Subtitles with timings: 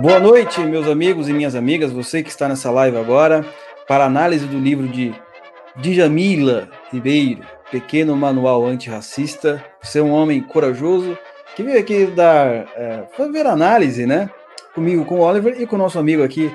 [0.00, 3.44] Boa noite, meus amigos e minhas amigas, você que está nessa live agora,
[3.86, 5.14] para análise do livro de
[5.76, 9.62] Djamila Ribeiro, Pequeno Manual Antirracista.
[9.82, 11.18] Você é um homem corajoso
[11.54, 14.30] que veio aqui dar, é, fazer análise, né?
[14.74, 16.50] Comigo, com o Oliver e com o nosso amigo aqui,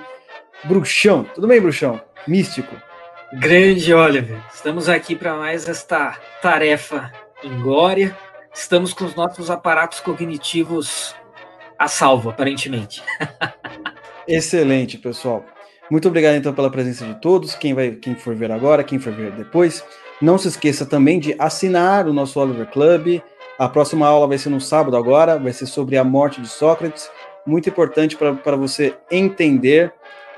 [0.64, 1.24] Bruxão.
[1.36, 2.02] Tudo bem, Bruxão?
[2.28, 2.76] Místico.
[3.34, 7.12] Grande Oliver, estamos aqui para mais esta tarefa
[7.44, 8.18] inglória.
[8.52, 11.14] Estamos com os nossos aparatos cognitivos
[11.78, 13.04] a salvo, aparentemente.
[14.28, 15.46] Excelente, pessoal.
[15.90, 19.14] Muito obrigado então pela presença de todos, quem vai, quem for ver agora, quem for
[19.14, 19.84] ver depois.
[20.22, 23.22] Não se esqueça também de assinar o nosso Oliver Club.
[23.60, 27.10] A próxima aula vai ser no sábado agora, vai ser sobre a morte de Sócrates.
[27.46, 29.94] Muito importante para você entender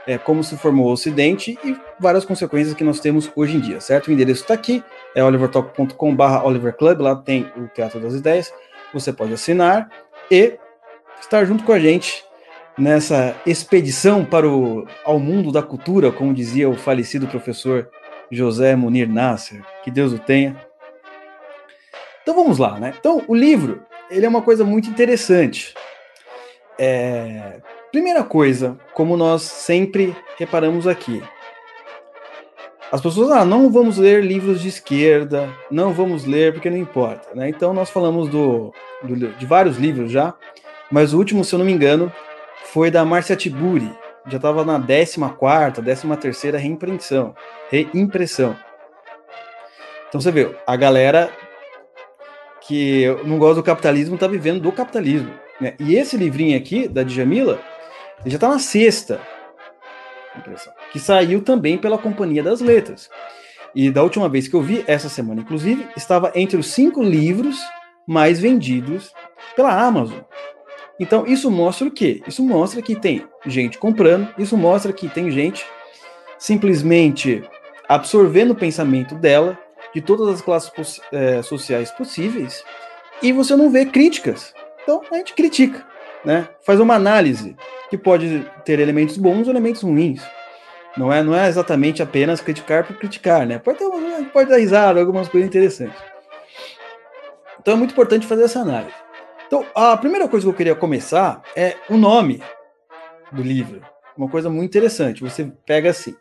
[0.05, 3.79] é, como se formou o Ocidente e várias consequências que nós temos hoje em dia,
[3.79, 4.07] certo?
[4.07, 4.83] O endereço está aqui,
[5.15, 8.53] é olivertalk.com.br oliverclub, lá tem o Teatro das Ideias.
[8.93, 9.89] Você pode assinar
[10.31, 10.57] e
[11.19, 12.23] estar junto com a gente
[12.77, 17.89] nessa expedição para o ao mundo da cultura, como dizia o falecido professor
[18.31, 20.55] José Munir Nasser, que Deus o tenha.
[22.21, 22.93] Então vamos lá, né?
[22.99, 25.73] Então o livro ele é uma coisa muito interessante.
[26.77, 27.61] É...
[27.91, 31.23] Primeira coisa, como nós sempre reparamos aqui,
[32.91, 37.27] as pessoas, ah, não vamos ler livros de esquerda, não vamos ler porque não importa,
[37.35, 37.49] né?
[37.49, 40.33] Então nós falamos do, do de vários livros já,
[40.91, 42.11] mas o último, se eu não me engano,
[42.65, 43.91] foi da Marcia Tiburi.
[44.27, 47.35] Já estava na 14 décima terceira reimpressão.
[47.69, 48.55] Reimpressão.
[50.07, 51.29] Então você vê, a galera
[52.61, 55.33] que não gosta do capitalismo está vivendo do capitalismo.
[55.59, 55.75] Né?
[55.79, 57.59] E esse livrinho aqui, da Djamila,
[58.21, 59.21] ele já está na sexta
[60.35, 63.09] impressão, que saiu também pela Companhia das Letras.
[63.73, 67.59] E da última vez que eu vi, essa semana inclusive, estava entre os cinco livros
[68.07, 69.13] mais vendidos
[69.55, 70.19] pela Amazon.
[70.99, 72.21] Então, isso mostra o quê?
[72.27, 75.65] Isso mostra que tem gente comprando, isso mostra que tem gente
[76.39, 77.43] simplesmente
[77.87, 79.57] absorvendo o pensamento dela,
[79.93, 82.63] de todas as classes é, sociais possíveis,
[83.21, 84.53] e você não vê críticas.
[84.83, 85.85] Então, a gente critica,
[86.23, 86.47] né?
[86.61, 87.55] faz uma análise
[87.89, 90.21] que pode ter elementos bons ou elementos ruins.
[90.97, 93.59] Não é, não é exatamente apenas criticar por criticar, né?
[93.59, 95.99] Pode, ter uma, pode dar risada, algumas coisas interessantes.
[97.59, 98.93] Então é muito importante fazer essa análise.
[99.47, 102.43] Então, a primeira coisa que eu queria começar é o nome
[103.31, 103.81] do livro.
[104.17, 105.23] Uma coisa muito interessante.
[105.23, 106.15] Você pega assim: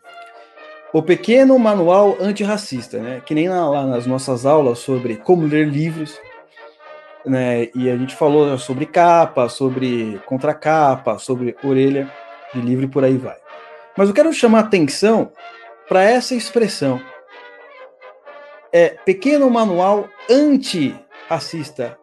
[0.92, 3.20] O Pequeno Manual Antirracista, né?
[3.26, 6.20] Que nem lá nas nossas aulas sobre como ler livros,
[7.24, 7.68] né?
[7.74, 12.10] E a gente falou sobre capa, sobre contracapa, sobre orelha
[12.54, 13.36] de livro e por aí vai.
[13.96, 15.32] Mas eu quero chamar atenção
[15.88, 17.00] para essa expressão.
[18.72, 21.98] É pequeno manual antirracista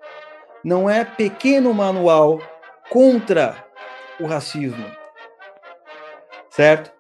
[0.64, 2.42] não é pequeno manual
[2.90, 3.66] contra
[4.20, 4.86] o racismo.
[6.50, 6.92] Certo?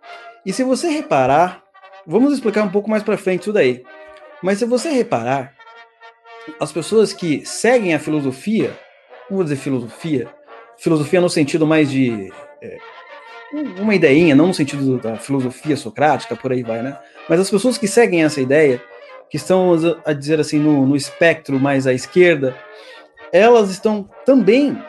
[0.46, 1.63] E se você reparar,
[2.06, 3.84] vamos explicar um pouco mais para frente isso daí.
[4.41, 5.53] Mas se você reparar,
[6.59, 8.78] as pessoas que seguem a filosofia,
[9.29, 10.28] não vou dizer filosofia,
[10.78, 12.31] filosofia no sentido mais de
[12.62, 12.78] é,
[13.80, 16.97] uma ideinha, não no sentido da filosofia socrática, por aí vai, né?
[17.30, 18.81] Mas as pessoas que seguem essa ideia,
[19.30, 19.72] que estão
[20.06, 22.56] a dizer assim no, no espectro mais à esquerda,
[23.33, 24.79] elas estão também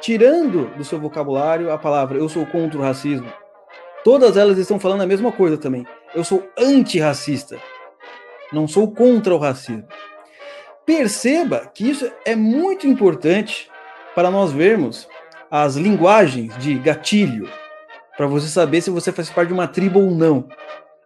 [0.00, 3.32] tirando do seu vocabulário a palavra eu sou contra o racismo.
[4.02, 5.86] Todas elas estão falando a mesma coisa também.
[6.12, 7.58] Eu sou antirracista.
[8.52, 9.86] Não sou contra o racismo.
[10.84, 13.70] Perceba que isso é muito importante
[14.14, 15.08] para nós vermos
[15.50, 17.48] as linguagens de gatilho,
[18.16, 20.48] para você saber se você faz parte de uma tribo ou não.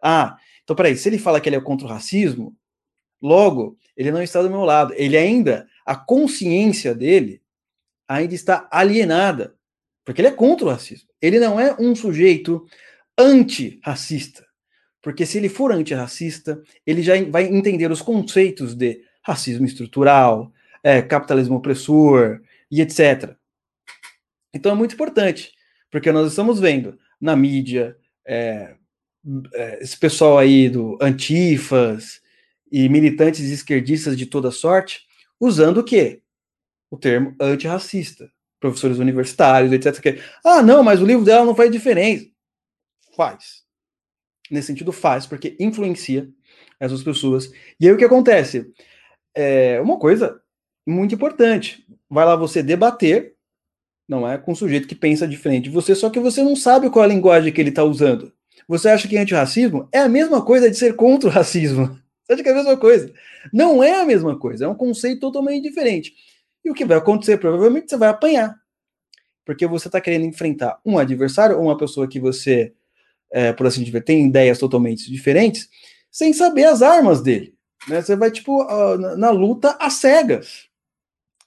[0.02, 2.54] Ah, então peraí, se ele fala que ele é contra o racismo,
[3.22, 4.94] logo, ele não está do meu lado.
[4.96, 7.42] Ele ainda a consciência dele
[8.06, 9.56] ainda está alienada,
[10.04, 11.08] porque ele é contra o racismo.
[11.20, 12.64] Ele não é um sujeito
[13.18, 14.46] antirracista,
[15.02, 21.02] porque se ele for antirracista, ele já vai entender os conceitos de racismo estrutural, é,
[21.02, 22.40] capitalismo opressor
[22.70, 23.34] e etc.
[24.54, 25.52] Então é muito importante,
[25.90, 28.76] porque nós estamos vendo na mídia é,
[29.54, 32.20] é, esse pessoal aí do antifas
[32.70, 35.09] e militantes esquerdistas de toda sorte
[35.40, 36.22] usando o quê?
[36.90, 38.30] O termo antirracista.
[38.60, 39.98] Professores universitários, etc.
[40.00, 42.26] Que, ah, não, mas o livro dela não faz diferença.
[43.16, 43.62] Faz.
[44.50, 46.28] Nesse sentido, faz, porque influencia
[46.78, 47.50] essas pessoas.
[47.78, 48.70] E aí o que acontece?
[49.34, 50.40] É uma coisa
[50.86, 51.86] muito importante.
[52.08, 53.34] Vai lá você debater,
[54.08, 54.36] não é?
[54.36, 57.06] Com um sujeito que pensa diferente de você, só que você não sabe qual é
[57.06, 58.32] a linguagem que ele está usando.
[58.66, 61.99] Você acha que antirracismo é a mesma coisa de ser contra o racismo.
[62.30, 63.12] Acha que é a mesma coisa?
[63.52, 66.14] Não é a mesma coisa, é um conceito totalmente diferente.
[66.64, 67.38] E o que vai acontecer?
[67.38, 68.58] Provavelmente você vai apanhar.
[69.44, 72.72] porque você está querendo enfrentar um adversário ou uma pessoa que você,
[73.32, 75.68] é, por assim dizer, tem ideias totalmente diferentes,
[76.10, 77.54] sem saber as armas dele.
[77.88, 78.00] Né?
[78.00, 78.62] Você vai, tipo,
[79.16, 80.68] na, luta às cegas.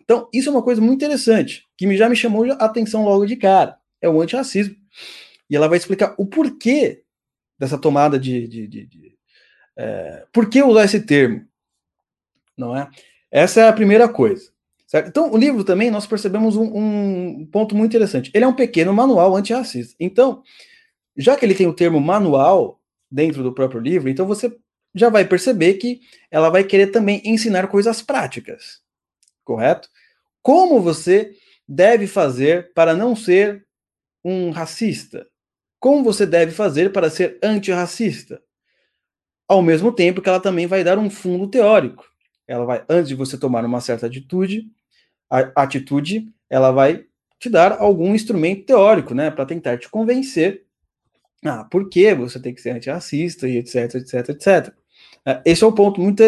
[0.02, 3.38] Então, isso é uma coisa muito interessante, que já me chamou a atenção logo de
[3.38, 3.78] cara.
[4.02, 4.76] É o antirracismo.
[5.50, 7.04] E ela vai explicar o porquê
[7.58, 8.48] dessa tomada de.
[8.48, 9.13] de, de, de
[9.78, 11.46] é, por que usar esse termo?
[12.58, 12.90] Não é?
[13.32, 14.52] Essa é a primeira coisa.
[14.88, 15.08] Certo?
[15.08, 18.30] Então, o livro também, nós percebemos um, um ponto muito interessante.
[18.34, 19.96] Ele é um pequeno manual antirracista.
[20.00, 20.44] Então,
[21.18, 22.80] já que ele tem o termo manual
[23.10, 24.56] dentro do próprio livro, então você
[24.94, 28.82] já vai perceber que ela vai querer também ensinar coisas práticas,
[29.44, 29.90] correto?
[30.42, 31.36] Como você
[31.68, 33.66] deve fazer para não ser
[34.24, 35.28] um racista?
[35.80, 38.42] Como você deve fazer para ser antirracista?
[39.54, 42.04] Ao mesmo tempo que ela também vai dar um fundo teórico.
[42.48, 44.66] Ela vai, antes de você tomar uma certa atitude,
[45.30, 47.06] a atitude, ela vai
[47.40, 50.64] te dar algum instrumento teórico, né, para tentar te convencer
[51.46, 54.74] ah, por que você tem que ser antirracista e etc, etc, etc.
[55.46, 56.24] Esse é um ponto muito,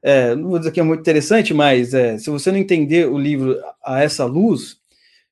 [0.00, 3.18] é, não vou dizer que é muito interessante, mas é, se você não entender o
[3.18, 4.76] livro a essa luz,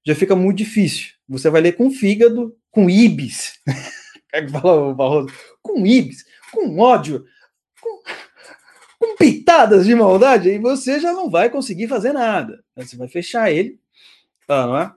[0.04, 1.10] já fica muito difícil.
[1.28, 3.60] Você vai ler com fígado, com ibis,
[4.34, 5.32] é fala o Barroso,
[5.62, 7.24] com ibis, com ódio,
[7.86, 12.62] com, com pitadas de maldade, e você já não vai conseguir fazer nada.
[12.76, 13.78] Você vai fechar ele,
[14.46, 14.92] tá, não é?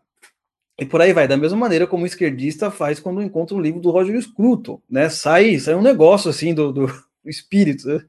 [0.79, 3.81] E por aí vai, da mesma maneira como o esquerdista faz quando encontra um livro
[3.81, 5.09] do Roger Scruton, né?
[5.09, 6.87] Sai, sai um negócio assim do, do,
[7.25, 8.05] espírito né?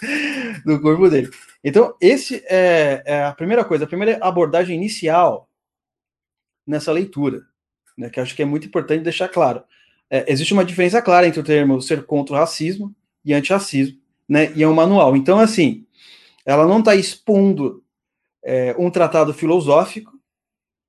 [0.64, 1.30] do corpo dele.
[1.62, 5.48] Então, esse é, é, a primeira coisa, a primeira abordagem inicial
[6.66, 7.42] nessa leitura,
[7.96, 9.62] né, que acho que é muito importante deixar claro.
[10.10, 12.94] É, existe uma diferença clara entre o termo ser contra o racismo
[13.24, 13.98] e antirracismo,
[14.28, 15.16] né, e é um manual.
[15.16, 15.86] Então, assim,
[16.44, 17.82] ela não está expondo
[18.44, 20.12] é, um tratado filosófico,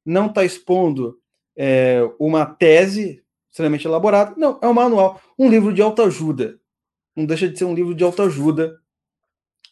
[0.05, 1.19] não está expondo
[1.57, 6.59] é, uma tese extremamente elaborada, não, é um manual, um livro de autoajuda,
[7.15, 8.77] não deixa de ser um livro de autoajuda,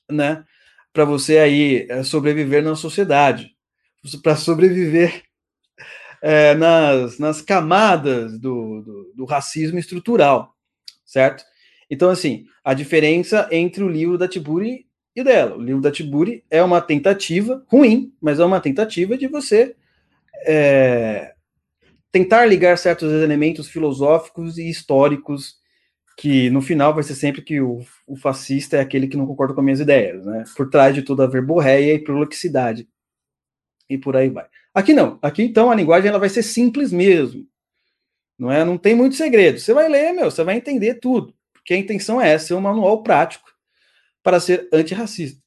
[0.09, 0.45] né?
[0.93, 3.53] Para você aí é, sobreviver na sociedade,
[4.21, 5.23] para sobreviver
[6.23, 10.55] é, nas, nas camadas do, do, do, racismo estrutural,
[11.05, 11.43] certo?
[11.93, 15.55] Então, assim, a diferença entre o livro da Tiburi e o dela.
[15.55, 19.75] O livro da Tiburi é uma tentativa ruim, mas é uma tentativa de você
[20.47, 21.35] é,
[22.11, 25.61] tentar ligar certos elementos filosóficos e históricos
[26.17, 29.53] que no final vai ser sempre que o, o, fascista é aquele que não concorda
[29.53, 30.43] com as minhas ideias, né?
[30.57, 32.87] Por trás de toda a verborreia e prolixidade.
[33.87, 34.47] E por aí vai.
[34.73, 35.19] Aqui não.
[35.21, 37.45] Aqui então a linguagem ela vai ser simples mesmo.
[38.37, 38.65] Não é?
[38.65, 39.59] Não tem muito segredo.
[39.59, 41.33] Você vai ler, meu, você vai entender tudo.
[41.63, 43.49] Porque a intenção é essa, ser um manual prático
[44.21, 45.41] para ser antirracista.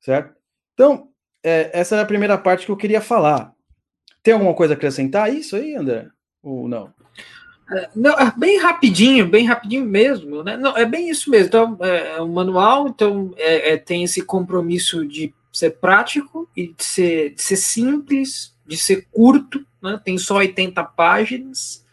[0.00, 0.34] Certo?
[0.72, 1.10] Então,
[1.44, 3.52] é, essa é a primeira parte que eu queria falar.
[4.22, 6.08] Tem alguma coisa a acrescentar isso aí, André?
[6.42, 6.92] Ou não?
[7.70, 10.56] É, não, é bem rapidinho, bem rapidinho mesmo, né?
[10.56, 11.48] Não, é bem isso mesmo.
[11.48, 16.68] Então, é, é um manual, então é, é, tem esse compromisso de ser prático e
[16.68, 20.00] de ser, de ser simples, de ser curto, né?
[20.02, 21.84] Tem só 80 páginas,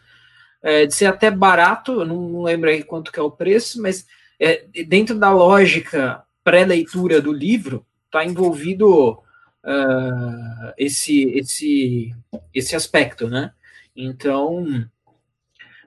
[0.62, 4.06] é, de ser até barato, não, não lembro aí quanto que é o preço, mas
[4.38, 12.14] é, dentro da lógica pré-leitura do livro, está envolvido uh, esse, esse,
[12.52, 13.52] esse aspecto, né?
[13.94, 14.88] Então,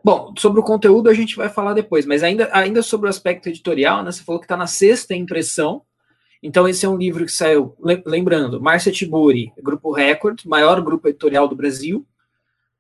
[0.03, 3.47] Bom, sobre o conteúdo a gente vai falar depois, mas ainda, ainda sobre o aspecto
[3.47, 5.81] editorial, né, você falou que está na sexta impressão,
[6.41, 7.73] então esse é um livro que saiu,
[8.05, 12.05] lembrando, Márcia Tiburi, Grupo Record, maior grupo editorial do Brasil,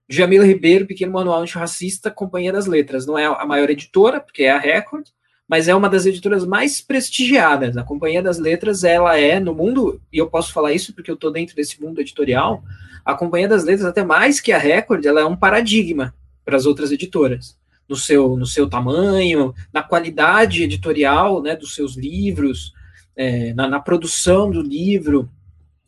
[0.09, 4.51] Jamila Ribeiro, Pequeno Manual Antirracista, Companhia das Letras, não é a maior editora, porque é
[4.51, 5.07] a Record,
[5.47, 7.77] mas é uma das editoras mais prestigiadas.
[7.77, 11.15] A Companhia das Letras, ela é, no mundo, e eu posso falar isso porque eu
[11.15, 12.63] estou dentro desse mundo editorial,
[13.05, 16.13] a Companhia das Letras, até mais que a Record, ela é um paradigma
[16.45, 17.57] para as outras editoras,
[17.87, 22.73] no seu, no seu tamanho, na qualidade editorial né, dos seus livros,
[23.15, 25.29] é, na, na, produção do livro,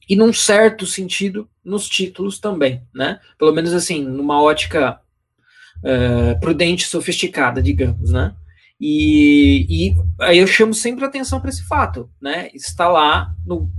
[0.10, 3.20] e num certo sentido nos títulos também, né?
[3.38, 5.00] Pelo menos assim, numa ótica
[5.84, 8.34] é, prudente, sofisticada, digamos, né?
[8.80, 12.50] E, e aí eu chamo sempre atenção para esse fato, né?
[12.54, 13.72] Está lá, no,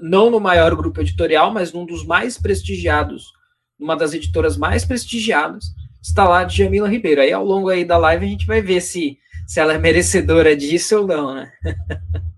[0.00, 3.32] não no maior grupo editorial, mas num dos mais prestigiados,
[3.78, 5.66] uma das editoras mais prestigiadas,
[6.02, 7.20] está lá de Jamila Ribeiro.
[7.20, 10.56] Aí ao longo aí da live a gente vai ver se, se ela é merecedora
[10.56, 11.52] disso ou não, né?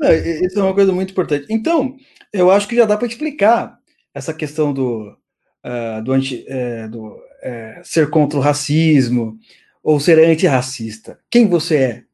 [0.00, 1.46] não, isso é uma coisa muito importante.
[1.50, 1.94] Então,
[2.32, 3.78] eu acho que já dá para explicar
[4.14, 5.14] essa questão do,
[5.62, 9.38] uh, do, anti, uh, do uh, ser contra o racismo
[9.82, 11.20] ou ser antirracista.
[11.30, 12.04] Quem você é?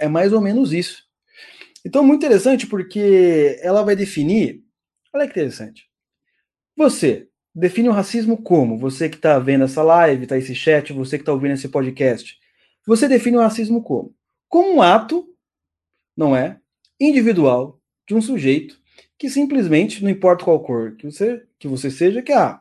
[0.00, 1.04] É mais ou menos isso.
[1.84, 4.62] Então, muito interessante porque ela vai definir.
[5.14, 5.88] Olha que interessante.
[6.76, 8.76] Você define o racismo como?
[8.76, 12.36] Você que está vendo essa live, tá esse chat, você que está ouvindo esse podcast.
[12.86, 14.14] Você define o racismo como?
[14.48, 15.26] Como um ato,
[16.14, 16.60] não é?
[16.98, 18.80] Individual de um sujeito
[19.18, 22.60] que simplesmente, não importa qual cor que você, que você seja, que ah,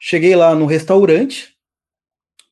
[0.00, 1.56] cheguei lá no restaurante,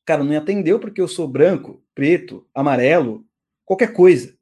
[0.04, 3.26] cara, não me atendeu porque eu sou branco, preto, amarelo,
[3.64, 4.36] qualquer coisa.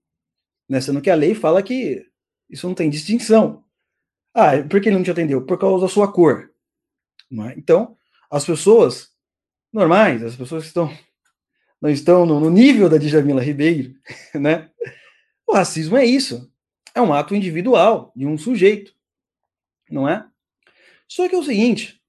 [0.69, 0.81] Né?
[0.81, 2.07] Sendo que a lei fala que
[2.49, 3.65] isso não tem distinção.
[4.35, 5.45] Ah, por que ele não te atendeu?
[5.45, 6.51] Por causa da sua cor.
[7.33, 7.55] É?
[7.57, 7.97] Então,
[8.31, 9.11] as pessoas
[9.73, 10.91] normais, as pessoas que estão,
[11.81, 13.95] não estão no, no nível da Djamila Ribeiro,
[14.35, 14.71] né?
[15.47, 16.51] O racismo é isso.
[16.99, 18.99] É um ato individual de um sujeito
[19.91, 20.27] não é?
[21.07, 22.01] Só que é o seguinte,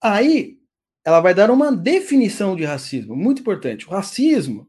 [0.00, 0.58] aí
[1.04, 3.86] ela vai dar uma definição de racismo, muito importante.
[3.86, 4.68] O racismo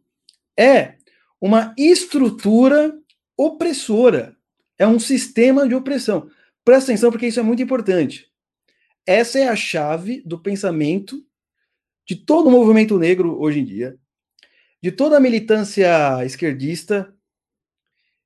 [0.58, 0.96] é
[1.42, 2.98] uma estrutura
[3.38, 4.38] opressora,
[4.78, 6.30] é um sistema de opressão.
[6.64, 8.30] Presta atenção porque isso é muito importante.
[9.06, 11.26] Essa é a chave do pensamento
[12.06, 13.98] de todo o movimento negro hoje em dia,
[14.82, 17.14] de toda a militância esquerdista,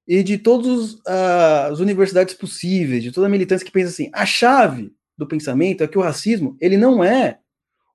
[0.08, 4.26] e de todas uh, as universidades possíveis, de toda a militância que pensa assim, a
[4.26, 7.40] chave do pensamento é que o racismo ele não é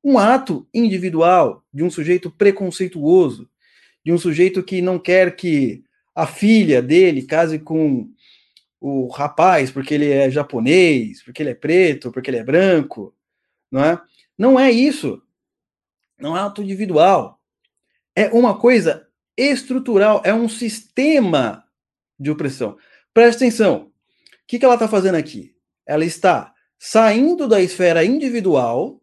[0.03, 3.49] um ato individual de um sujeito preconceituoso,
[4.05, 5.83] de um sujeito que não quer que
[6.15, 8.11] a filha dele case com
[8.81, 13.15] o rapaz porque ele é japonês, porque ele é preto, porque ele é branco,
[13.71, 14.01] não é?
[14.37, 15.21] Não é isso.
[16.19, 17.41] Não é ato individual.
[18.15, 21.65] É uma coisa estrutural, é um sistema
[22.19, 22.77] de opressão.
[23.13, 23.85] Presta atenção.
[23.85, 23.91] O
[24.47, 25.55] que, que ela está fazendo aqui?
[25.87, 29.03] Ela está saindo da esfera individual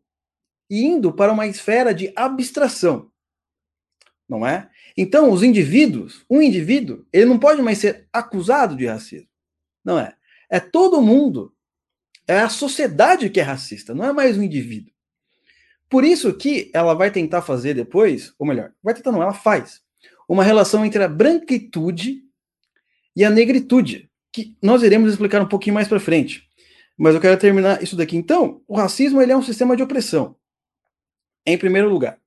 [0.69, 3.11] e indo para uma esfera de abstração.
[4.27, 4.69] Não é?
[4.97, 9.27] Então, os indivíduos, um indivíduo, ele não pode mais ser acusado de racismo.
[9.83, 10.15] Não é?
[10.49, 11.53] É todo mundo.
[12.27, 14.91] É a sociedade que é racista, não é mais um indivíduo.
[15.87, 19.81] Por isso que ela vai tentar fazer depois, ou melhor, vai tentar não, ela faz
[20.27, 22.24] uma relação entre a branquitude
[23.15, 26.47] e a negritude, que nós iremos explicar um pouquinho mais para frente.
[26.97, 28.17] Mas eu quero terminar isso daqui.
[28.17, 30.35] Então, o racismo ele é um sistema de opressão,
[31.45, 32.19] em primeiro lugar,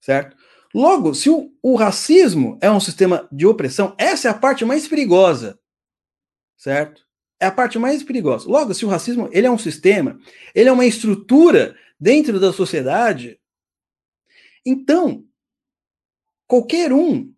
[0.00, 0.36] certo?
[0.74, 4.86] Logo, se o, o racismo é um sistema de opressão, essa é a parte mais
[4.86, 5.58] perigosa,
[6.56, 7.04] certo?
[7.40, 8.48] É a parte mais perigosa.
[8.48, 10.20] Logo, se o racismo ele é um sistema,
[10.54, 13.40] ele é uma estrutura dentro da sociedade,
[14.64, 15.24] então
[16.46, 17.32] qualquer um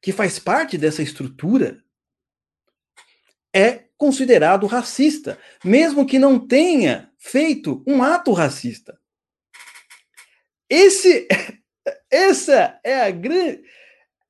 [0.00, 1.82] que faz parte dessa estrutura
[3.56, 9.00] é considerado racista, mesmo que não tenha feito um ato racista.
[10.68, 11.26] Esse,
[12.10, 13.62] essa é a grande,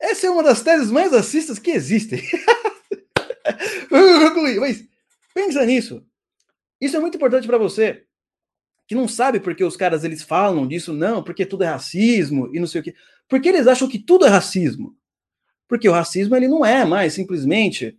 [0.00, 2.22] essa é uma das teses mais racistas que existem.
[4.60, 4.84] Mas
[5.34, 6.06] pensa nisso.
[6.80, 8.04] Isso é muito importante para você
[8.86, 12.60] que não sabe porque os caras eles falam disso, não, porque tudo é racismo e
[12.60, 12.94] não sei o quê.
[13.28, 14.96] Porque eles acham que tudo é racismo.
[15.66, 17.98] Porque o racismo ele não é mais simplesmente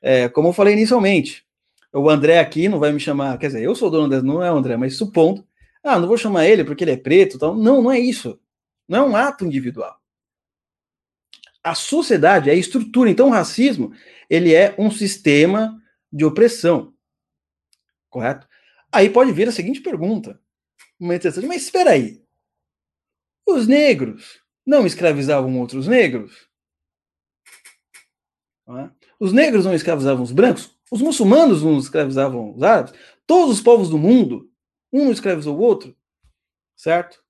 [0.00, 1.46] é, como eu falei inicialmente,
[1.92, 4.52] o André aqui não vai me chamar, quer dizer, eu sou dono dessa, não é
[4.52, 5.46] o André, mas supondo,
[5.82, 7.54] ah, não vou chamar ele porque ele é preto, tal.
[7.54, 8.40] não, não é isso.
[8.88, 10.00] Não é um ato individual.
[11.62, 13.92] A sociedade é a estrutura, então o racismo,
[14.28, 15.80] ele é um sistema
[16.12, 16.94] de opressão.
[18.08, 18.48] Correto?
[18.92, 20.40] Aí pode vir a seguinte pergunta,
[20.98, 22.22] uma interessante, mas espera aí.
[23.46, 26.48] Os negros não escravizavam outros negros?
[28.66, 28.90] Não é?
[29.18, 32.92] Os negros não escravizavam os brancos, os muçulmanos não escravizavam os árabes,
[33.26, 34.50] todos os povos do mundo,
[34.92, 35.96] um não escravizou o outro,
[36.76, 37.22] certo?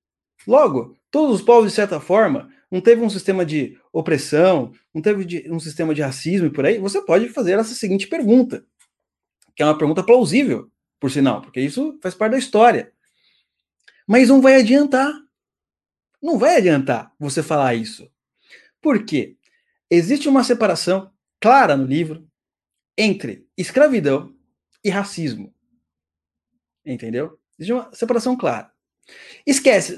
[0.46, 5.50] Logo, todos os povos, de certa forma, não teve um sistema de opressão, não teve
[5.50, 8.64] um sistema de racismo e por aí, você pode fazer essa seguinte pergunta,
[9.54, 12.92] que é uma pergunta plausível, por sinal, porque isso faz parte da história.
[14.06, 15.12] Mas não vai adiantar.
[16.22, 18.08] Não vai adiantar você falar isso.
[18.80, 19.36] Por quê?
[19.90, 21.10] Existe uma separação
[21.46, 22.26] clara no livro
[22.98, 24.34] entre escravidão
[24.82, 25.54] e racismo.
[26.84, 27.38] Entendeu?
[27.56, 28.72] Existe uma separação clara.
[29.46, 29.92] Esquece,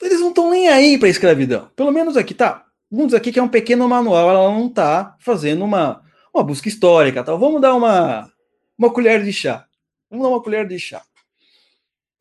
[0.00, 1.68] eles não estão nem aí para escravidão.
[1.74, 2.64] Pelo menos aqui, tá?
[2.88, 6.00] Vamos aqui que é um pequeno manual, ela não está fazendo uma,
[6.32, 7.40] uma busca histórica, tal.
[7.40, 8.32] Vamos dar uma,
[8.78, 9.66] uma colher de chá.
[10.08, 11.02] Vamos dar uma colher de chá.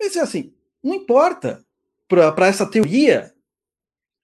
[0.02, 0.52] Mas é assim,
[0.84, 1.64] não importa
[2.08, 3.32] para essa teoria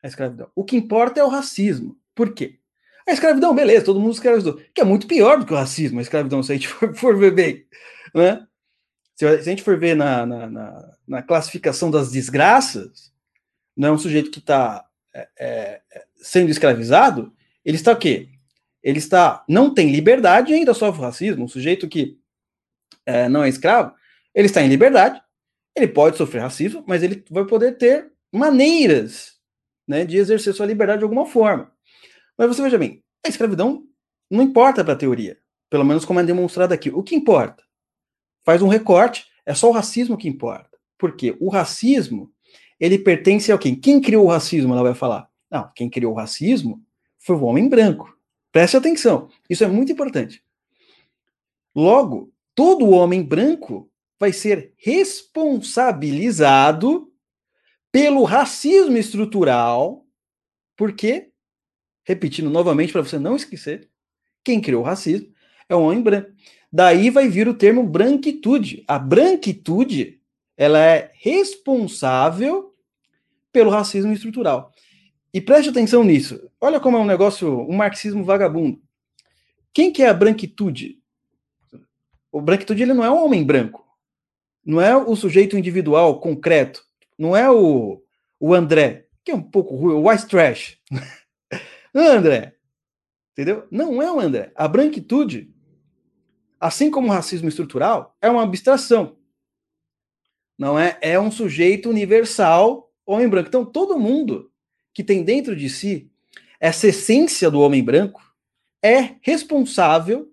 [0.02, 0.50] a escravidão.
[0.56, 1.96] O que importa é o racismo.
[2.16, 2.60] Por quê?
[3.07, 4.60] A escravidão, beleza, todo mundo escravizou.
[4.74, 7.17] Que é muito pior do que o racismo, a escravidão, se a gente for, for
[7.17, 7.65] ver bem.
[8.13, 8.45] Né?
[9.15, 13.12] Se, a gente for ver na, na, na, na classificação das desgraças,
[13.75, 15.81] não é um sujeito que está é, é,
[16.17, 17.33] sendo escravizado,
[17.63, 18.29] ele está o quê?
[18.81, 21.45] Ele está, não tem liberdade e ainda sofre racismo.
[21.45, 22.19] Um sujeito que
[23.05, 23.93] é, não é escravo,
[24.33, 25.22] ele está em liberdade
[25.75, 29.33] Ele pode sofrer racismo, mas ele vai poder ter maneiras
[29.88, 31.72] né, de exercer sua liberdade de alguma forma.
[32.38, 33.84] Mas você veja bem, a escravidão
[34.30, 35.38] não importa para a teoria,
[35.70, 36.90] pelo menos como é demonstrado aqui.
[36.90, 37.63] O que importa?
[38.44, 40.78] Faz um recorte, é só o racismo que importa.
[40.98, 42.32] Porque o racismo,
[42.80, 43.75] ele pertence a quem?
[43.75, 45.30] Quem criou o racismo, ela vai falar.
[45.50, 46.82] Não, quem criou o racismo
[47.20, 48.16] foi o homem branco.
[48.52, 50.44] Preste atenção, isso é muito importante.
[51.75, 57.12] Logo, todo homem branco vai ser responsabilizado
[57.92, 60.06] pelo racismo estrutural,
[60.78, 61.32] porque,
[62.03, 63.89] repetindo novamente para você não esquecer,
[64.43, 65.31] quem criou o racismo
[65.69, 66.31] é o homem branco.
[66.72, 68.83] Daí vai vir o termo branquitude.
[68.88, 70.19] A branquitude,
[70.57, 72.74] ela é responsável
[73.51, 74.72] pelo racismo estrutural.
[75.33, 76.50] E preste atenção nisso.
[76.60, 78.81] Olha como é um negócio, um marxismo vagabundo.
[79.74, 81.00] Quem que é a branquitude?
[82.31, 83.86] O branquitude ele não é um homem branco.
[84.65, 86.83] Não é o sujeito individual, concreto.
[87.17, 88.01] Não é o,
[88.39, 90.77] o André, que é um pouco ruim, o white trash.
[92.00, 92.56] André.
[93.32, 93.68] Entendeu?
[93.72, 94.52] Não é o André.
[94.56, 95.54] A branquitude,
[96.60, 99.18] assim como o racismo estrutural, é uma abstração.
[100.58, 100.98] Não é?
[101.02, 103.50] É um sujeito universal, homem branco.
[103.50, 104.52] Então, todo mundo
[104.94, 106.12] que tem dentro de si
[106.60, 108.22] essa essência do homem branco
[108.82, 110.32] é responsável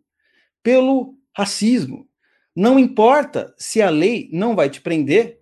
[0.62, 2.08] pelo racismo.
[2.54, 5.40] Não importa se a lei não vai te prender,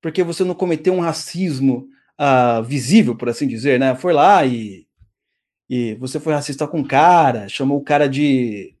[0.00, 1.88] porque você não cometeu um racismo
[2.20, 3.94] uh, visível, por assim dizer, né?
[3.96, 4.86] Foi lá e,
[5.74, 8.76] e você foi racista com o cara, chamou o cara de,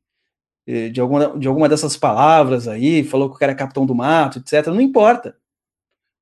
[0.66, 4.38] de, alguma, de alguma dessas palavras aí, falou que o cara é capitão do mato,
[4.38, 4.66] etc.
[4.66, 5.36] Não importa.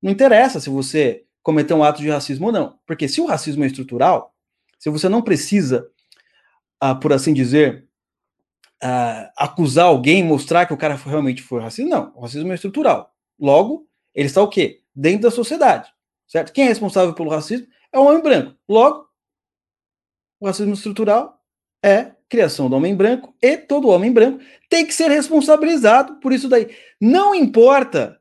[0.01, 2.79] Não interessa se você cometeu um ato de racismo ou não.
[2.87, 4.33] Porque se o racismo é estrutural,
[4.79, 5.89] se você não precisa,
[6.83, 7.89] uh, por assim dizer,
[8.83, 12.13] uh, acusar alguém, mostrar que o cara realmente foi racista, não.
[12.15, 13.13] O racismo é estrutural.
[13.39, 14.81] Logo, ele está o quê?
[14.95, 15.91] dentro da sociedade,
[16.29, 16.53] certo?
[16.53, 18.55] Quem é responsável pelo racismo é o homem branco.
[18.69, 19.10] Logo,
[20.41, 21.39] o racismo estrutural
[21.85, 26.49] é criação do homem branco e todo homem branco tem que ser responsabilizado por isso
[26.49, 26.75] daí.
[27.01, 28.21] Não importa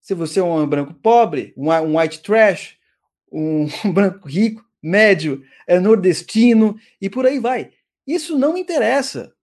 [0.00, 2.76] se você é um homem branco pobre, um, white trash,
[3.32, 7.72] um branco rico, médio, é nordestino e por aí vai.
[8.06, 9.34] Isso não interessa.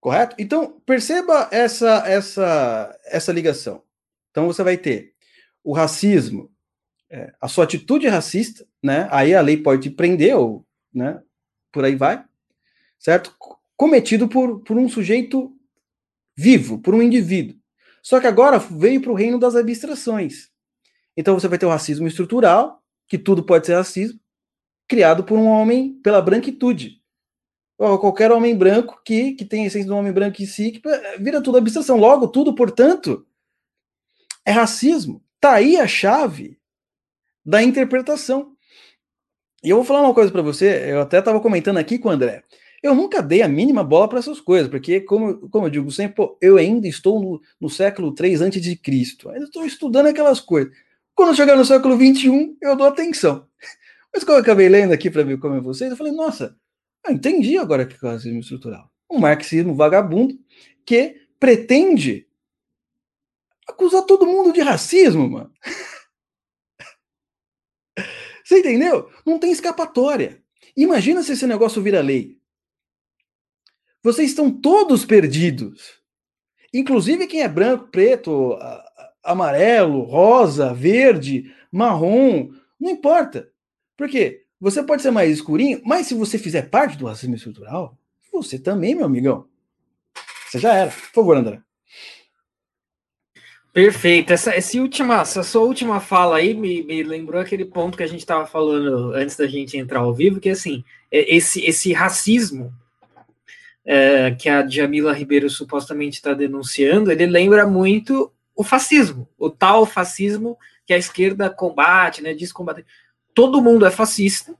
[0.00, 0.34] Correto?
[0.38, 3.84] Então, perceba essa essa essa ligação.
[4.30, 5.14] Então você vai ter
[5.62, 6.51] o racismo,
[7.12, 9.06] é, a sua atitude racista, né?
[9.10, 11.22] Aí a lei pode te prender, ou, né?
[11.70, 12.24] Por aí vai,
[12.98, 13.36] certo?
[13.76, 15.54] Cometido por, por um sujeito
[16.34, 17.54] vivo, por um indivíduo.
[18.02, 20.50] Só que agora veio para o reino das abstrações.
[21.14, 24.18] Então você vai ter o racismo estrutural, que tudo pode ser racismo,
[24.88, 27.02] criado por um homem pela branquitude.
[27.76, 30.80] Ou qualquer homem branco que, que tem a essência do homem branco em si, que
[31.18, 31.98] vira tudo abstração.
[31.98, 33.26] Logo, tudo, portanto,
[34.46, 35.22] é racismo.
[35.38, 36.61] Tá aí a chave
[37.44, 38.52] da interpretação.
[39.62, 42.12] E eu vou falar uma coisa para você, eu até estava comentando aqui com o
[42.12, 42.42] André.
[42.82, 46.16] Eu nunca dei a mínima bola para essas coisas, porque, como, como eu digo sempre,
[46.16, 50.40] pô, eu ainda estou no, no século 3 antes de Cristo, ainda estou estudando aquelas
[50.40, 50.72] coisas.
[51.14, 53.46] Quando chegar no século 21, eu dou atenção.
[54.12, 56.56] Mas quando eu acabei lendo aqui para ver como é vocês, eu falei, nossa,
[57.06, 58.90] eu entendi agora que é o racismo estrutural.
[59.08, 60.36] Um marxismo vagabundo
[60.84, 62.26] que pretende
[63.68, 65.52] acusar todo mundo de racismo, mano.
[68.52, 69.10] Você entendeu?
[69.24, 70.42] Não tem escapatória.
[70.76, 72.38] Imagina se esse negócio vira lei.
[74.02, 76.02] Vocês estão todos perdidos.
[76.74, 78.58] Inclusive quem é branco, preto,
[79.22, 83.50] amarelo, rosa, verde, marrom, não importa.
[83.96, 84.44] Por quê?
[84.60, 87.96] Você pode ser mais escurinho, mas se você fizer parte do racismo estrutural,
[88.30, 89.48] você também, meu amigão.
[90.46, 90.90] Você já era.
[90.90, 91.62] Por favor, André.
[93.72, 94.32] Perfeito.
[94.32, 98.06] Essa, essa, última, essa sua última fala aí me, me lembrou aquele ponto que a
[98.06, 102.72] gente estava falando antes da gente entrar ao vivo, que assim, é, esse, esse racismo
[103.84, 109.86] é, que a Jamila Ribeiro supostamente está denunciando, ele lembra muito o fascismo, o tal
[109.86, 112.84] fascismo que a esquerda combate, né, diz combater.
[113.34, 114.54] Todo mundo é fascista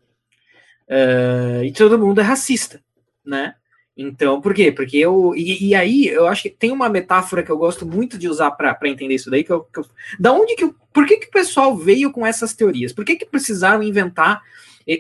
[0.89, 2.83] é, e todo mundo é racista,
[3.25, 3.55] né?
[3.97, 4.73] Então, por quê?
[4.73, 5.35] Porque eu.
[5.37, 8.51] E, e, aí, eu acho que tem uma metáfora que eu gosto muito de usar
[8.53, 9.45] para entender isso daí.
[9.45, 9.87] Que eu, que eu,
[10.19, 10.71] da onde que.
[10.93, 12.93] por que, que o pessoal veio com essas teorias?
[12.93, 14.43] Por que, que precisaram inventar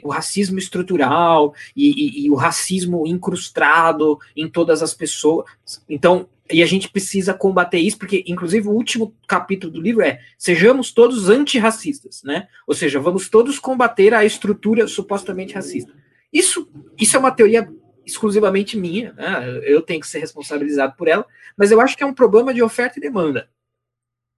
[0.04, 5.46] o racismo estrutural e, e, e o racismo incrustado em todas as pessoas?
[5.88, 10.20] Então, e a gente precisa combater isso, porque, inclusive, o último capítulo do livro é
[10.36, 12.46] sejamos todos antirracistas, né?
[12.66, 15.94] Ou seja, vamos todos combater a estrutura supostamente racista.
[16.30, 17.68] Isso, isso é uma teoria
[18.04, 19.60] exclusivamente minha, né?
[19.64, 22.62] eu tenho que ser responsabilizado por ela, mas eu acho que é um problema de
[22.62, 23.48] oferta e demanda.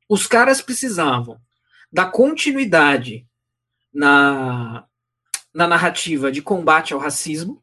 [0.08, 1.40] os caras precisavam
[1.92, 3.26] da continuidade
[3.92, 4.84] na,
[5.54, 7.62] na narrativa de combate ao racismo,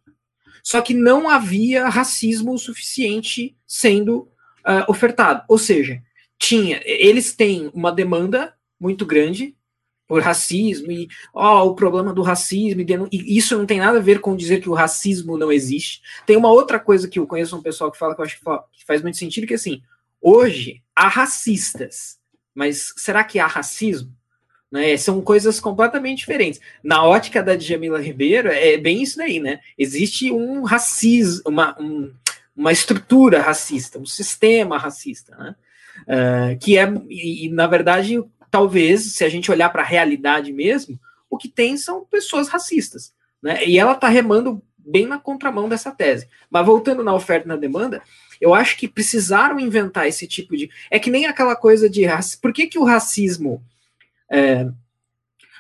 [0.64, 4.32] só que não havia racismo suficiente sendo
[4.66, 5.44] uh, ofertado.
[5.48, 6.02] Ou seja,
[6.38, 9.56] tinha, eles têm uma demanda muito grande
[10.12, 14.20] por racismo e ó, o problema do racismo e isso não tem nada a ver
[14.20, 16.02] com dizer que o racismo não existe.
[16.26, 18.86] Tem uma outra coisa que eu conheço um pessoal que fala que eu acho que
[18.86, 19.82] faz muito sentido que assim,
[20.22, 22.20] hoje há racistas,
[22.54, 24.14] mas será que há racismo?
[24.70, 26.60] Né, são coisas completamente diferentes.
[26.84, 29.62] Na ótica da Djamila Ribeiro, é bem isso daí, né?
[29.78, 32.12] Existe um racismo, uma, um,
[32.54, 35.56] uma estrutura racista, um sistema racista, né?
[36.02, 41.00] Uh, que é, e, na verdade, talvez, se a gente olhar para a realidade mesmo,
[41.30, 43.14] o que tem são pessoas racistas.
[43.42, 43.66] Né?
[43.66, 46.28] E ela está remando bem na contramão dessa tese.
[46.50, 48.02] Mas voltando na oferta e na demanda,
[48.40, 50.70] eu acho que precisaram inventar esse tipo de.
[50.90, 52.04] É que nem aquela coisa de.
[52.42, 53.64] Por que, que o racismo.
[54.30, 54.68] É...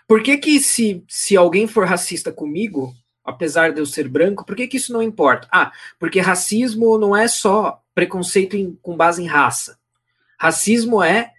[0.07, 4.57] Por que, que se, se alguém for racista comigo, apesar de eu ser branco, por
[4.57, 5.47] que, que isso não importa?
[5.49, 9.79] Ah, porque racismo não é só preconceito em, com base em raça.
[10.37, 11.31] Racismo é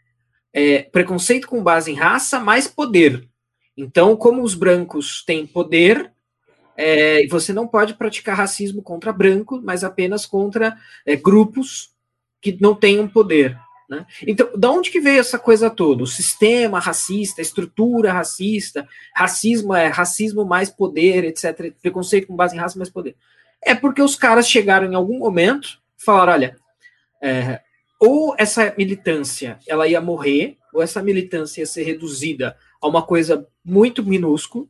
[0.52, 3.28] é, preconceito com base em raça mais poder.
[3.76, 6.12] Então, como os brancos têm poder,
[6.76, 11.90] é, você não pode praticar racismo contra brancos, mas apenas contra é, grupos
[12.40, 13.58] que não tenham poder.
[13.88, 14.06] Né?
[14.26, 16.02] Então, da onde que veio essa coisa toda?
[16.02, 21.72] O sistema racista, a estrutura racista, racismo é racismo mais poder, etc.
[21.80, 23.16] Preconceito com base em raça mais poder.
[23.62, 26.56] É porque os caras chegaram em algum momento falaram: olha,
[27.22, 27.60] é,
[28.04, 33.46] ou essa militância ela ia morrer, ou essa militância ia ser reduzida a uma coisa
[33.64, 34.66] muito minúscula,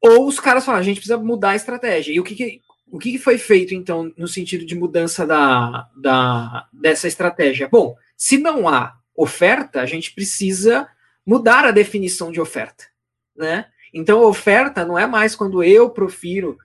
[0.00, 2.12] ou os caras falaram, a gente precisa mudar a estratégia.
[2.12, 6.68] E o que, que o que foi feito, então, no sentido de mudança da, da,
[6.72, 7.68] dessa estratégia?
[7.68, 10.88] Bom, se não há oferta, a gente precisa
[11.26, 12.84] mudar a definição de oferta,
[13.36, 13.66] né?
[13.92, 16.56] Então, oferta não é mais quando eu profiro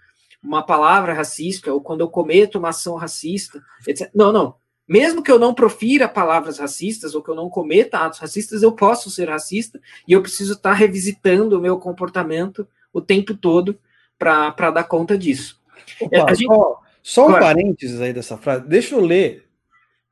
[0.44, 4.10] uma palavra racista ou quando eu cometo uma ação racista, etc.
[4.14, 4.56] Não, não.
[4.88, 8.72] Mesmo que eu não profira palavras racistas ou que eu não cometa atos racistas, eu
[8.72, 13.80] posso ser racista e eu preciso estar revisitando o meu comportamento o tempo todo
[14.18, 15.62] para dar conta disso.
[16.02, 16.48] Opa, gente...
[16.48, 18.68] Só, só um parênteses aí dessa frase.
[18.68, 19.48] Deixa eu ler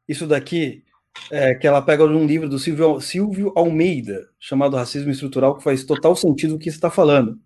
[0.07, 0.83] isso daqui,
[1.29, 5.63] é, que ela pega de um livro do Silvio, Silvio Almeida, chamado Racismo Estrutural, que
[5.63, 7.37] faz total sentido o que você está falando.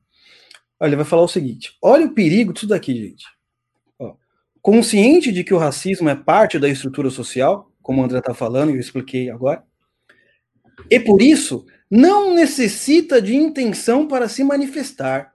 [0.87, 3.25] Ele vai falar o seguinte: olha o perigo disso daqui, gente.
[3.97, 4.15] Ó,
[4.61, 8.71] consciente de que o racismo é parte da estrutura social, como o André está falando
[8.71, 9.63] e eu expliquei agora,
[10.89, 15.33] e por isso não necessita de intenção para se manifestar.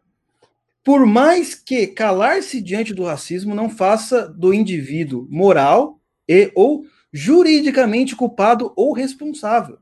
[0.85, 8.17] Por mais que calar-se diante do racismo não faça do indivíduo moral e ou juridicamente
[8.17, 9.79] culpado ou responsável.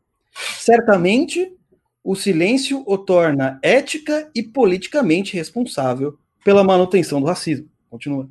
[0.59, 1.56] Certamente
[2.07, 7.69] o silêncio o torna ética e politicamente responsável pela manutenção do racismo.
[7.91, 8.31] Continua.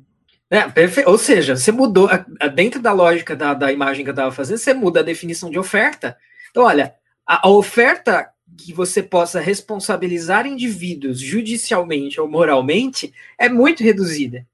[0.50, 0.64] É,
[1.06, 2.08] Ou seja, você mudou,
[2.54, 5.58] dentro da lógica da, da imagem que eu estava fazendo, você muda a definição de
[5.58, 6.16] oferta.
[6.50, 6.94] Então, olha,
[7.26, 14.46] a, a oferta que você possa responsabilizar indivíduos judicialmente ou moralmente é muito reduzida.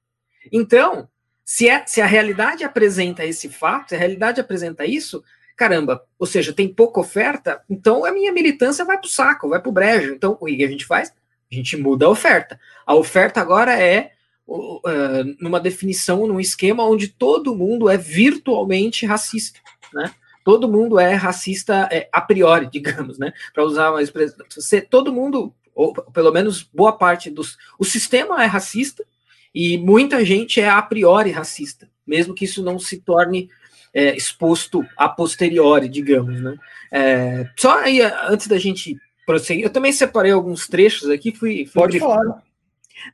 [0.51, 1.07] Então,
[1.45, 5.23] se, é, se a realidade apresenta esse fato, se a realidade apresenta isso,
[5.55, 9.59] caramba, ou seja, tem pouca oferta, então a minha militância vai para o saco, vai
[9.59, 10.13] para o brejo.
[10.13, 11.13] Então, o que a gente faz?
[11.51, 12.59] A gente muda a oferta.
[12.85, 14.11] A oferta agora é
[14.47, 19.59] uh, numa definição, num esquema onde todo mundo é virtualmente racista,
[19.93, 20.11] né?
[20.43, 23.31] Todo mundo é racista é, a priori, digamos, né?
[23.53, 24.45] Para usar uma expressão.
[24.49, 27.57] Você, todo mundo, ou pelo menos boa parte dos.
[27.79, 29.05] O sistema é racista
[29.53, 33.49] e muita gente é a priori racista, mesmo que isso não se torne
[33.93, 36.57] é, exposto a posteriori, digamos, né?
[36.91, 41.65] É, só aí, antes da gente prosseguir, eu também separei alguns trechos aqui, fui...
[41.65, 42.43] fui Pode falar.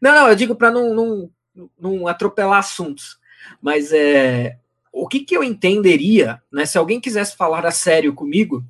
[0.01, 1.29] Não, não, eu digo para não, não,
[1.79, 3.17] não atropelar assuntos,
[3.61, 4.57] mas é,
[4.91, 8.63] o que, que eu entenderia, né, se alguém quisesse falar a sério comigo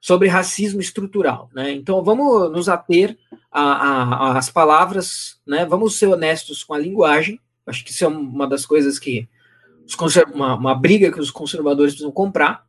[0.00, 1.72] sobre racismo estrutural, né?
[1.72, 3.16] Então vamos nos ater
[3.50, 5.64] às palavras, né?
[5.64, 7.40] Vamos ser honestos com a linguagem.
[7.66, 9.26] Acho que isso é uma das coisas que
[10.32, 12.66] uma, uma briga que os conservadores precisam comprar.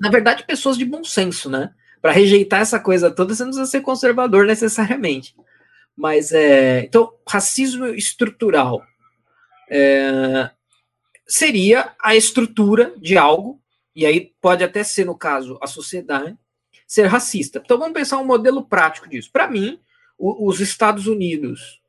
[0.00, 1.72] Na verdade, pessoas de bom senso, né?
[2.00, 5.34] Para rejeitar essa coisa toda, você não precisa ser conservador necessariamente.
[5.96, 6.80] Mas é.
[6.84, 8.82] Então, racismo estrutural
[9.70, 10.50] é,
[11.26, 13.60] seria a estrutura de algo,
[13.94, 16.36] e aí pode até ser, no caso, a sociedade,
[16.86, 17.60] ser racista.
[17.64, 19.30] Então vamos pensar um modelo prático disso.
[19.32, 19.80] Para mim,
[20.16, 21.80] o, os Estados Unidos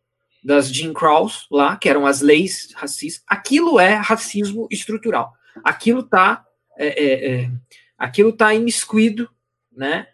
[0.48, 5.34] das Jim Crows lá, que eram as leis racistas, aquilo é racismo estrutural.
[5.62, 6.46] Aquilo está
[6.78, 7.52] é, é, é,
[7.98, 9.30] aquilo está imiscuído,
[9.70, 10.08] né?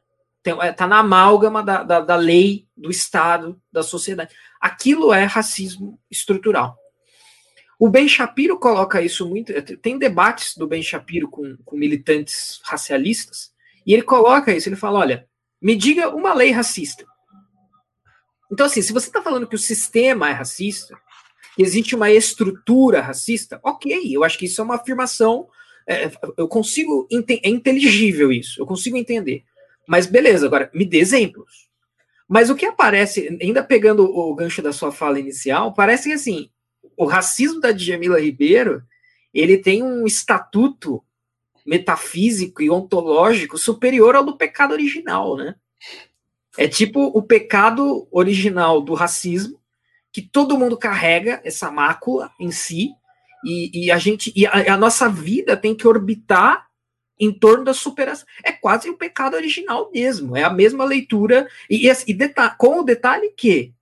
[0.44, 4.34] Está é, na amálgama da, da, da lei, do Estado, da sociedade.
[4.60, 6.76] Aquilo é racismo estrutural.
[7.78, 9.54] O Ben Shapiro coloca isso muito.
[9.78, 13.54] Tem debates do Ben Shapiro com, com militantes racialistas,
[13.86, 14.68] e ele coloca isso.
[14.68, 15.28] Ele fala: olha,
[15.62, 17.06] me diga uma lei racista.
[18.54, 20.96] Então, assim, se você está falando que o sistema é racista,
[21.56, 25.48] que existe uma estrutura racista, ok, eu acho que isso é uma afirmação.
[25.88, 27.08] É, eu consigo.
[27.42, 29.44] É inteligível isso, eu consigo entender.
[29.88, 31.68] Mas beleza, agora me dê exemplos.
[32.30, 36.52] Mas o que aparece, ainda pegando o gancho da sua fala inicial, parece que assim,
[36.96, 38.84] o racismo da Djamila Ribeiro,
[39.34, 41.04] ele tem um estatuto
[41.66, 45.56] metafísico e ontológico superior ao do pecado original, né?
[46.58, 49.60] É tipo o pecado original do racismo,
[50.12, 52.92] que todo mundo carrega essa mácula em si,
[53.44, 56.68] e, e a gente e a, a, nossa vida tem que orbitar
[57.20, 58.26] em torno da superação.
[58.44, 63.34] É quase o pecado original mesmo, é a mesma leitura, e, e, com o detalhe
[63.36, 63.74] que,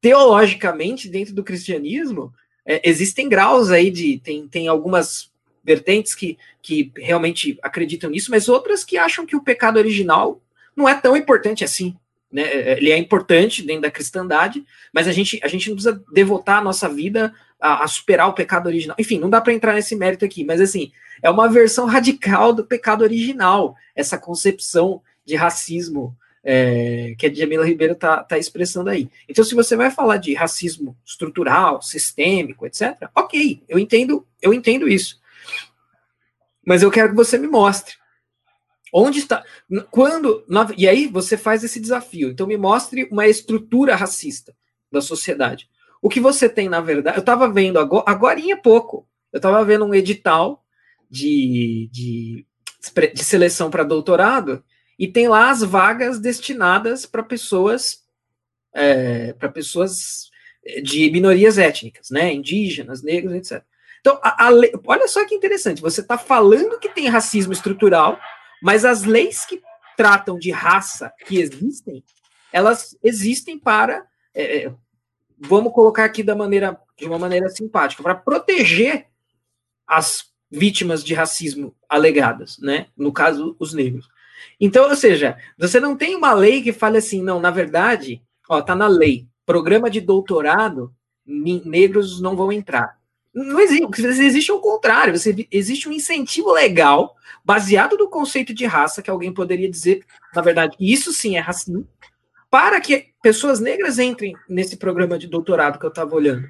[0.00, 2.32] teologicamente, dentro do cristianismo,
[2.64, 4.18] é, existem graus aí de.
[4.18, 5.30] Tem, tem algumas
[5.62, 10.40] vertentes que, que realmente acreditam nisso, mas outras que acham que o pecado original
[10.74, 11.96] não é tão importante assim.
[12.36, 12.42] Né?
[12.42, 16.58] É, ele é importante dentro da cristandade, mas a gente, a gente não precisa devotar
[16.58, 18.94] a nossa vida a, a superar o pecado original.
[19.00, 22.62] Enfim, não dá para entrar nesse mérito aqui, mas assim, é uma versão radical do
[22.62, 29.08] pecado original, essa concepção de racismo é, que a Jamila Ribeiro está tá expressando aí.
[29.26, 34.86] Então, se você vai falar de racismo estrutural, sistêmico, etc., ok, eu entendo, eu entendo
[34.86, 35.18] isso.
[36.64, 37.94] Mas eu quero que você me mostre.
[38.92, 39.44] Onde está.
[39.90, 40.44] Quando.
[40.76, 42.30] E aí você faz esse desafio.
[42.30, 44.54] Então, me mostre uma estrutura racista
[44.90, 45.68] da sociedade.
[46.00, 47.16] O que você tem, na verdade.
[47.16, 49.08] Eu estava vendo agora, agora em pouco.
[49.32, 50.64] Eu estava vendo um edital
[51.10, 52.46] de, de,
[53.12, 54.64] de seleção para doutorado
[54.98, 58.04] e tem lá as vagas destinadas para pessoas
[58.72, 60.30] é, para pessoas
[60.82, 63.62] de minorias étnicas, né, indígenas, negros, etc.
[64.00, 64.50] Então, a, a
[64.84, 68.18] olha só que interessante, você está falando que tem racismo estrutural,
[68.62, 69.60] mas as leis que
[69.96, 72.04] tratam de raça que existem,
[72.52, 74.74] elas existem para, é, é
[75.38, 79.06] vamos colocar aqui da maneira, de uma maneira simpática, para proteger
[79.86, 82.86] as vítimas de racismo alegadas, né?
[82.96, 84.08] No caso, os negros.
[84.60, 88.60] Então, ou seja, você não tem uma lei que fale assim, não, na verdade, ó,
[88.62, 92.98] tá na lei, programa de doutorado, negros não vão entrar.
[93.36, 99.02] Não existe, existe o contrário, você, existe um incentivo legal baseado no conceito de raça,
[99.02, 101.86] que alguém poderia dizer, na verdade, isso sim é racismo,
[102.50, 106.48] para que pessoas negras entrem nesse programa de doutorado que eu estava olhando.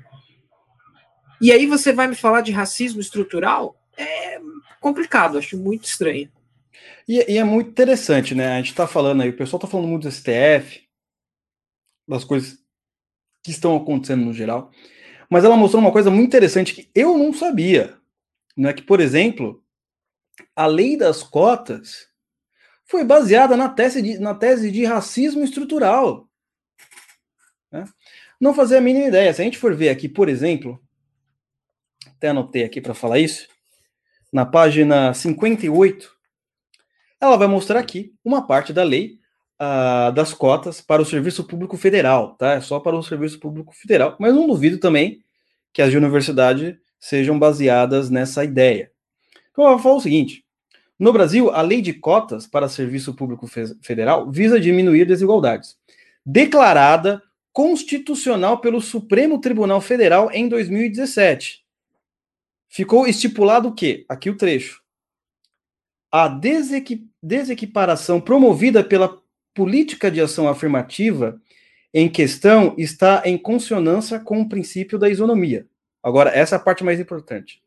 [1.40, 3.76] E aí você vai me falar de racismo estrutural?
[3.96, 4.38] É
[4.80, 6.30] complicado, acho muito estranho.
[7.08, 8.52] E, e, é muito interessante, né?
[8.52, 10.86] A gente está falando aí, o pessoal está falando muito do STF,
[12.06, 12.58] das coisas
[13.42, 14.70] que estão acontecendo no geral,
[15.30, 17.96] mas ela mostrou uma coisa muito interessante que eu não sabia,
[18.56, 18.72] né?
[18.72, 19.62] Que, por exemplo,
[20.54, 22.08] a lei das cotas
[22.84, 26.28] foi baseada na tese de, na tese de racismo estrutural.
[27.70, 27.84] Né?
[28.40, 29.32] Não fazia a mínima ideia.
[29.34, 30.80] Se a gente for ver aqui, por exemplo,
[32.06, 33.48] até anotei aqui para falar isso,
[34.32, 36.16] na página 58
[37.20, 39.18] ela vai mostrar aqui uma parte da lei
[39.60, 42.52] uh, das cotas para o Serviço Público Federal, tá?
[42.52, 45.22] É só para o Serviço Público Federal, mas não duvido também
[45.72, 48.90] que as de universidade sejam baseadas nessa ideia.
[49.50, 50.44] Então, eu vou falar o seguinte:
[50.98, 53.46] no Brasil, a lei de cotas para Serviço Público
[53.82, 55.76] Federal visa diminuir desigualdades,
[56.24, 61.64] declarada constitucional pelo Supremo Tribunal Federal em 2017.
[62.68, 64.04] Ficou estipulado o quê?
[64.08, 64.84] Aqui o trecho
[66.10, 69.20] a desequi desequiparação promovida pela
[69.56, 71.40] política de ação afirmativa
[71.92, 75.66] em questão está em consonância com o princípio da isonomia.
[76.02, 77.62] Agora, essa é a parte mais importante.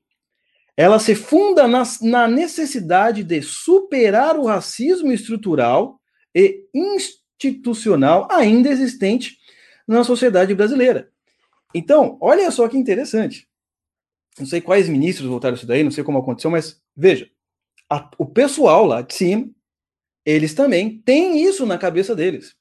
[0.77, 5.99] Ela se funda na, na necessidade de superar o racismo estrutural
[6.33, 9.37] e institucional ainda existente
[9.87, 11.09] na sociedade brasileira.
[11.73, 13.47] Então, olha só que interessante.
[14.37, 17.29] Não sei quais ministros votaram isso daí, não sei como aconteceu, mas veja
[17.89, 19.49] a, o pessoal lá de cima,
[20.29, 22.55] eles também têm isso na cabeça deles.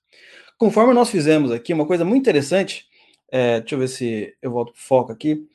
[0.56, 2.86] Conforme nós fizemos aqui, uma coisa muito interessante,
[3.30, 5.46] é, deixa eu ver se eu volto para o foco aqui,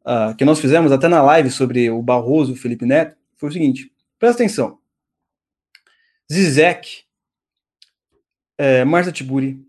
[0.00, 3.48] uh, que nós fizemos até na live sobre o Barroso e o Felipe Neto, foi
[3.48, 4.78] o seguinte, presta atenção.
[6.30, 7.04] Zizek,
[8.58, 9.64] é, Marta Tiburi,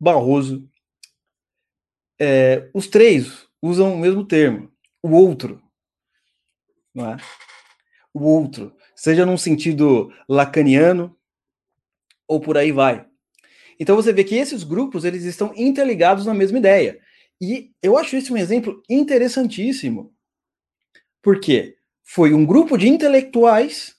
[0.00, 0.68] Barroso,
[2.18, 4.70] é, os três usam o mesmo termo,
[5.02, 5.62] o outro.
[6.94, 7.18] Não é?
[8.16, 11.14] o outro, seja num sentido lacaniano
[12.26, 13.06] ou por aí vai.
[13.78, 17.00] Então você vê que esses grupos eles estão interligados na mesma ideia.
[17.40, 20.14] E eu acho isso um exemplo interessantíssimo.
[21.22, 23.94] Porque foi um grupo de intelectuais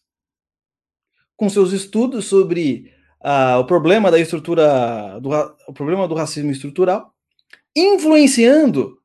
[1.36, 5.30] com seus estudos sobre uh, o problema da estrutura, do,
[5.68, 7.14] o problema do racismo estrutural,
[7.76, 9.00] influenciando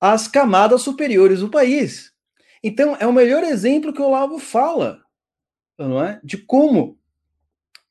[0.00, 2.12] as camadas superiores do país.
[2.62, 5.02] Então, é o melhor exemplo que o Olavo fala,
[5.78, 6.20] não é?
[6.24, 6.98] De como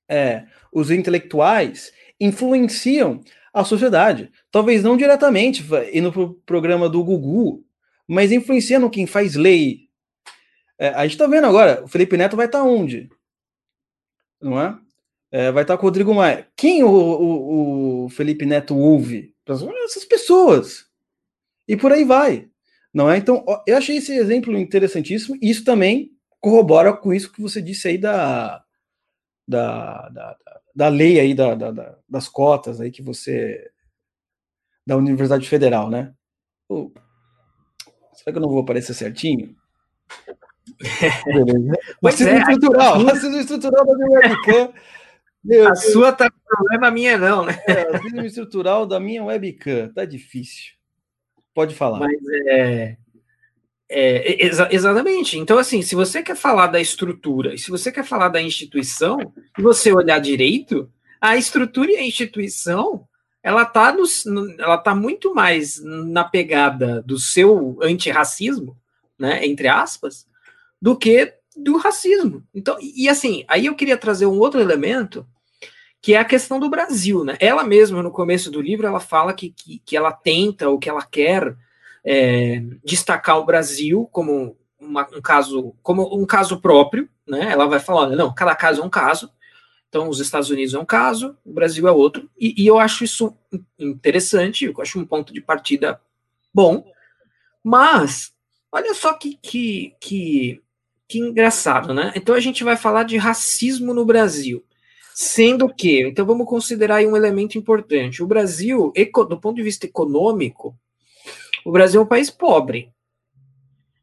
[0.10, 3.22] é, os intelectuais influenciam
[3.54, 4.32] a sociedade.
[4.52, 7.64] Talvez não diretamente, indo para o programa do Gugu,
[8.08, 9.86] mas influenciando quem faz lei.
[10.78, 13.10] É, a gente está vendo agora, o Felipe Neto vai estar tá onde?
[14.42, 14.78] Não é?
[15.32, 16.48] é vai estar tá com o Rodrigo Maia.
[16.56, 19.34] Quem o, o, o Felipe Neto ouve?
[19.86, 20.86] Essas pessoas.
[21.68, 22.50] E por aí vai.
[22.94, 23.18] Não é?
[23.18, 25.38] Então, eu achei esse exemplo interessantíssimo.
[25.42, 28.65] Isso também corrobora com isso que você disse aí da,
[29.48, 30.38] da, da,
[30.76, 33.72] da lei aí da, da, das cotas aí que você
[34.86, 36.14] da Universidade Federal, né?
[36.68, 36.92] Pô,
[38.14, 39.56] será que eu não vou aparecer certinho?
[41.26, 41.74] Beleza.
[42.04, 44.74] racismo é, estrutural, racismo estrutural da minha webcam.
[45.44, 47.54] Meu a sua tá com problema, a minha não, né?
[47.68, 50.74] É, racismo estrutural da minha webcam, tá difícil.
[51.54, 52.00] Pode falar.
[52.00, 52.98] Mas é,
[53.90, 55.38] é, exa exatamente.
[55.38, 59.20] Então, assim, se você quer falar da estrutura e se você quer falar da instituição,
[59.58, 63.08] e você olhar direito, a estrutura e a instituição
[63.44, 63.96] ela está
[64.58, 68.76] ela tá muito mais na pegada do seu antirracismo,
[69.20, 70.26] né, entre aspas,
[70.82, 72.44] do que do racismo.
[72.54, 75.28] Então, e assim, aí eu queria trazer um outro elemento,
[76.02, 77.38] que é a questão do Brasil, né?
[77.40, 80.90] Ela mesma, no começo do livro, ela fala que, que, que ela tenta, ou que
[80.90, 81.56] ela quer
[82.06, 87.52] é, destacar o Brasil como uma, um caso como um caso próprio, né?
[87.52, 89.32] Ela vai falar, não, cada caso é um caso.
[89.90, 93.04] Então, os Estados Unidos é um caso, o Brasil é outro, e, e eu acho
[93.04, 93.36] isso
[93.80, 96.02] interessante, eu acho um ponto de partida
[96.54, 96.86] bom.
[97.64, 98.34] Mas,
[98.72, 100.62] olha só que, que, que,
[101.08, 102.12] que engraçado, né?
[102.16, 104.64] Então, a gente vai falar de racismo no Brasil.
[105.14, 108.22] Sendo que, então vamos considerar um elemento importante.
[108.22, 108.92] O Brasil,
[109.30, 110.78] do ponto de vista econômico,
[111.66, 112.94] o Brasil é um país pobre.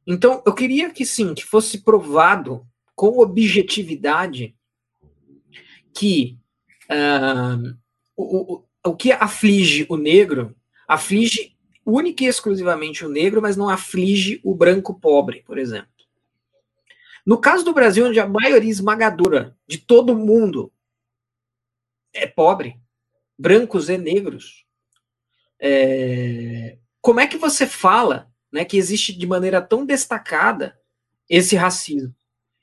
[0.04, 4.56] Então, eu queria que sim, que fosse provado com objetividade
[5.94, 6.38] que
[6.90, 7.78] uh,
[8.16, 10.56] o, o, o que aflige o negro
[10.88, 15.88] aflige única e exclusivamente o negro, mas não aflige o branco pobre, por exemplo.
[17.24, 20.72] No caso do Brasil, onde a maioria esmagadora de todo mundo
[22.12, 22.80] é pobre,
[23.38, 24.66] brancos e negros,
[25.60, 30.78] é, como é que você fala né, que existe de maneira tão destacada
[31.28, 32.14] esse racismo?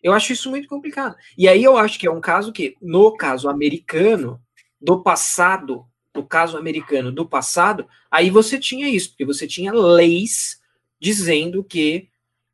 [0.01, 1.15] Eu acho isso muito complicado.
[1.37, 4.41] E aí eu acho que é um caso que, no caso americano,
[4.79, 10.61] do passado, no caso americano do passado, aí você tinha isso, porque você tinha leis
[11.01, 12.07] dizendo que,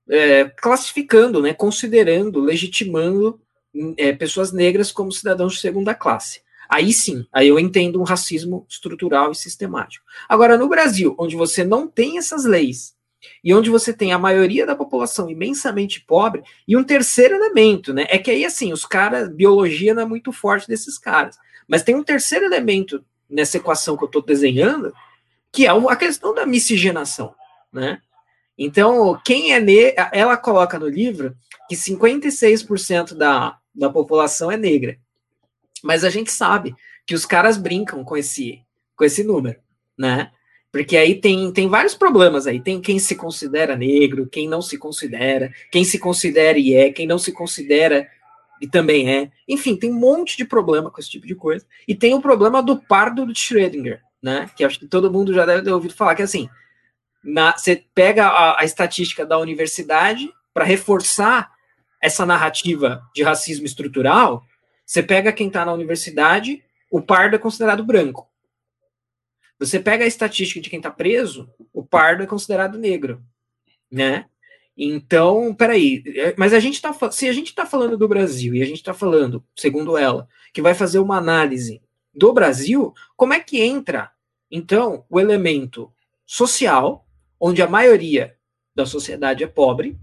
[0.09, 3.39] é, classificando, né, considerando, legitimando
[3.97, 6.41] é, pessoas negras como cidadãos de segunda classe.
[6.69, 10.05] Aí sim, aí eu entendo um racismo estrutural e sistemático.
[10.27, 12.95] Agora, no Brasil, onde você não tem essas leis,
[13.43, 18.05] e onde você tem a maioria da população imensamente pobre, e um terceiro elemento, né?
[18.09, 21.37] É que aí, assim, os caras, biologia não é muito forte desses caras.
[21.67, 24.93] Mas tem um terceiro elemento nessa equação que eu estou desenhando,
[25.51, 27.33] que é a questão da miscigenação,
[27.71, 27.99] né?
[28.57, 31.35] Então, quem é negra, ela coloca no livro
[31.67, 34.97] que 56% da, da população é negra.
[35.85, 38.59] Mas a gente sabe que os caras brincam com esse,
[38.95, 39.59] com esse número,
[39.95, 40.31] né?
[40.71, 42.59] Porque aí tem, tem vários problemas aí.
[42.59, 47.05] Tem quem se considera negro, quem não se considera, quem se considera e é, quem
[47.05, 48.09] não se considera
[48.59, 49.31] e também é.
[49.47, 51.65] Enfim, tem um monte de problema com esse tipo de coisa.
[51.87, 54.49] E tem o problema do pardo de Schrödinger, né?
[54.57, 56.49] Que acho que todo mundo já deve ter ouvido falar, que assim,
[57.23, 61.51] você pega a, a estatística da universidade para reforçar
[62.01, 64.43] essa narrativa de racismo estrutural,
[64.85, 68.29] você pega quem está na universidade, o pardo é considerado branco.
[69.59, 73.23] Você pega a estatística de quem está preso, o pardo é considerado negro,
[73.89, 74.25] né?
[74.77, 78.61] Então, peraí, é, mas a gente tá, se a gente está falando do Brasil e
[78.61, 81.81] a gente está falando, segundo ela, que vai fazer uma análise
[82.13, 84.11] do Brasil, como é que entra,
[84.51, 85.91] então, o elemento
[86.25, 87.07] social,
[87.39, 88.35] onde a maioria
[88.75, 89.97] da sociedade é pobre,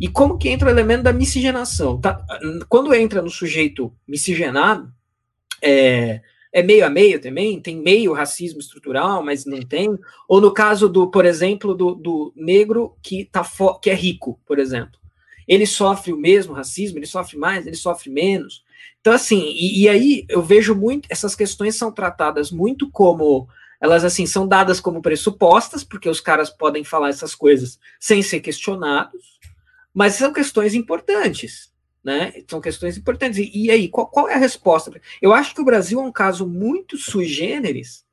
[0.00, 2.00] e como que entra o elemento da miscigenação?
[2.00, 2.24] Tá?
[2.68, 4.92] Quando entra no sujeito miscigenado,
[5.62, 6.20] é,
[6.52, 7.60] é meio a meio também?
[7.60, 9.98] Tem meio racismo estrutural, mas não tem?
[10.28, 13.44] Ou no caso do, por exemplo, do, do negro que, tá
[13.82, 14.98] que é rico, por exemplo.
[15.46, 18.62] ele sofre o mesmo racismo, ele sofre mais, ele sofre menos.
[19.00, 23.48] Então, assim, e, e aí eu vejo muito, essas questões são tratadas muito como
[23.80, 28.40] elas assim são dadas como pressupostas, porque os caras podem falar essas coisas sem ser
[28.40, 29.38] questionados,
[29.94, 31.72] mas são questões importantes,
[32.02, 32.32] né?
[32.48, 33.38] São questões importantes.
[33.38, 35.00] E, e aí, qual, qual, é a resposta?
[35.22, 38.04] Eu acho que o Brasil é um caso muito sui generis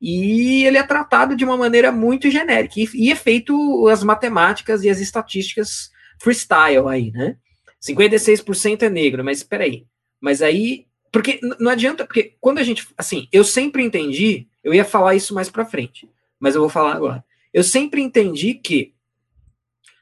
[0.00, 4.84] e ele é tratado de uma maneira muito genérica e, e é feito as matemáticas
[4.84, 7.36] e as estatísticas freestyle aí, né?
[7.80, 9.86] 56% é negro, mas espera aí.
[10.20, 14.84] Mas aí, porque não adianta, porque quando a gente, assim, eu sempre entendi, eu ia
[14.84, 16.08] falar isso mais para frente,
[16.40, 17.24] mas eu vou falar agora.
[17.52, 18.94] Eu sempre entendi que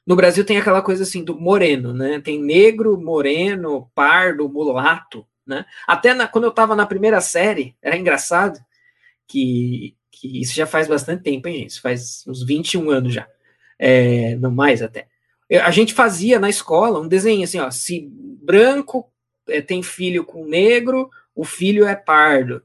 [0.06, 2.20] no Brasil tem aquela coisa assim do moreno, né?
[2.20, 5.66] Tem negro, moreno, pardo, mulato, né?
[5.86, 8.60] Até na, quando eu estava na primeira série, era engraçado
[9.26, 11.70] que, que isso já faz bastante tempo, hein, gente?
[11.70, 13.26] Isso faz uns 21 anos já.
[13.78, 15.08] É, não mais até.
[15.62, 19.10] A gente fazia na escola um desenho assim, ó, se branco
[19.48, 22.62] é, tem filho com negro, o filho é pardo.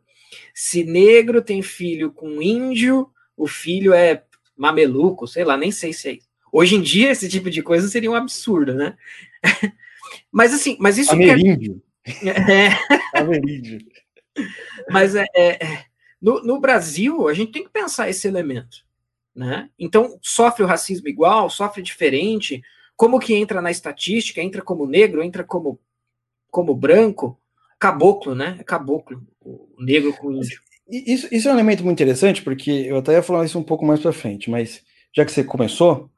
[0.54, 4.24] Se negro tem filho com índio, o filho é
[4.56, 6.30] mameluco, sei lá, nem sei se é isso.
[6.52, 8.97] Hoje em dia, esse tipo de coisa seria um absurdo, né?
[10.32, 11.82] mas assim, mas isso Ameríndio.
[12.04, 12.49] Quer...
[12.49, 12.70] É...
[13.14, 13.80] Ameríndio.
[14.89, 15.86] mas é, é, é,
[16.22, 18.86] no, no Brasil, a gente tem que pensar esse elemento.
[19.34, 19.70] Né?
[19.80, 22.62] Então, sofre o racismo igual, sofre diferente,
[22.97, 25.80] como que entra na estatística, entra como negro, entra como
[26.52, 27.39] como branco,
[27.80, 28.58] caboclo, né?
[28.60, 30.60] É caboclo, o negro com índio.
[30.88, 33.86] Isso, isso é um elemento muito interessante, porque eu até ia falar isso um pouco
[33.86, 34.84] mais para frente, mas
[35.16, 36.12] já que você começou,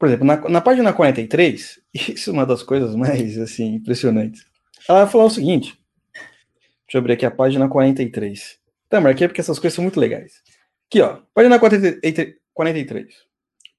[0.00, 4.46] por exemplo, na, na página 43, isso é uma das coisas mais assim impressionantes.
[4.88, 5.78] Ela vai falar o seguinte:
[6.14, 8.58] deixa eu abrir aqui a página 43.
[8.88, 10.42] Tá, marquei porque essas coisas são muito legais.
[10.88, 13.14] Aqui, ó, página 43.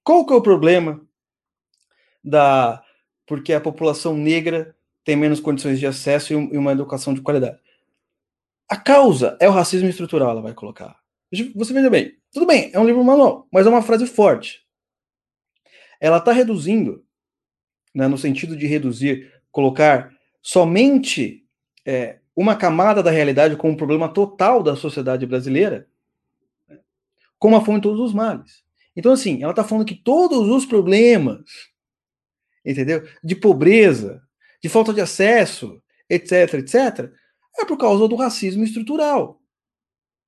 [0.04, 1.02] Qual que é o problema
[2.24, 2.84] da.
[3.26, 7.58] Porque a população negra tem menos condições de acesso e uma educação de qualidade.
[8.70, 10.96] A causa é o racismo estrutural, ela vai colocar.
[11.56, 14.62] Você veja bem, tudo bem, é um livro manual, mas é uma frase forte.
[16.02, 17.06] Ela está reduzindo,
[17.94, 21.46] né, no sentido de reduzir, colocar somente
[21.86, 25.88] é, uma camada da realidade como um problema total da sociedade brasileira,
[27.38, 28.64] como a fonte de todos os males.
[28.96, 31.44] Então, assim, ela está falando que todos os problemas,
[32.66, 33.08] entendeu?
[33.24, 34.22] De pobreza,
[34.62, 37.12] de falta de acesso, etc, etc,
[37.60, 39.40] é por causa do racismo estrutural.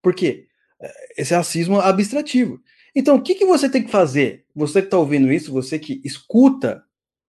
[0.02, 0.48] Por quê?
[0.82, 2.62] É, esse racismo abstrativo.
[2.96, 4.46] Então, o que, que você tem que fazer?
[4.56, 6.84] Você que está ouvindo isso, você que escuta,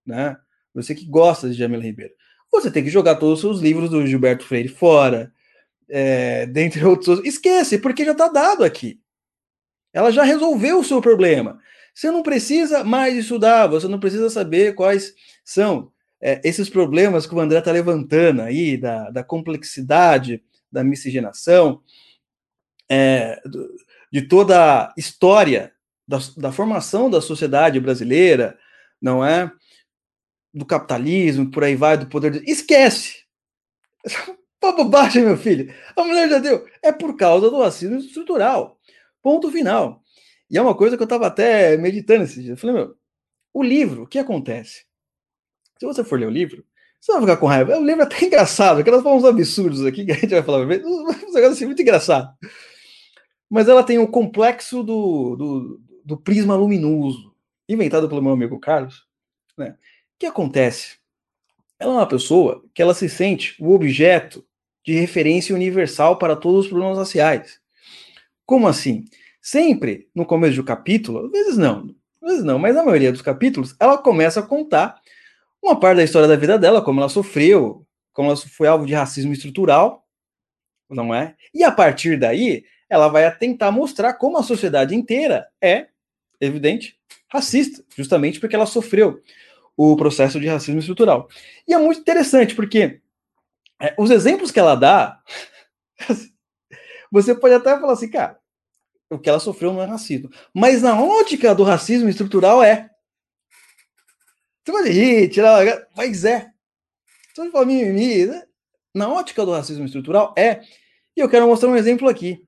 [0.05, 0.37] né?
[0.73, 2.13] Você que gosta de Jamila Ribeiro,
[2.51, 5.33] você tem que jogar todos os seus livros do Gilberto Freire fora,
[5.89, 7.21] é, dentre outros.
[7.25, 8.99] Esquece, porque já está dado aqui.
[9.93, 11.59] Ela já resolveu o seu problema.
[11.93, 15.13] Você não precisa mais estudar, você não precisa saber quais
[15.43, 15.91] são
[16.21, 21.81] é, esses problemas que o André está levantando aí, da, da complexidade da miscigenação,
[22.89, 23.41] é,
[24.15, 25.73] de toda a história
[26.07, 28.57] da, da, formação da sociedade brasileira,
[29.01, 29.51] não é?
[30.53, 32.31] Do capitalismo, por aí vai, do poder.
[32.31, 32.49] De...
[32.49, 33.25] Esquece!
[34.57, 35.69] Pô, bobagem, meu filho.
[35.97, 36.65] A mulher já deu.
[36.81, 38.79] É por causa do racismo estrutural.
[39.21, 40.01] Ponto final.
[40.49, 42.51] E é uma coisa que eu estava até meditando esses dias.
[42.51, 42.95] Eu falei, meu,
[43.53, 44.85] o livro, o que acontece?
[45.77, 46.63] Se você for ler o livro,
[47.01, 47.77] você vai ficar com raiva.
[47.77, 50.59] O livro é até engraçado, aquelas falam uns absurdos aqui que a gente vai falar,
[50.59, 52.33] um negócio assim muito engraçado.
[53.49, 57.33] Mas ela tem o complexo do, do, do prisma luminoso,
[57.67, 59.05] inventado pelo meu amigo Carlos.
[59.57, 59.69] Né?
[60.15, 60.97] O que acontece?
[61.79, 64.45] Ela é uma pessoa que ela se sente o objeto
[64.85, 67.59] de referência universal para todos os problemas raciais.
[68.45, 69.05] Como assim?
[69.41, 73.21] Sempre no começo do capítulo, às vezes não, às vezes não, mas na maioria dos
[73.21, 74.99] capítulos, ela começa a contar
[75.61, 78.93] uma parte da história da vida dela, como ela sofreu, como ela foi alvo de
[78.93, 80.05] racismo estrutural,
[80.89, 81.35] não é?
[81.53, 85.87] E a partir daí, ela vai tentar mostrar como a sociedade inteira é,
[86.39, 89.21] evidente, racista, justamente porque ela sofreu
[89.75, 91.27] o processo de racismo estrutural.
[91.67, 93.01] E é muito interessante, porque
[93.81, 95.21] é, os exemplos que ela dá,
[97.11, 98.39] você pode até falar assim, cara,
[99.09, 100.29] o que ela sofreu não é racismo.
[100.53, 102.89] Mas na ótica do racismo estrutural é.
[104.63, 105.87] Você pode rir, tirar.
[105.95, 106.51] Mas é.
[107.27, 108.25] Você pode falar mimimi.
[108.25, 108.43] Né?
[108.93, 110.61] Na ótica do racismo estrutural, é.
[111.15, 112.44] E eu quero mostrar um exemplo aqui.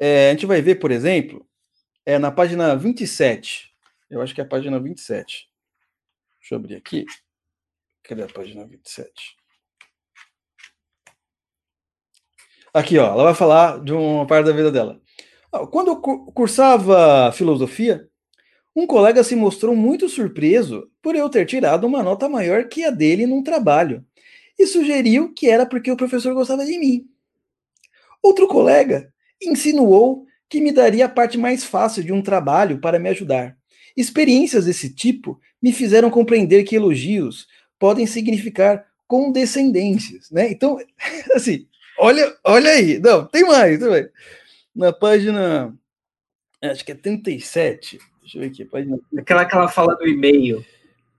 [0.00, 1.46] É, a gente vai ver, por exemplo,
[2.06, 3.70] é na página 27.
[4.08, 5.46] Eu acho que é a página 27.
[6.40, 7.04] Deixa eu abrir aqui.
[8.02, 9.12] Cadê a página 27?
[12.72, 14.98] Aqui, ó, ela vai falar de uma parte da vida dela.
[15.70, 18.08] Quando eu cursava filosofia,
[18.74, 22.90] um colega se mostrou muito surpreso por eu ter tirado uma nota maior que a
[22.90, 24.06] dele num trabalho
[24.58, 27.06] e sugeriu que era porque o professor gostava de mim.
[28.22, 33.08] Outro colega insinuou que me daria a parte mais fácil de um trabalho para me
[33.08, 33.56] ajudar.
[33.96, 37.46] Experiências desse tipo me fizeram compreender que elogios
[37.78, 40.50] podem significar condescendências, né?
[40.50, 40.78] Então,
[41.34, 41.66] assim,
[41.98, 42.98] olha, olha aí.
[42.98, 44.08] Não, tem mais, tem mais.
[44.74, 45.74] Na página
[46.62, 47.98] acho que é 37.
[48.20, 50.64] Deixa eu ver aqui, página Aquela que ela fala do e-mail.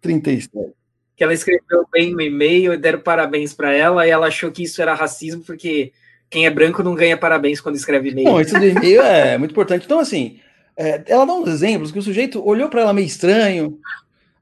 [0.01, 0.73] 37
[1.21, 4.81] que ela escreveu bem no e-mail deram parabéns para ela, e ela achou que isso
[4.81, 5.93] era racismo, porque
[6.31, 8.29] quem é branco não ganha parabéns quando escreve e-mail.
[8.29, 9.85] Bom, isso do e-mail é muito importante.
[9.85, 10.39] Então, assim,
[10.75, 13.79] é, ela dá uns exemplos que o sujeito olhou para ela meio estranho.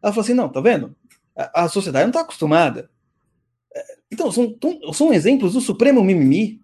[0.01, 0.95] Ela falou assim: não, tá vendo?
[1.35, 2.89] A, a sociedade não está acostumada.
[3.75, 4.55] É, então, são,
[4.93, 6.61] são exemplos do supremo mimimi,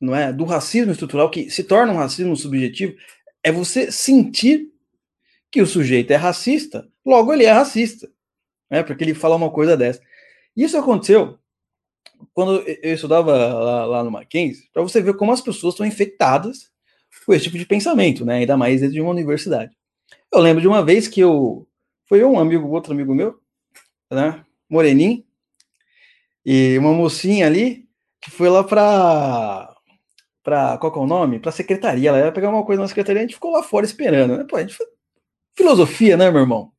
[0.00, 0.32] não é?
[0.32, 2.94] Do racismo estrutural que se torna um racismo subjetivo.
[3.42, 4.68] É você sentir
[5.50, 8.08] que o sujeito é racista, logo ele é racista
[8.70, 8.82] né?
[8.82, 10.00] Porque ele fala uma coisa dessa.
[10.56, 11.38] Isso aconteceu
[12.32, 16.70] quando eu estudava lá, lá no Mackenzie, para você ver como as pessoas estão infectadas
[17.24, 18.36] com esse tipo de pensamento, né?
[18.36, 19.76] Ainda mais dentro de uma universidade.
[20.32, 21.66] Eu lembro de uma vez que eu
[22.08, 23.38] foi um amigo, outro amigo meu,
[24.10, 24.44] né?
[24.68, 25.24] Moreninho,
[26.44, 27.86] e uma mocinha ali
[28.20, 29.74] que foi lá para
[30.42, 31.38] para qual que é o nome?
[31.38, 34.36] Para secretaria, ela ia pegar uma coisa na secretaria, a gente ficou lá fora esperando,
[34.36, 34.44] né?
[34.48, 34.76] Pô, a gente
[35.54, 36.72] filosofia, né, meu irmão?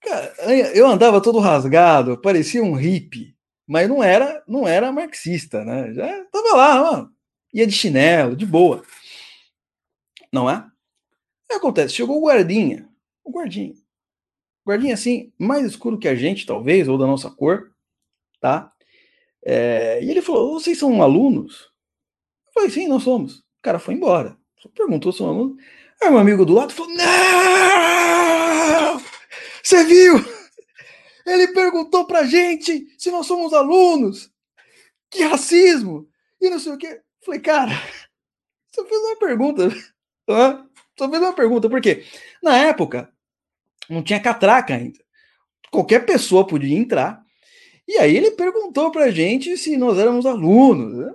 [0.00, 0.32] Cara,
[0.74, 3.33] eu andava todo rasgado, parecia um hippie,
[3.66, 5.92] mas não era, não era marxista, né?
[5.92, 7.10] Já tava lá,
[7.52, 8.82] ia de chinelo, de boa.
[10.32, 10.66] Não é?
[11.48, 11.94] Que acontece?
[11.94, 12.88] Chegou o guardinha,
[13.22, 13.74] o guardinha.
[14.64, 17.70] O guardinha assim, mais escuro que a gente, talvez, ou da nossa cor,
[18.40, 18.72] tá?
[19.44, 21.70] É, e ele falou: vocês são alunos?
[22.46, 23.38] Eu falei, sim, nós somos.
[23.38, 24.36] O cara foi embora.
[24.58, 25.62] Só perguntou se são alunos.
[26.02, 27.04] Aí meu amigo do lado falou: não!
[29.62, 30.33] Você viu?
[31.26, 34.30] Ele perguntou pra gente se nós somos alunos.
[35.10, 36.08] Que racismo!
[36.40, 37.00] E não sei o quê.
[37.24, 37.72] Falei, cara,
[38.74, 39.68] só fez uma pergunta.
[40.98, 42.04] Só fez uma pergunta, porque
[42.42, 43.12] na época
[43.88, 44.98] não tinha catraca ainda.
[45.70, 47.22] Qualquer pessoa podia entrar.
[47.86, 50.94] E aí ele perguntou pra gente se nós éramos alunos.
[50.94, 51.14] Né?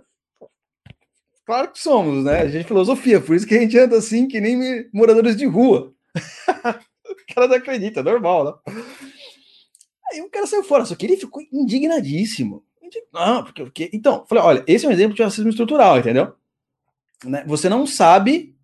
[1.45, 2.41] Claro que somos, né?
[2.41, 5.45] A gente é filosofia, por isso que a gente anda assim, que nem moradores de
[5.45, 5.93] rua.
[6.16, 8.74] o cara não acredita, normal, né?
[10.12, 12.64] Aí o cara saiu fora, só que ele ficou indignadíssimo.
[13.14, 13.89] Não, porque, porque...
[13.93, 16.34] Então, falei, olha, esse é um exemplo de racismo estrutural, entendeu?
[17.24, 17.43] Né?
[17.45, 18.55] Você não sabe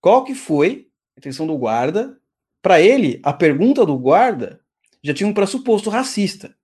[0.00, 2.18] qual que foi a intenção do guarda.
[2.62, 4.60] Para ele, a pergunta do guarda
[5.02, 6.54] já tinha um pressuposto racista.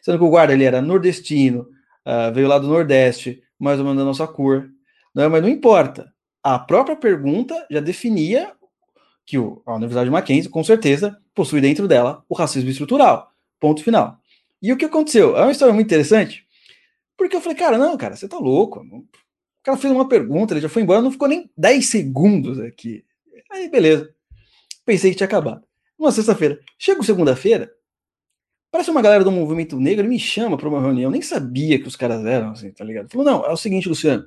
[0.00, 1.68] Sendo que o guarda ele era nordestino,
[2.06, 4.68] uh, veio lá do Nordeste, mais ou menos da nossa cor.
[5.14, 6.12] Não, mas não importa.
[6.42, 8.52] A própria pergunta já definia
[9.24, 13.32] que o, a Universidade de Mackenzie, com certeza, possui dentro dela o racismo estrutural.
[13.60, 14.18] Ponto final.
[14.60, 15.36] E o que aconteceu?
[15.36, 16.46] É uma história muito interessante,
[17.16, 18.80] porque eu falei, cara, não, cara, você tá louco.
[18.80, 19.06] O
[19.62, 23.04] cara fez uma pergunta, ele já foi embora, não ficou nem 10 segundos aqui.
[23.50, 24.12] Aí, beleza.
[24.84, 25.62] Pensei que tinha acabado.
[25.98, 26.58] Uma sexta-feira.
[26.78, 27.72] Chego segunda-feira,
[28.72, 31.86] parece uma galera do movimento negro, me chama para uma reunião, eu nem sabia que
[31.86, 33.10] os caras eram assim, tá ligado?
[33.10, 34.24] Falou, não, é o seguinte, Luciano,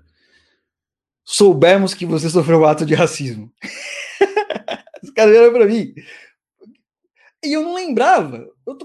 [1.23, 3.51] soubemos que você sofreu ato de racismo.
[5.03, 5.93] Os caras vieram pra mim.
[7.45, 8.47] E eu não lembrava.
[8.65, 8.77] Eu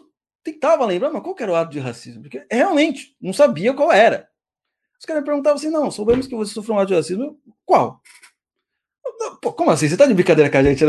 [0.42, 2.22] tentava lembrar, mas qual era o ato de racismo?
[2.22, 4.28] Porque realmente não sabia qual era.
[4.98, 7.40] Os caras me perguntavam assim: não, soubemos que você sofreu um ato de racismo.
[7.64, 8.00] Qual?
[9.42, 9.88] Pô, como assim?
[9.88, 10.82] Você tá de brincadeira com a gente?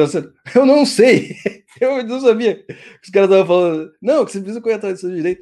[0.56, 1.36] Eu não sei.
[1.80, 2.64] Eu não sabia.
[3.04, 5.42] Os caras estavam falando, não, que você precisa correr atrás do seu direito.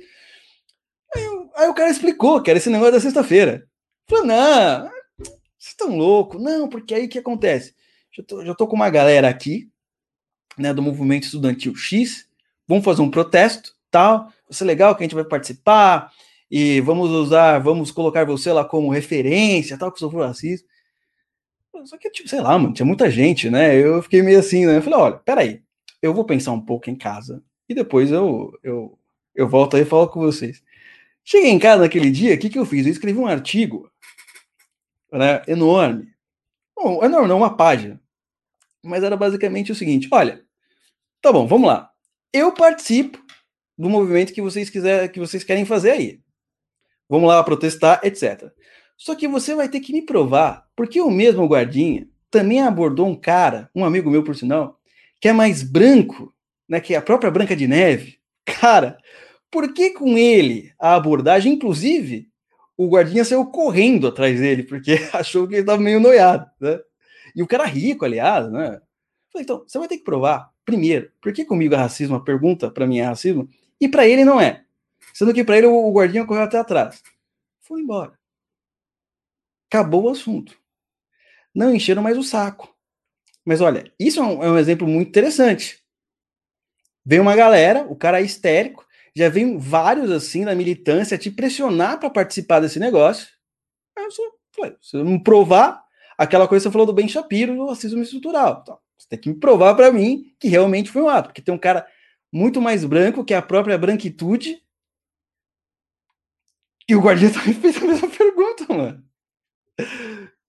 [1.15, 3.67] Aí, eu, aí, o cara explicou que era esse negócio da sexta-feira.
[4.07, 6.41] Falei, não, vocês estão loucos.
[6.41, 7.73] Não, porque aí o que acontece?
[8.15, 9.69] Já tô, já tô com uma galera aqui,
[10.60, 12.28] né, do movimento estudantil X,
[12.68, 16.12] vamos fazer um protesto, tal, ser legal que a gente vai participar,
[16.51, 20.68] e vamos usar, vamos colocar você lá como referência, tal, que sofreu racismo.
[21.86, 23.76] Só que, tipo, sei lá, mano, tinha muita gente, né?
[23.76, 24.78] Eu fiquei meio assim, né?
[24.78, 25.62] Eu falei, olha, peraí,
[26.01, 28.97] eu vou pensar um pouco em casa e depois eu, eu,
[29.36, 30.62] eu volto aí e falo com vocês.
[31.24, 32.86] Cheguei em casa naquele dia, o que, que eu fiz?
[32.86, 33.89] Eu escrevi um artigo
[35.12, 36.07] né, enorme.
[36.76, 38.01] Bom, enorme, não, uma página.
[38.84, 40.43] Mas era basicamente o seguinte: olha,
[41.22, 41.91] Tá bom, vamos lá.
[42.32, 43.22] Eu participo
[43.78, 46.22] do movimento que vocês quiser, que vocês querem fazer aí.
[47.09, 48.49] Vamos lá protestar, etc.
[48.95, 53.20] Só que você vai ter que me provar, porque o mesmo guardinha também abordou um
[53.20, 54.80] cara, um amigo meu por sinal,
[55.20, 56.34] que é mais branco,
[56.70, 58.20] né, que é a própria Branca de Neve.
[58.45, 58.97] Cara,
[59.51, 62.30] por que com ele a abordagem, inclusive,
[62.78, 66.80] o guardinha saiu correndo atrás dele, porque achou que ele estava meio noiado, né?
[67.36, 68.80] E o cara rico, aliás, né?
[69.34, 72.15] Falei, então, você vai ter que provar primeiro, por que comigo é racismo?
[72.15, 73.49] A pergunta para mim é racismo,
[73.80, 74.63] e para ele não é.
[75.13, 77.01] Sendo que para ele o guardinha correu até atrás.
[77.61, 78.17] Foi embora.
[79.70, 80.57] Acabou o assunto.
[81.53, 82.74] Não encheram mais o saco.
[83.45, 85.80] Mas olha, isso é um, é um exemplo muito interessante.
[87.05, 91.99] Vem uma galera, o cara é histérico, já vem vários assim da militância te pressionar
[91.99, 93.28] para participar desse negócio.
[93.97, 94.07] Aí
[94.93, 95.84] eu não provar,
[96.17, 98.59] aquela coisa que você falou do Ben Shapiro do racismo estrutural.
[98.61, 101.54] Então, você tem que me provar para mim que realmente foi um ato, porque tem
[101.54, 101.88] um cara
[102.32, 104.62] muito mais branco que a própria branquitude.
[106.88, 109.04] E o guardião também fez a mesma pergunta, mano.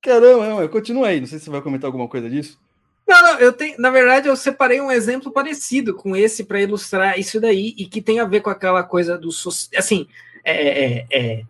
[0.03, 1.21] Caramba, mano, continua aí.
[1.21, 2.59] Não sei se você vai comentar alguma coisa disso.
[3.07, 7.19] Não, não, eu tenho, na verdade, eu separei um exemplo parecido com esse para ilustrar
[7.19, 9.31] isso daí e que tem a ver com aquela coisa do
[9.77, 10.09] assim,
[10.45, 11.45] é, é, é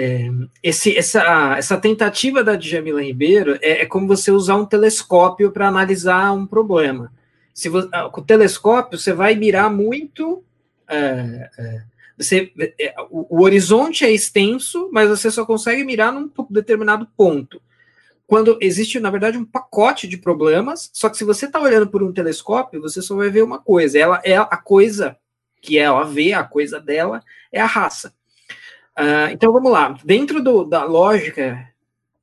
[0.00, 0.30] é,
[0.62, 5.66] esse, essa, essa tentativa da Djamila Ribeiro é, é como você usar um telescópio para
[5.66, 7.12] analisar um problema.
[7.52, 10.44] Se você, ah, com o telescópio, você vai mirar muito.
[10.88, 11.82] É, é,
[12.16, 17.60] você, é, o, o, horizonte é extenso, mas você só consegue mirar num determinado ponto.
[18.24, 22.04] Quando existe, na verdade, um pacote de problemas, só que se você está olhando por
[22.04, 23.98] um telescópio, você só vai ver uma coisa.
[23.98, 25.16] Ela é a coisa
[25.60, 27.20] que ela vê, a coisa dela
[27.50, 28.14] é a raça.
[28.98, 29.96] Uh, então vamos lá.
[30.04, 31.72] Dentro do, da lógica,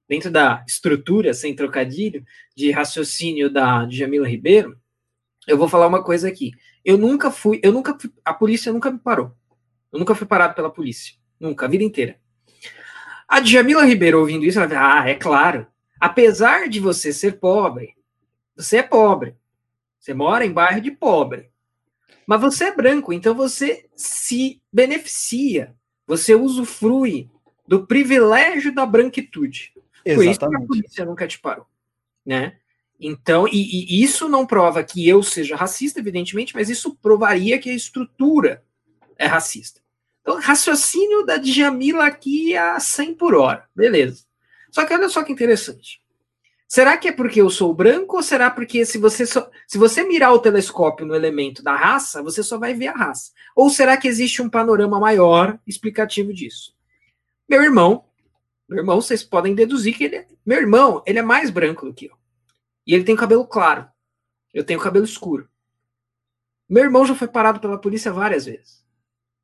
[0.09, 4.77] dentro da estrutura, sem trocadilho, de raciocínio da Jamila Ribeiro,
[5.47, 6.51] eu vou falar uma coisa aqui.
[6.83, 9.31] Eu nunca fui, eu nunca fui, a polícia nunca me parou.
[9.89, 11.15] Eu nunca fui parado pela polícia.
[11.39, 12.19] Nunca, a vida inteira.
[13.25, 15.65] A Jamila Ribeiro ouvindo isso, ela vai, ah, é claro.
[15.97, 17.95] Apesar de você ser pobre,
[18.53, 19.35] você é pobre.
[19.97, 21.49] Você mora em bairro de pobre.
[22.27, 25.73] Mas você é branco, então você se beneficia
[26.05, 27.29] você usufrui
[27.67, 29.73] do privilégio da branquitude.
[30.03, 30.15] Exatamente.
[30.15, 31.65] Por isso que a polícia nunca te parou.
[32.25, 32.57] Né?
[32.99, 37.69] Então, e, e, isso não prova que eu seja racista, evidentemente, mas isso provaria que
[37.69, 38.63] a estrutura
[39.17, 39.81] é racista.
[40.21, 43.67] Então, raciocínio da Djamila aqui a 100 por hora.
[43.75, 44.23] Beleza.
[44.71, 46.01] Só que olha só que interessante.
[46.67, 50.03] Será que é porque eu sou branco ou será porque se você só, se você
[50.03, 53.31] mirar o telescópio no elemento da raça, você só vai ver a raça?
[53.55, 56.75] Ou será que existe um panorama maior explicativo disso?
[57.47, 58.05] Meu irmão,
[58.67, 61.93] meu irmão, vocês podem deduzir que ele é, meu irmão, ele é mais branco do
[61.93, 62.15] que eu.
[62.85, 63.87] E ele tem cabelo claro.
[64.51, 65.47] Eu tenho cabelo escuro.
[66.67, 68.83] Meu irmão já foi parado pela polícia várias vezes.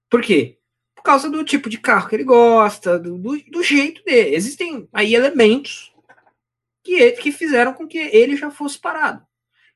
[0.09, 0.57] Por quê?
[0.95, 4.35] Por causa do tipo de carro que ele gosta, do, do, do jeito dele.
[4.35, 5.90] Existem aí elementos
[6.83, 9.25] que, que fizeram com que ele já fosse parado.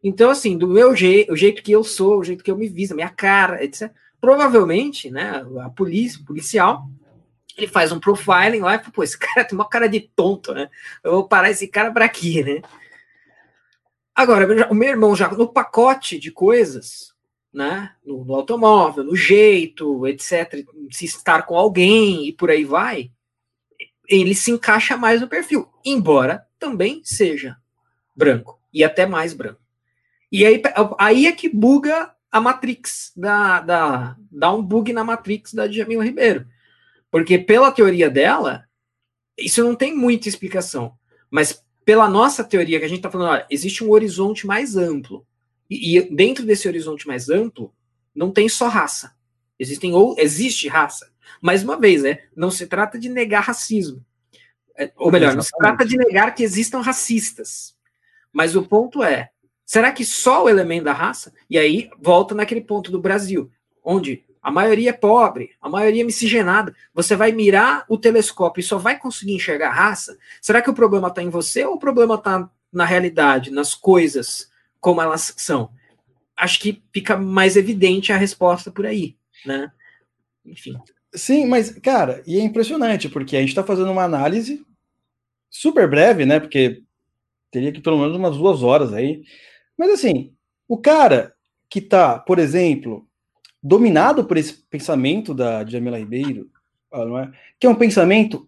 [0.04, 2.68] Então, assim, do meu jeito, o jeito que eu sou, o jeito que eu me
[2.68, 3.92] visto, a minha cara, etc.
[4.22, 6.88] Provavelmente, né, a polícia, o policial,
[7.58, 10.54] ele faz um profiling lá e fala, pô, esse cara tem uma cara de tonto,
[10.54, 10.70] né?
[11.04, 12.62] Eu vou parar esse cara para aqui, né?
[14.14, 17.14] Agora, o meu irmão já no pacote de coisas,
[17.54, 17.92] né?
[18.06, 23.12] No, no, automóvel, no jeito, etc., se estar com alguém e por aí vai,
[24.08, 27.58] ele se encaixa mais no perfil, embora também seja
[28.16, 29.62] branco e até mais branco.
[30.32, 30.62] E aí,
[30.98, 36.04] aí é que buga a Matrix, da, da, dá um bug na Matrix da Djamila
[36.04, 36.48] Ribeiro.
[37.12, 38.66] Porque pela teoria dela,
[39.38, 40.94] isso não tem muita explicação.
[41.30, 45.26] Mas pela nossa teoria, que a gente está falando, olha, existe um horizonte mais amplo.
[45.70, 47.72] E, e, dentro desse horizonte mais amplo,
[48.14, 49.14] não tem só raça.
[49.60, 51.14] Existem ou existe raça.
[51.40, 54.04] Mais uma vez, né, não se trata de negar racismo.
[54.78, 57.76] É, ou melhor, não se trata de negar que existam racistas.
[58.32, 59.30] Mas o ponto é,
[59.66, 61.34] será que só o elemento da raça?
[61.50, 63.50] E aí volta naquele ponto do Brasil,
[63.84, 66.76] onde a maioria é pobre, a maioria é miscigenada.
[66.94, 70.18] Você vai mirar o telescópio e só vai conseguir enxergar a raça?
[70.42, 74.52] Será que o problema está em você ou o problema está na realidade, nas coisas
[74.80, 75.72] como elas são?
[76.38, 79.16] Acho que fica mais evidente a resposta por aí,
[79.46, 79.72] né?
[80.46, 80.78] Enfim.
[81.16, 84.66] Sim, mas, cara, e é impressionante, porque a gente está fazendo uma análise
[85.50, 86.40] super breve, né?
[86.40, 86.84] Porque
[87.50, 89.24] teria que pelo menos umas duas horas aí.
[89.78, 90.34] Mas assim,
[90.68, 91.34] o cara
[91.70, 93.08] que está, por exemplo,
[93.62, 96.50] dominado por esse pensamento da Jamila Ribeiro,
[96.92, 97.38] ah, é?
[97.60, 98.48] que é um pensamento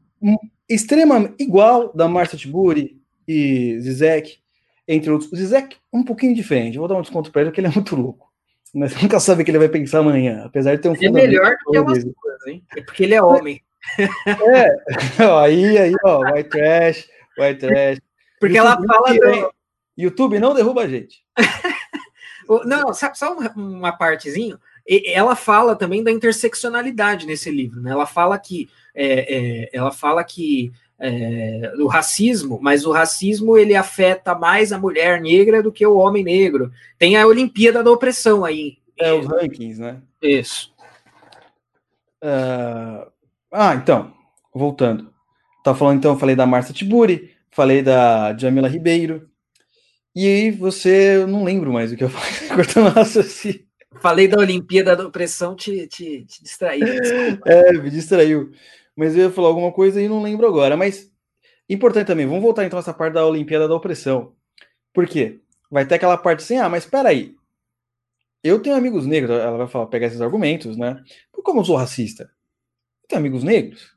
[0.70, 4.39] extremamente igual da Marcia Tiburi e Zizek,
[4.88, 5.32] entre outros.
[5.32, 6.76] O Zizek um pouquinho diferente.
[6.76, 8.27] Eu vou dar um desconto para ele, porque ele é muito louco.
[8.74, 11.55] Mas nunca sabe o que ele vai pensar amanhã, apesar de ter um É melhor
[11.65, 12.63] do que umas coisas, hein?
[12.76, 13.61] É porque ele é homem.
[13.97, 14.68] É,
[15.41, 17.07] aí, aí, ó, white trash,
[17.38, 17.99] white trash.
[18.39, 19.53] Porque YouTube, ela fala do...
[19.97, 21.24] YouTube não derruba a gente.
[22.65, 24.59] não, sabe, só uma, uma partezinho.
[25.05, 27.91] Ela fala também da interseccionalidade nesse livro, né?
[27.91, 33.76] Ela fala que é, é, ela fala que é, do racismo, mas o racismo ele
[33.76, 36.72] afeta mais a mulher negra do que o homem negro.
[36.98, 38.78] Tem a Olimpíada da Opressão aí.
[39.00, 40.02] É, os rankings, né?
[40.22, 40.74] Isso.
[42.24, 43.10] Uh,
[43.52, 44.12] ah, então,
[44.54, 45.14] voltando.
[45.64, 49.30] Tá falando, então, eu falei da Marcia Tiburi, falei da Jamila Ribeiro,
[50.16, 53.68] e aí você, eu não lembro mais o que eu falei, cortando raciocínio.
[54.00, 56.88] Falei da Olimpíada da Opressão, te, te, te distraiu.
[57.45, 58.52] É, me distraiu.
[58.98, 60.76] Mas eu ia falar alguma coisa e não lembro agora.
[60.76, 61.14] Mas
[61.70, 64.34] importante também, vamos voltar então essa parte da Olimpíada da Opressão.
[64.91, 65.39] Por quê?
[65.70, 67.36] Vai ter aquela parte assim, ah, mas peraí.
[68.43, 71.04] Eu tenho amigos negros, ela vai falar, pegar esses argumentos, né?
[71.32, 72.24] Como eu sou racista?
[73.04, 73.95] Eu tenho amigos negros.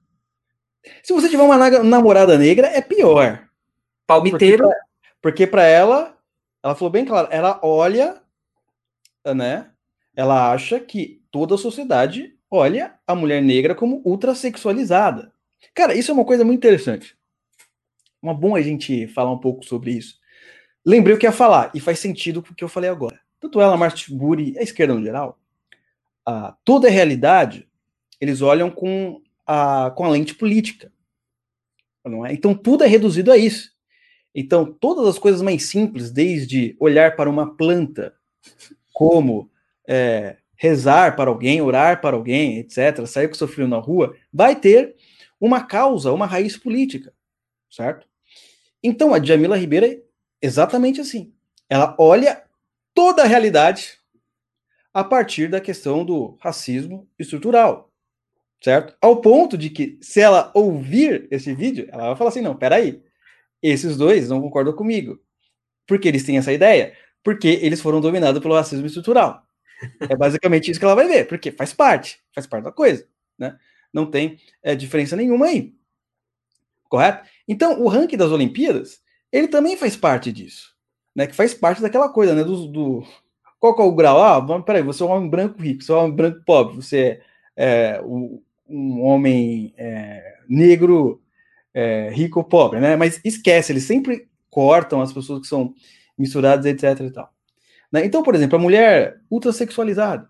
[1.02, 3.48] Se você tiver uma namorada negra, é pior.
[4.06, 4.68] Palmiteiro.
[5.22, 6.18] Porque para ela,
[6.62, 8.20] ela falou bem claro, ela olha,
[9.24, 9.70] né?
[10.14, 15.32] Ela acha que toda a sociedade olha a mulher negra como ultrasexualizada.
[15.74, 17.16] Cara, isso é uma coisa muito interessante.
[18.20, 20.18] Uma bom a gente falar um pouco sobre isso.
[20.84, 23.20] Lembrei o que ia falar, e faz sentido com o que eu falei agora.
[23.38, 25.38] Tanto ela, Martin Buri, a esquerda no geral,
[26.26, 27.68] a, toda a realidade,
[28.20, 30.92] eles olham com a, com a lente política.
[32.04, 32.32] Não é?
[32.32, 33.70] Então tudo é reduzido a isso.
[34.34, 38.14] Então, todas as coisas mais simples, desde olhar para uma planta,
[38.92, 39.50] como
[39.88, 44.54] é, rezar para alguém, orar para alguém, etc., sair com seu filho na rua, vai
[44.54, 44.94] ter
[45.40, 47.14] uma causa, uma raiz política,
[47.70, 48.06] certo?
[48.82, 50.02] Então, a Jamila Ribeira é
[50.42, 51.32] exatamente assim.
[51.66, 52.44] Ela olha
[52.94, 53.98] toda a realidade
[54.92, 57.90] a partir da questão do racismo estrutural,
[58.62, 58.94] certo?
[59.00, 63.02] Ao ponto de que, se ela ouvir esse vídeo, ela vai falar assim: não, peraí,
[63.62, 65.18] esses dois não concordam comigo.
[65.86, 66.94] Por que eles têm essa ideia?
[67.24, 69.42] Porque eles foram dominados pelo racismo estrutural.
[70.00, 73.06] É basicamente isso que ela vai ver, porque faz parte, faz parte da coisa,
[73.38, 73.56] né?
[73.92, 75.74] Não tem é, diferença nenhuma aí.
[76.88, 77.28] Correto?
[77.46, 79.00] Então, o ranking das Olimpíadas,
[79.32, 80.74] ele também faz parte disso,
[81.14, 81.26] né?
[81.26, 82.44] Que faz parte daquela coisa, né?
[82.44, 83.06] Do, do...
[83.58, 84.22] Qual é o grau?
[84.22, 87.20] Ah, peraí, você é um homem branco rico, você é um homem branco pobre, você
[87.56, 91.22] é, é um, um, homem é, negro
[91.74, 92.96] é, rico ou pobre, né?
[92.96, 95.74] Mas esquece, eles sempre cortam as pessoas que são
[96.18, 97.32] misturadas, etc e tal.
[97.92, 98.04] Né?
[98.04, 100.28] Então, por exemplo, a mulher ultrasexualizada.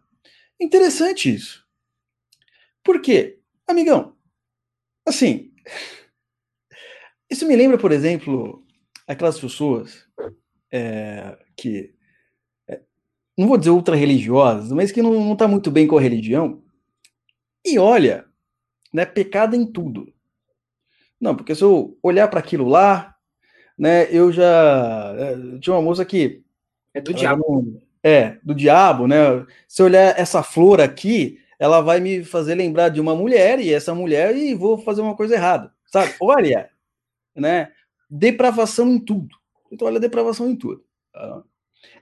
[0.61, 1.65] Interessante isso.
[2.83, 3.39] Por quê?
[3.67, 4.17] Amigão,
[5.07, 5.53] assim,
[7.31, 8.65] isso me lembra, por exemplo,
[9.07, 10.07] aquelas pessoas
[10.73, 11.95] é, que,
[12.69, 12.81] é,
[13.39, 16.63] não vou dizer ultra-religiosas, mas que não, não tá muito bem com a religião,
[17.65, 18.27] e olha,
[18.93, 20.13] né, pecado em tudo.
[21.21, 23.15] Não, porque se eu olhar para aquilo lá,
[23.79, 25.15] né, eu já.
[25.19, 26.43] É, tinha uma moça que
[26.95, 27.83] é do diabo.
[28.03, 29.17] é, do diabo, né?
[29.69, 33.73] Se eu olhar essa flor aqui, ela vai me fazer lembrar de uma mulher, e
[33.73, 35.73] essa mulher, e vou fazer uma coisa errada.
[35.87, 36.15] Sabe?
[36.21, 36.71] Olha,
[37.35, 37.73] né?
[38.09, 39.37] Depravação em tudo.
[39.71, 40.85] Então, olha, depravação em tudo.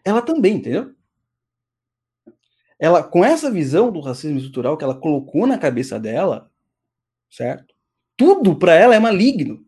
[0.05, 0.95] Ela também, entendeu?
[2.79, 6.51] Ela, com essa visão do racismo estrutural que ela colocou na cabeça dela,
[7.29, 7.75] certo?
[8.17, 9.67] Tudo para ela é maligno.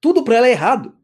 [0.00, 0.94] Tudo para ela é errado.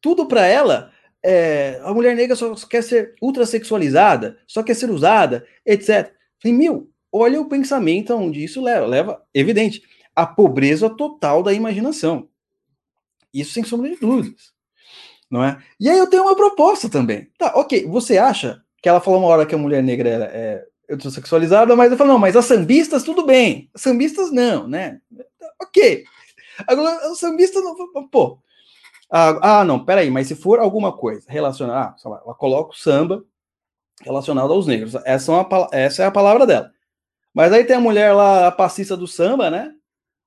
[0.00, 0.90] Tudo para ela
[1.24, 6.12] é, a mulher negra só quer ser ultrasexualizada, só quer ser usada, etc.
[6.40, 8.86] Falei, meu, olha o pensamento aonde isso leva.
[8.86, 9.82] Leva, evidente,
[10.14, 12.28] a pobreza total da imaginação.
[13.32, 14.52] Isso sem sombra de dúvidas.
[15.30, 15.62] Não é?
[15.78, 17.28] E aí eu tenho uma proposta também.
[17.38, 20.92] Tá, ok, você acha que ela falou uma hora que a mulher negra é, é
[20.92, 23.68] ultrasexualizada, mas eu falo, não, mas as sambistas tudo bem.
[23.74, 25.00] As sambistas não, né?
[25.60, 26.04] Ok.
[26.66, 28.08] Agora, os sambistas não.
[28.08, 28.38] Pô,
[29.10, 32.76] ah, ah, não, peraí, mas se for alguma coisa relacionada, ah, lá, ela coloca o
[32.76, 33.24] samba
[34.02, 34.94] relacionado aos negros.
[35.04, 36.70] Essa é, uma, essa é a palavra dela.
[37.34, 39.72] Mas aí tem a mulher lá, a passista do samba, né?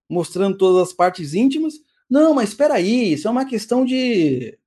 [0.09, 1.75] Mostrando todas as partes íntimas.
[2.09, 4.57] Não, mas espera aí, isso é uma questão de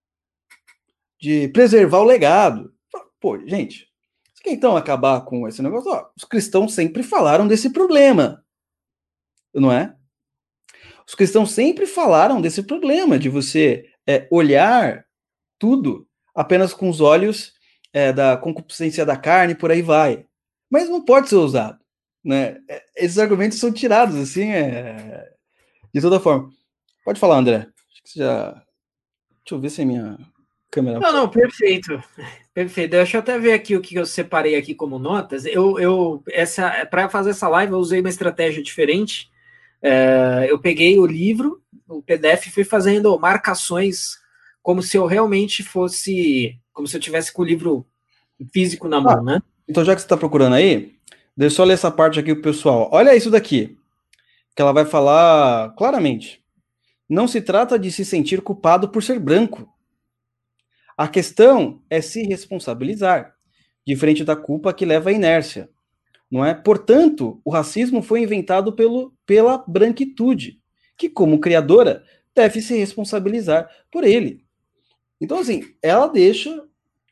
[1.24, 2.74] de preservar o legado.
[3.18, 3.88] Pô, gente,
[4.34, 5.90] você quer então acabar com esse negócio?
[5.90, 8.44] Ó, os cristãos sempre falaram desse problema,
[9.54, 9.96] não é?
[11.06, 15.04] Os cristãos sempre falaram desse problema de você é, olhar
[15.58, 17.54] tudo apenas com os olhos
[17.92, 20.26] é, da concupiscência da carne, por aí vai.
[20.68, 21.78] Mas não pode ser usado.
[22.24, 22.58] Né?
[22.68, 25.30] É, esses argumentos são tirados assim, é,
[25.92, 26.50] de toda forma.
[27.04, 27.56] Pode falar, André.
[27.56, 28.52] Acho que você já.
[28.52, 30.18] Deixa eu ver se a minha
[30.70, 30.98] câmera.
[30.98, 32.02] Não, não, perfeito.
[32.52, 32.90] Perfeito.
[32.92, 35.44] Deixa eu até ver aqui o que eu separei aqui como notas.
[35.44, 39.30] Eu, eu essa para fazer essa live eu usei uma estratégia diferente.
[39.84, 44.18] É, eu peguei o livro o PDF fui fazendo marcações
[44.62, 47.86] como se eu realmente fosse, como se eu tivesse com o livro
[48.52, 49.42] físico na mão, ah, né?
[49.68, 50.96] Então, já que você está procurando aí,
[51.36, 52.88] deixa eu só ler essa parte aqui pro pessoal.
[52.92, 53.78] Olha isso daqui,
[54.56, 56.42] que ela vai falar claramente.
[57.08, 59.68] Não se trata de se sentir culpado por ser branco.
[60.96, 63.34] A questão é se responsabilizar,
[63.86, 65.68] diferente da culpa que leva à inércia.
[66.34, 66.52] Não é?
[66.52, 70.60] Portanto, o racismo foi inventado pelo, pela branquitude,
[70.98, 72.02] que, como criadora,
[72.34, 74.44] deve se responsabilizar por ele.
[75.20, 76.60] Então, assim, ela deixa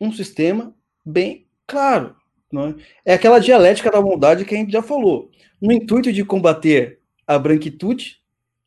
[0.01, 0.75] um sistema
[1.07, 2.17] bem claro.
[2.51, 2.75] Não é?
[3.05, 5.31] é aquela dialética da bondade que a gente já falou.
[5.61, 8.21] No intuito de combater a branquitude,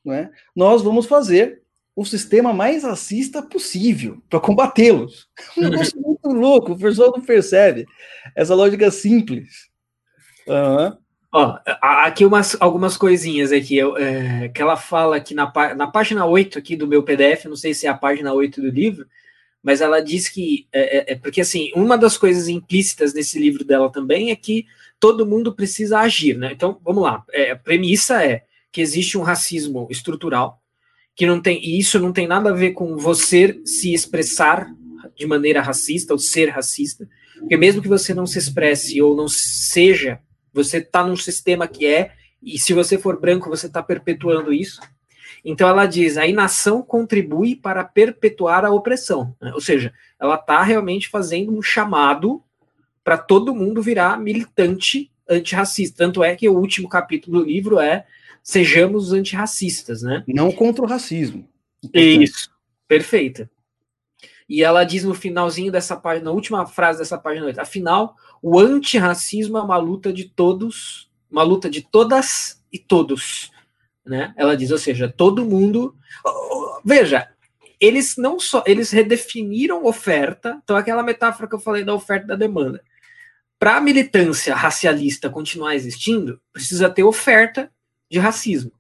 [0.06, 0.32] não é?
[0.56, 5.28] nós vamos fazer o sistema mais racista possível para combatê-los.
[5.58, 7.86] Um negócio muito louco, o pessoal não percebe
[8.34, 9.75] essa lógica simples.
[10.48, 10.98] Uhum.
[11.32, 16.58] Ó, aqui umas, algumas coisinhas aqui, é, que ela fala aqui na, na página 8
[16.58, 19.06] aqui do meu PDF, não sei se é a página 8 do livro,
[19.62, 23.66] mas ela diz que, é, é, é, porque assim, uma das coisas implícitas nesse livro
[23.66, 24.66] dela também é que
[24.98, 26.52] todo mundo precisa agir, né?
[26.54, 30.62] Então, vamos lá, é, a premissa é que existe um racismo estrutural,
[31.16, 34.68] que não tem, e isso não tem nada a ver com você se expressar
[35.18, 39.28] de maneira racista ou ser racista, porque mesmo que você não se expresse ou não
[39.28, 40.20] seja,
[40.56, 44.80] você está num sistema que é, e se você for branco, você está perpetuando isso.
[45.44, 49.36] Então ela diz: a inação contribui para perpetuar a opressão.
[49.42, 49.52] Né?
[49.54, 52.42] Ou seja, ela está realmente fazendo um chamado
[53.04, 55.98] para todo mundo virar militante antirracista.
[55.98, 58.06] Tanto é que o último capítulo do livro é
[58.42, 60.24] sejamos antirracistas, né?
[60.28, 61.48] Não contra o racismo.
[61.94, 62.50] Isso,
[62.88, 63.50] perfeita.
[64.48, 68.16] E ela diz no finalzinho dessa página, na última frase dessa página 8, afinal,
[68.48, 73.50] o antirracismo é uma luta de todos, uma luta de todas e todos.
[74.06, 74.36] Né?
[74.38, 75.96] Ela diz, ou seja, todo mundo.
[76.86, 77.28] Veja,
[77.82, 82.28] eles não só eles redefiniram oferta, então aquela metáfora que eu falei da oferta e
[82.28, 82.84] da demanda.
[83.58, 87.72] Para a militância racialista continuar existindo, precisa ter oferta
[88.12, 88.74] de racismo.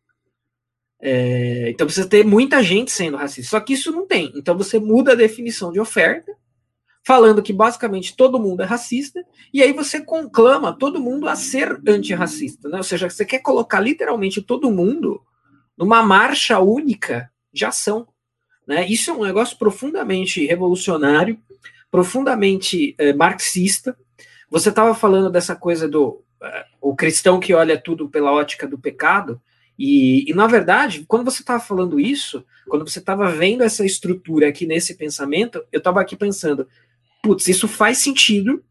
[1.01, 3.49] É, então precisa ter muita gente sendo racista.
[3.49, 4.32] Só que isso não tem.
[4.36, 6.32] Então você muda a definição de oferta,
[7.06, 11.80] falando que basicamente todo mundo é racista, e aí você conclama todo mundo a ser
[11.88, 12.68] antirracista.
[12.68, 12.78] Né?
[12.78, 15.22] Ou seja, você quer colocar literalmente todo mundo
[15.78, 18.08] numa marcha única de ação.
[18.68, 18.88] Né?
[18.88, 21.39] Isso é um negócio profundamente revolucionário,
[21.91, 23.95] profundamente é, marxista.
[24.49, 26.22] Você estava falando dessa coisa do
[26.80, 29.41] o cristão que olha tudo pela ótica do pecado,
[29.78, 34.47] e, e na verdade, quando você estava falando isso, quando você estava vendo essa estrutura
[34.47, 36.68] aqui nesse pensamento, eu estava aqui pensando,
[37.26, 38.63] putz, isso faz sentido,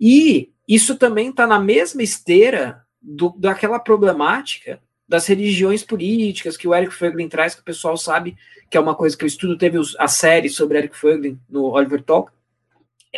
[0.00, 6.74] e isso também está na mesma esteira do, daquela problemática das religiões políticas que o
[6.74, 8.36] Eric Fögling traz, que o pessoal sabe
[8.70, 12.00] que é uma coisa que eu estudo, teve a série sobre Eric Fögling no Oliver
[12.00, 12.30] Talk.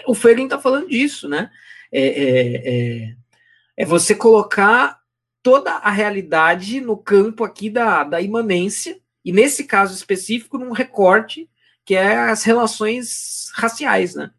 [0.06, 1.50] O Fögling está falando disso, né?
[1.92, 3.16] É, é, é,
[3.76, 5.00] é você colocar
[5.42, 11.46] toda a realidade no campo aqui da, da imanência, e nesse caso específico, num recorte
[11.84, 14.30] que é as relações raciais, né?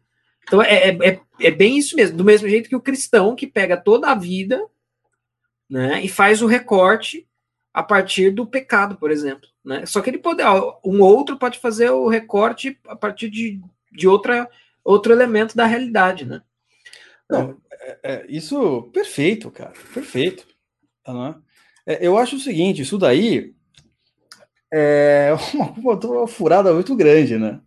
[0.44, 3.46] Então é, é, é, é bem isso mesmo, do mesmo jeito que o cristão que
[3.46, 4.64] pega toda a vida
[5.68, 7.26] né, e faz o recorte
[7.72, 9.48] a partir do pecado, por exemplo.
[9.64, 9.84] Né?
[9.86, 10.42] Só que ele pode,
[10.84, 14.48] um outro pode fazer o recorte a partir de, de outra,
[14.84, 16.42] outro elemento da realidade, né?
[17.28, 20.46] Não, é, é, isso, perfeito, cara, perfeito.
[21.02, 21.40] Tá,
[21.86, 23.54] é, eu acho o seguinte, isso daí
[24.72, 25.30] é
[25.78, 27.60] uma, uma, furada muito grande, né?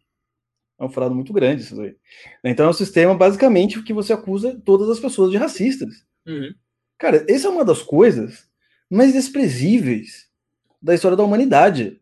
[0.80, 1.96] É uma furada muito grande isso daí.
[2.44, 6.06] Então é um sistema, basicamente, que você acusa todas as pessoas de racistas.
[6.26, 6.54] Uhum.
[6.98, 8.48] Cara, essa é uma das coisas
[8.90, 10.28] mais desprezíveis
[10.82, 12.02] da história da humanidade.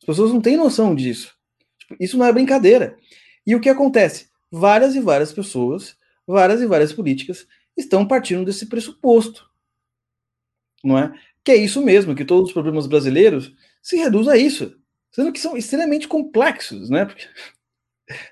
[0.00, 1.34] As pessoas não têm noção disso.
[1.78, 2.96] Tipo, isso não é brincadeira.
[3.46, 4.28] E o que acontece?
[4.50, 5.96] Várias e várias pessoas
[6.26, 7.46] várias e várias políticas
[7.76, 9.48] estão partindo desse pressuposto,
[10.82, 11.12] não é?
[11.44, 13.52] Que é isso mesmo, que todos os problemas brasileiros
[13.82, 14.76] se reduzem a isso,
[15.10, 17.04] sendo que são extremamente complexos, né?
[17.04, 17.26] Porque...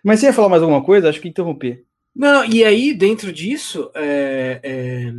[0.03, 1.09] Mas você ia falar mais alguma coisa?
[1.09, 1.85] Acho que interromper.
[2.15, 5.13] Não, e aí, dentro disso, é, é...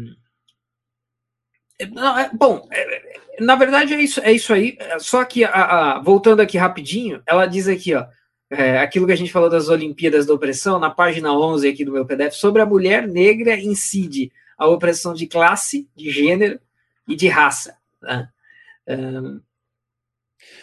[1.80, 4.78] é não, é, bom, é, na verdade é isso, é isso aí.
[5.00, 5.50] Só que, a,
[5.96, 8.06] a, voltando aqui rapidinho, ela diz aqui, ó,
[8.50, 11.94] é, aquilo que a gente falou das Olimpíadas da Opressão, na página 11 aqui do
[11.94, 16.60] meu PDF, sobre a mulher negra incide a opressão de classe, de gênero
[17.08, 17.78] e de raça.
[18.02, 18.30] Né?
[18.88, 19.42] Um...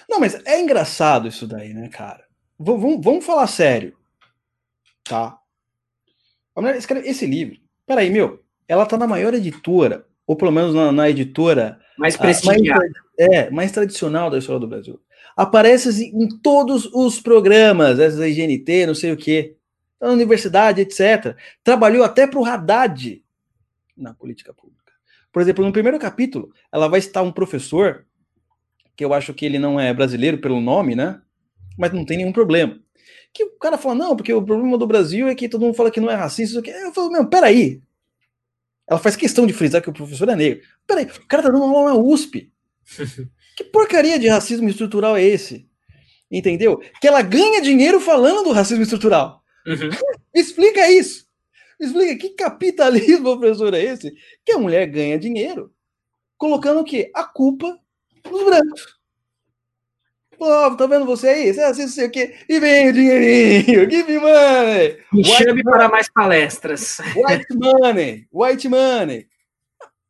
[0.08, 2.27] Não, mas é engraçado isso daí, né, cara?
[2.58, 3.96] Vamos, vamos falar sério,
[5.04, 5.38] tá?
[6.54, 7.58] A mulher escreve esse livro.
[7.86, 12.80] Peraí, meu, ela tá na maior editora, ou pelo menos na, na editora mais prestigiada.
[12.80, 15.00] Mais, é, mais tradicional da história do Brasil
[15.38, 19.54] aparece assim, em todos os programas, essa GNT, não sei o quê,
[20.00, 21.36] na universidade, etc.
[21.62, 23.22] Trabalhou até para o Haddad
[23.96, 24.92] na política pública.
[25.32, 28.04] Por exemplo, no primeiro capítulo, ela vai estar um professor
[28.96, 31.20] que eu acho que ele não é brasileiro pelo nome, né?
[31.78, 32.78] Mas não tem nenhum problema.
[33.32, 35.90] Que o cara fala, não, porque o problema do Brasil é que todo mundo fala
[35.90, 36.60] que não é racista.
[36.66, 37.80] Eu falo, não, peraí.
[38.88, 40.66] Ela faz questão de frisar que o professor é negro.
[40.86, 42.50] Peraí, o cara tá dando aula na USP.
[43.56, 45.68] que porcaria de racismo estrutural é esse?
[46.30, 46.80] Entendeu?
[47.00, 49.42] Que ela ganha dinheiro falando do racismo estrutural.
[49.66, 49.90] Uhum.
[50.34, 51.26] Explica isso.
[51.78, 54.12] Explica que capitalismo, professor, é esse?
[54.44, 55.72] Que a mulher ganha dinheiro
[56.36, 57.10] colocando o quê?
[57.14, 57.78] A culpa
[58.30, 58.97] nos brancos.
[60.38, 61.52] Pô, tá vendo você aí?
[61.52, 62.36] Você assiste sei o quê?
[62.48, 64.98] E vem o dinheirinho, give me money.
[65.12, 66.98] Me chame para mais palestras.
[67.16, 69.26] White money, white money.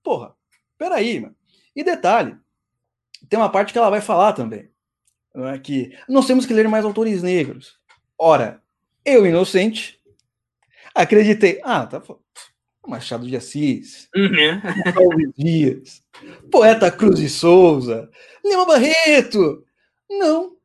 [0.02, 0.34] Porra,
[0.76, 1.34] peraí, mano.
[1.74, 2.36] E detalhe,
[3.28, 4.68] tem uma parte que ela vai falar também.
[5.34, 7.78] Não é que nós temos que ler mais autores negros.
[8.18, 8.62] Ora,
[9.04, 9.98] eu, inocente,
[10.94, 11.58] acreditei.
[11.64, 12.02] Ah, tá.
[12.86, 15.32] Machado de Assis, uhum.
[15.36, 16.02] Dias,
[16.50, 18.10] Poeta Cruz de Souza,
[18.44, 19.64] Lima Barreto.
[20.10, 20.56] Não,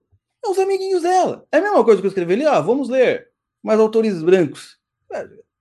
[0.44, 1.48] é os amiguinhos dela.
[1.52, 3.30] É a mesma coisa que eu escrevi ali, ah, vamos ler
[3.62, 4.78] mais autores brancos.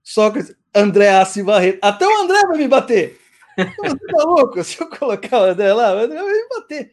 [0.03, 1.79] Sócrates, André Assi Barreto.
[1.83, 3.19] Até o André vai me bater.
[3.57, 4.65] Você tá louco?
[4.65, 6.93] Se eu colocar o André lá, o André vai me bater.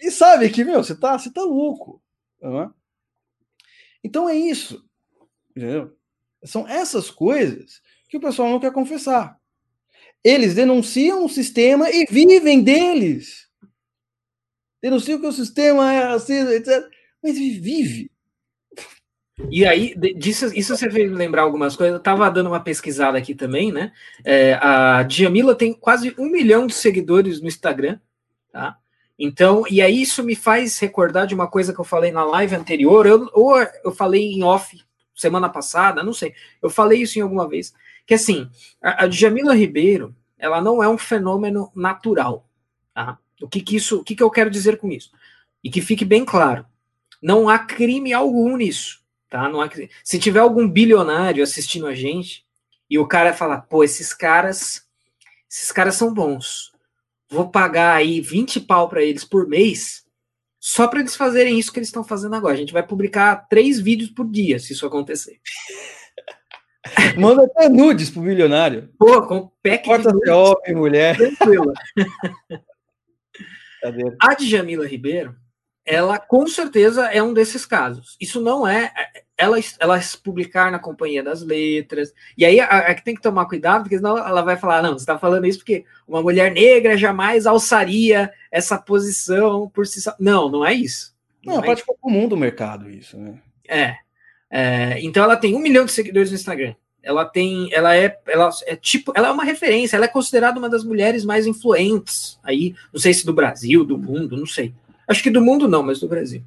[0.00, 2.02] E sabe que, meu, você tá, você tá louco.
[4.02, 4.84] Então é isso.
[5.50, 5.96] Entendeu?
[6.44, 9.38] São essas coisas que o pessoal não quer confessar.
[10.24, 13.47] Eles denunciam o sistema e vivem deles.
[14.82, 16.88] Denunciam que o sistema é assim, etc.
[17.22, 18.10] Mas vive.
[19.50, 21.94] E aí, disso, isso você veio lembrar algumas coisas.
[21.94, 23.92] Eu estava dando uma pesquisada aqui também, né?
[24.24, 28.00] É, a Djamila tem quase um milhão de seguidores no Instagram,
[28.52, 28.76] tá?
[29.18, 32.54] Então, e aí isso me faz recordar de uma coisa que eu falei na live
[32.54, 34.80] anterior, eu, ou eu falei em off
[35.14, 36.34] semana passada, não sei.
[36.62, 37.72] Eu falei isso em alguma vez,
[38.06, 38.48] que assim,
[38.82, 42.48] a, a Djamila Ribeiro, ela não é um fenômeno natural,
[42.94, 43.18] tá?
[43.40, 45.10] O que que isso, o que que eu quero dizer com isso?
[45.62, 46.66] E que fique bem claro,
[47.22, 49.48] não há crime algum nisso, tá?
[49.48, 49.68] Não há,
[50.04, 52.44] se tiver algum bilionário assistindo a gente
[52.88, 54.86] e o cara falar, pô, esses caras,
[55.50, 56.72] esses caras são bons,
[57.28, 60.04] vou pagar aí 20 pau para eles por mês,
[60.60, 62.54] só para eles fazerem isso que eles estão fazendo agora.
[62.54, 65.40] A gente vai publicar três vídeos por dia, se isso acontecer.
[67.18, 68.88] Manda até nudes pro milionário.
[68.98, 71.16] Pô, com pack Porta de homem, mulher.
[71.16, 71.72] Tranquila.
[74.20, 75.34] A Djamila Ribeiro,
[75.84, 78.16] ela com certeza é um desses casos.
[78.20, 78.92] Isso não é
[79.36, 82.12] ela, ela publicar na Companhia das Letras.
[82.36, 85.02] E aí a, a, tem que tomar cuidado, porque senão ela vai falar: não, você
[85.02, 90.14] está falando isso porque uma mulher negra jamais alçaria essa posição por si só.
[90.18, 91.16] Não, não é isso.
[91.44, 93.40] Não, não é prática comum do mercado, isso, né?
[93.66, 93.96] É.
[94.50, 96.74] É, então ela tem um milhão de seguidores no Instagram.
[97.08, 99.96] Ela tem, ela é, ela é tipo, ela é uma referência.
[99.96, 103.96] Ela é considerada uma das mulheres mais influentes aí, não sei se do Brasil, do
[103.96, 104.74] mundo, não sei.
[105.08, 106.42] Acho que do mundo não, mas do Brasil.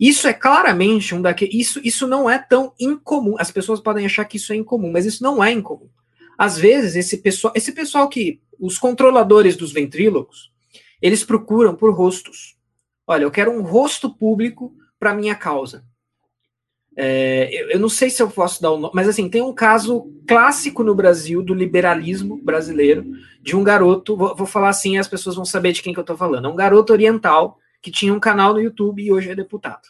[0.00, 1.54] Isso é claramente um daqueles.
[1.54, 3.36] Isso, isso não é tão incomum.
[3.38, 5.88] As pessoas podem achar que isso é incomum, mas isso não é incomum.
[6.36, 8.40] Às vezes, esse pessoal, esse pessoal que.
[8.60, 10.50] Os controladores dos ventrílocos,
[11.00, 12.56] eles procuram por rostos.
[13.06, 15.84] Olha, eu quero um rosto público para minha causa.
[17.00, 19.40] É, eu, eu, não sei se eu posso dar o um nome, mas assim, tem
[19.40, 23.06] um caso clássico no Brasil do liberalismo brasileiro,
[23.40, 26.02] de um garoto, vou, vou falar assim, as pessoas vão saber de quem que eu
[26.02, 26.48] estou falando.
[26.48, 29.86] É um garoto oriental que tinha um canal no YouTube e hoje é deputado.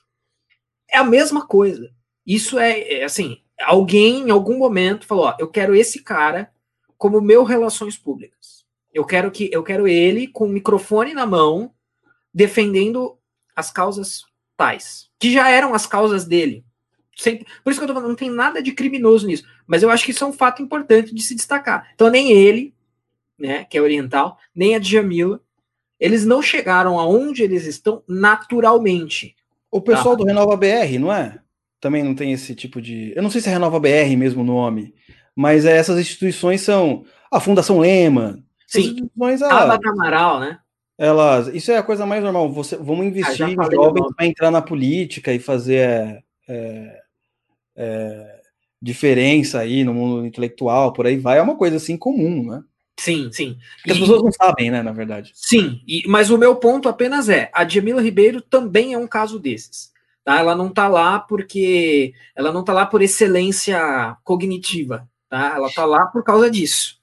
[0.86, 1.90] É a mesma coisa.
[2.26, 6.52] Isso é, é assim, alguém em algum momento falou, ó, eu quero esse cara
[6.98, 8.66] como meu relações públicas.
[8.92, 11.72] Eu quero que eu quero ele com o microfone na mão
[12.34, 13.16] defendendo
[13.56, 14.24] as causas
[14.58, 16.67] tais, que já eram as causas dele.
[17.18, 19.90] Sempre, por isso que eu tô falando, não tem nada de criminoso nisso, mas eu
[19.90, 21.90] acho que isso é um fato importante de se destacar.
[21.94, 22.72] Então nem ele,
[23.36, 25.40] né, que é oriental, nem a Djamila
[25.98, 29.34] eles não chegaram aonde eles estão naturalmente.
[29.70, 30.22] O pessoal tá?
[30.22, 31.38] do Renova BR, não é?
[31.80, 33.12] Também não tem esse tipo de.
[33.14, 34.94] Eu não sei se é Renova BR mesmo o nome,
[35.34, 38.38] mas é, essas instituições são a Fundação Lema.
[38.66, 39.08] Sim.
[39.20, 40.58] A ah, Amaral, né?
[40.96, 42.50] Elas, isso é a coisa mais normal.
[42.52, 47.00] Você, vamos ah, investir ah, em jovens para entrar na política e fazer é,
[47.78, 48.40] é,
[48.82, 51.38] diferença aí no mundo intelectual, por aí vai.
[51.38, 52.62] É uma coisa assim comum, né?
[52.98, 53.56] Sim, sim.
[53.76, 55.30] Porque as pessoas não sabem, né, na verdade.
[55.34, 59.38] Sim, e, mas o meu ponto apenas é, a Djamila Ribeiro também é um caso
[59.38, 59.92] desses.
[60.24, 60.40] Tá?
[60.40, 65.54] Ela não tá lá porque ela não tá lá por excelência cognitiva, tá?
[65.54, 66.98] Ela tá lá por causa disso.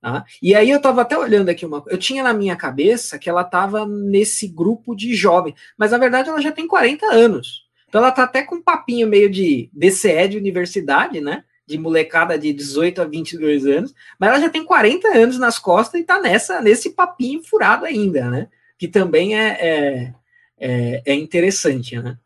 [0.00, 0.24] Tá?
[0.40, 3.42] E aí eu tava até olhando aqui uma eu tinha na minha cabeça que ela
[3.42, 7.67] tava nesse grupo de jovem, mas na verdade ela já tem 40 anos.
[7.88, 11.44] Então ela tá até com um papinho meio de DCE de universidade, né?
[11.66, 16.00] de molecada de 18 a 22 anos, mas ela já tem 40 anos nas costas
[16.00, 18.48] e tá nessa, nesse papinho furado ainda, né?
[18.78, 20.14] que também é, é,
[20.58, 22.16] é, é interessante, né?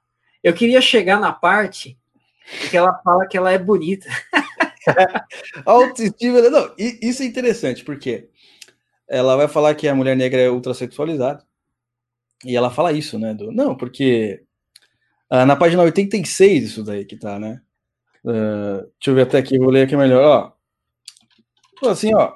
[0.44, 1.98] Eu queria chegar na parte
[2.68, 4.08] que ela fala que ela é bonita.
[5.64, 6.42] Autoestima.
[6.50, 8.28] Não, isso é interessante, porque
[9.08, 11.44] ela vai falar que a mulher negra é ultrasexualizada.
[12.44, 13.32] E ela fala isso, né?
[13.32, 14.42] Do, não, porque
[15.34, 17.62] ah, na página 86, isso daí que tá, né?
[18.22, 20.54] Uh, deixa eu ver até aqui, vou ler aqui melhor.
[21.82, 22.34] Ó, assim, ó.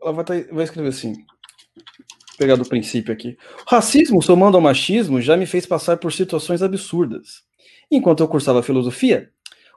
[0.00, 1.14] Ela vai, tá, vai escrever assim.
[1.14, 3.36] Vou pegar do princípio aqui.
[3.66, 7.42] Racismo, somando ao machismo, já me fez passar por situações absurdas.
[7.90, 9.32] Enquanto eu cursava filosofia,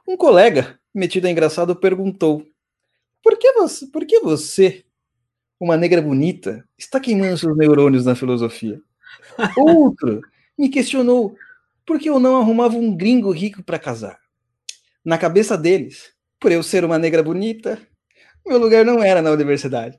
[0.06, 2.46] um colega, metido a engraçado, perguntou:
[3.24, 4.84] Por que você, por que você
[5.58, 8.80] uma negra bonita, está queimando seus neurônios na filosofia?
[9.58, 10.22] Outro
[10.56, 11.34] me questionou
[11.86, 14.18] por que eu não arrumava um gringo rico para casar.
[15.04, 17.80] Na cabeça deles, por eu ser uma negra bonita,
[18.46, 19.98] meu lugar não era na universidade.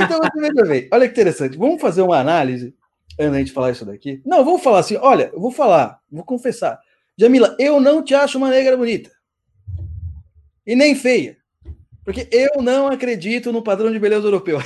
[0.00, 1.56] Então, veja bem, olha que interessante.
[1.56, 2.74] Vamos fazer uma análise
[3.18, 4.22] antes da gente falar isso daqui.
[4.24, 6.78] Não, vamos falar assim: olha, eu vou falar, vou confessar.
[7.16, 9.10] Jamila, eu não te acho uma negra bonita.
[10.66, 11.36] E nem feia.
[12.04, 14.58] Porque eu não acredito no padrão de beleza europeu.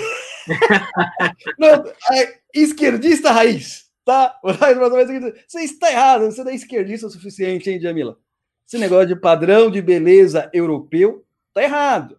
[1.59, 4.41] não, é esquerdista raiz, tá?
[5.47, 8.19] Você está errado, você não é esquerdista o suficiente, hein, Jamila?
[8.67, 12.19] Esse negócio de padrão de beleza europeu tá errado.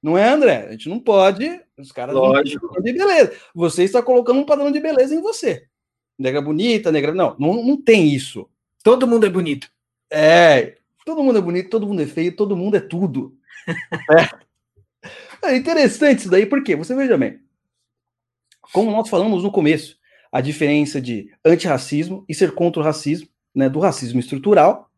[0.00, 0.66] Não é, André?
[0.68, 1.60] A gente não pode.
[1.76, 2.72] Os caras Lógico.
[2.72, 3.32] não de beleza.
[3.52, 5.66] Você está colocando um padrão de beleza em você.
[6.16, 7.12] Negra bonita, negra.
[7.12, 8.48] Não, não, não tem isso.
[8.84, 9.68] Todo mundo é bonito.
[10.08, 10.76] É.
[11.04, 13.36] Todo mundo é bonito, todo mundo é feio, todo mundo é tudo.
[15.42, 15.48] é.
[15.50, 17.40] é interessante isso daí, porque você veja bem.
[18.72, 20.00] Como nós falamos no começo,
[20.32, 24.90] a diferença de antirracismo e ser contra o racismo, né, do racismo estrutural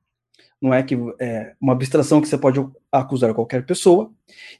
[0.64, 2.58] não é que é uma abstração que você pode
[2.90, 4.10] acusar qualquer pessoa,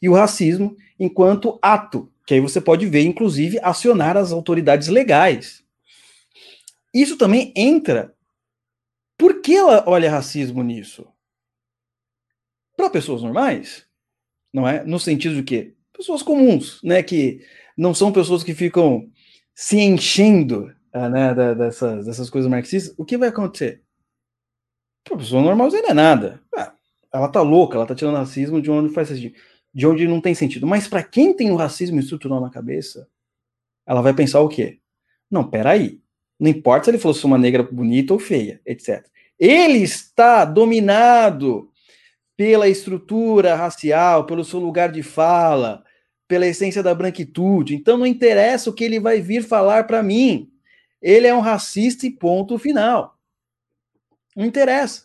[0.02, 5.64] e o racismo enquanto ato, que aí você pode ver, inclusive, acionar as autoridades legais.
[6.92, 8.14] Isso também entra.
[9.16, 11.06] Por que ela olha racismo nisso?
[12.76, 13.86] Para pessoas normais,
[14.52, 14.84] não é?
[14.84, 17.40] No sentido de que pessoas comuns, né, que
[17.78, 19.10] não são pessoas que ficam
[19.54, 23.82] se enchendo, uh, né, dessas, dessas coisas marxistas, o que vai acontecer?
[25.04, 26.42] Pra pessoa normal não é nada.
[26.56, 26.72] Ah,
[27.12, 29.34] ela tá louca, ela tá tirando racismo de onde faz sentido,
[29.72, 30.66] de onde não tem sentido.
[30.66, 33.06] Mas para quem tem o racismo estrutural na cabeça,
[33.86, 34.80] ela vai pensar o quê?
[35.30, 36.00] Não, peraí.
[36.40, 39.06] Não importa se ele fosse uma negra bonita ou feia, etc.
[39.38, 41.70] Ele está dominado
[42.36, 45.84] pela estrutura racial, pelo seu lugar de fala,
[46.34, 47.76] pela essência da branquitude.
[47.76, 50.50] Então não interessa o que ele vai vir falar para mim.
[51.00, 53.16] Ele é um racista e ponto final.
[54.34, 55.04] Não interessa.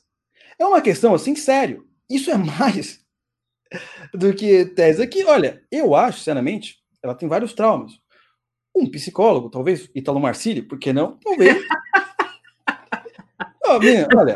[0.58, 1.88] É uma questão assim sério.
[2.10, 3.06] Isso é mais
[4.12, 5.24] do que tese aqui.
[5.24, 8.00] Olha, eu acho, sinceramente, ela tem vários traumas.
[8.76, 11.16] Um psicólogo, talvez, Italo Marcílio, por que não?
[11.18, 11.64] Talvez.
[13.68, 14.34] oh, olha,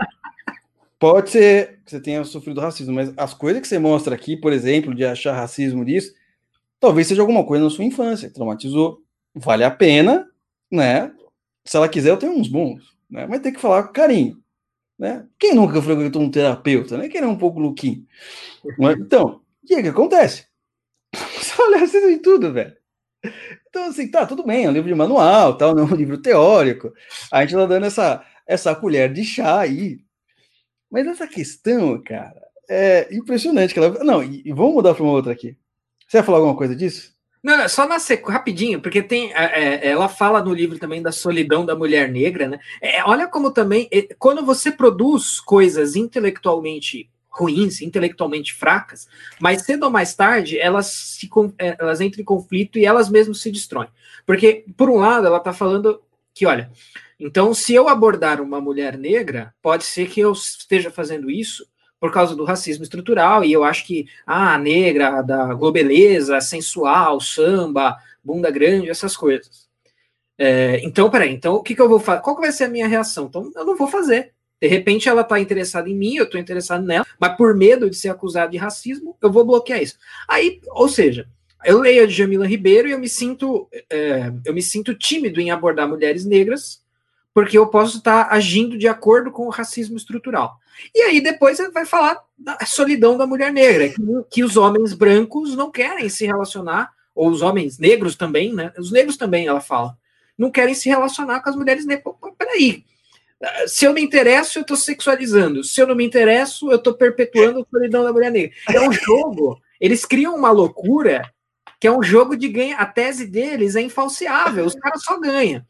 [0.99, 4.53] pode ser que você tenha sofrido racismo, mas as coisas que você mostra aqui, por
[4.53, 6.13] exemplo, de achar racismo nisso,
[6.83, 9.01] talvez seja alguma coisa na sua infância, traumatizou.
[9.33, 10.29] Vale a pena,
[10.69, 11.13] né?
[11.63, 13.25] Se ela quiser, eu tenho uns bons, né?
[13.25, 14.37] Mas tem que falar com carinho.
[14.99, 15.25] Né?
[15.39, 16.97] Quem nunca frequentou um terapeuta?
[16.97, 17.07] Né?
[17.07, 18.05] Quem é um pouco louquinho?
[18.99, 20.45] Então, o que, é que acontece?
[21.15, 22.75] Você olha assim em tudo, velho.
[23.69, 26.17] Então, assim, tá, tudo bem, é um livro de manual, tal, não é um livro
[26.17, 26.93] teórico.
[27.31, 29.99] A gente tá dando essa, essa colher de chá aí.
[30.91, 34.03] Mas essa questão, cara, é impressionante que ela.
[34.03, 35.57] Não, e, e vamos mudar para uma outra aqui.
[36.13, 37.11] Você vai falar alguma coisa disso?
[37.41, 39.33] Não, só na sequência, rapidinho, porque tem.
[39.33, 42.59] É, é, ela fala no livro também da solidão da mulher negra, né?
[42.79, 43.87] É, olha como também.
[43.91, 49.07] É, quando você produz coisas intelectualmente ruins, intelectualmente fracas,
[49.39, 51.27] mais cedo ou mais tarde elas, se,
[51.57, 53.89] é, elas entram em conflito e elas mesmas se destroem.
[54.23, 55.99] Porque, por um lado, ela está falando
[56.31, 56.71] que, olha,
[57.19, 61.65] então se eu abordar uma mulher negra, pode ser que eu esteja fazendo isso
[62.03, 67.21] por causa do racismo estrutural, e eu acho que ah, a negra, da globeleza, sensual,
[67.21, 69.69] samba, bunda grande, essas coisas.
[70.37, 72.21] É, então, peraí, então o que, que eu vou fazer?
[72.21, 73.27] Qual que vai ser a minha reação?
[73.27, 74.33] Então, eu não vou fazer.
[74.61, 77.95] De repente ela está interessada em mim, eu estou interessado nela, mas por medo de
[77.95, 79.97] ser acusado de racismo, eu vou bloquear isso.
[80.27, 81.25] Aí, ou seja,
[81.63, 85.51] eu leio a Jamila Ribeiro e eu me sinto, é, eu me sinto tímido em
[85.51, 86.83] abordar mulheres negras,
[87.33, 90.59] porque eu posso estar agindo de acordo com o racismo estrutural.
[90.93, 95.55] E aí depois vai falar da solidão da mulher negra, que, que, os homens brancos
[95.55, 98.73] não querem se relacionar, ou os homens negros também, né?
[98.77, 99.97] Os negros também, ela fala,
[100.37, 102.13] não querem se relacionar com as mulheres negras.
[102.37, 102.83] Peraí,
[103.67, 105.63] se eu me interesso, eu estou sexualizando.
[105.63, 108.55] Se eu não me interesso, eu estou perpetuando a solidão da mulher negra.
[108.69, 109.61] É um jogo.
[109.79, 111.29] Eles criam uma loucura
[111.79, 112.77] que é um jogo de ganha.
[112.77, 115.63] A tese deles é infalciável, os caras só ganham.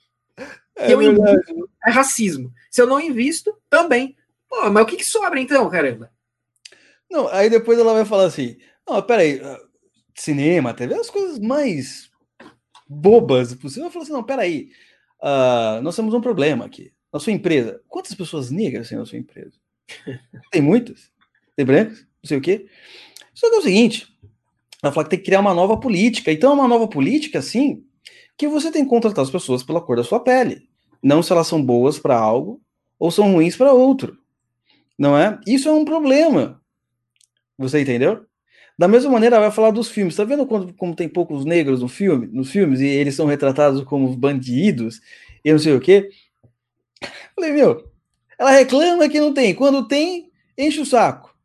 [0.75, 2.51] É, eu invisto, é racismo.
[2.69, 4.15] Se eu não invisto, também.
[4.53, 6.11] Pô, mas o que, que sobra então, caramba?
[7.09, 8.55] Não, aí depois ela vai falar assim:
[8.87, 9.59] não, peraí, ah,
[10.13, 12.11] cinema, TV, as coisas mais
[12.87, 13.85] bobas possível.
[13.85, 14.69] Eu falo assim: não, peraí,
[15.23, 16.93] uh, nós temos um problema aqui.
[17.11, 19.57] Na sua empresa, quantas pessoas negras tem na sua empresa?
[20.51, 21.11] Tem muitas?
[21.55, 22.01] Tem brancos?
[22.23, 22.67] Não sei o quê.
[23.33, 24.07] Só que é o seguinte:
[24.83, 26.31] ela fala que tem que criar uma nova política.
[26.31, 27.83] Então, é uma nova política, assim,
[28.37, 30.69] que você tem que contratar as pessoas pela cor da sua pele.
[31.01, 32.61] Não se elas são boas para algo
[32.99, 34.22] ou são ruins para outro.
[34.97, 35.39] Não é?
[35.47, 36.61] Isso é um problema.
[37.57, 38.25] Você entendeu?
[38.77, 40.15] Da mesma maneira, vai falar dos filmes.
[40.15, 43.83] Tá vendo como, como tem poucos negros no filme, nos filmes e eles são retratados
[43.83, 44.99] como bandidos
[45.43, 46.09] e não sei o quê?
[47.35, 47.91] Falei, meu,
[48.37, 49.53] ela reclama que não tem.
[49.53, 51.35] Quando tem, enche o saco.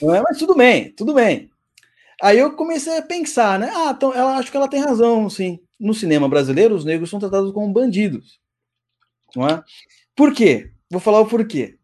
[0.00, 0.22] Não é?
[0.22, 1.50] Mas tudo bem, tudo bem.
[2.22, 3.70] Aí eu comecei a pensar, né?
[3.74, 5.58] Ah, então ela acho que ela tem razão, sim.
[5.78, 8.40] No cinema brasileiro, os negros são tratados como bandidos.
[9.34, 9.62] Não é?
[10.14, 10.70] Por quê?
[10.90, 11.78] Vou falar o porquê.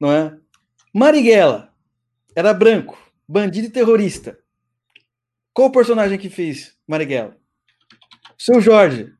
[0.00, 0.36] Não é?
[0.92, 1.72] Marighella
[2.34, 4.38] era branco, bandido e terrorista.
[5.52, 7.36] Qual o personagem que fez Marighella?
[8.36, 9.12] Seu Jorge,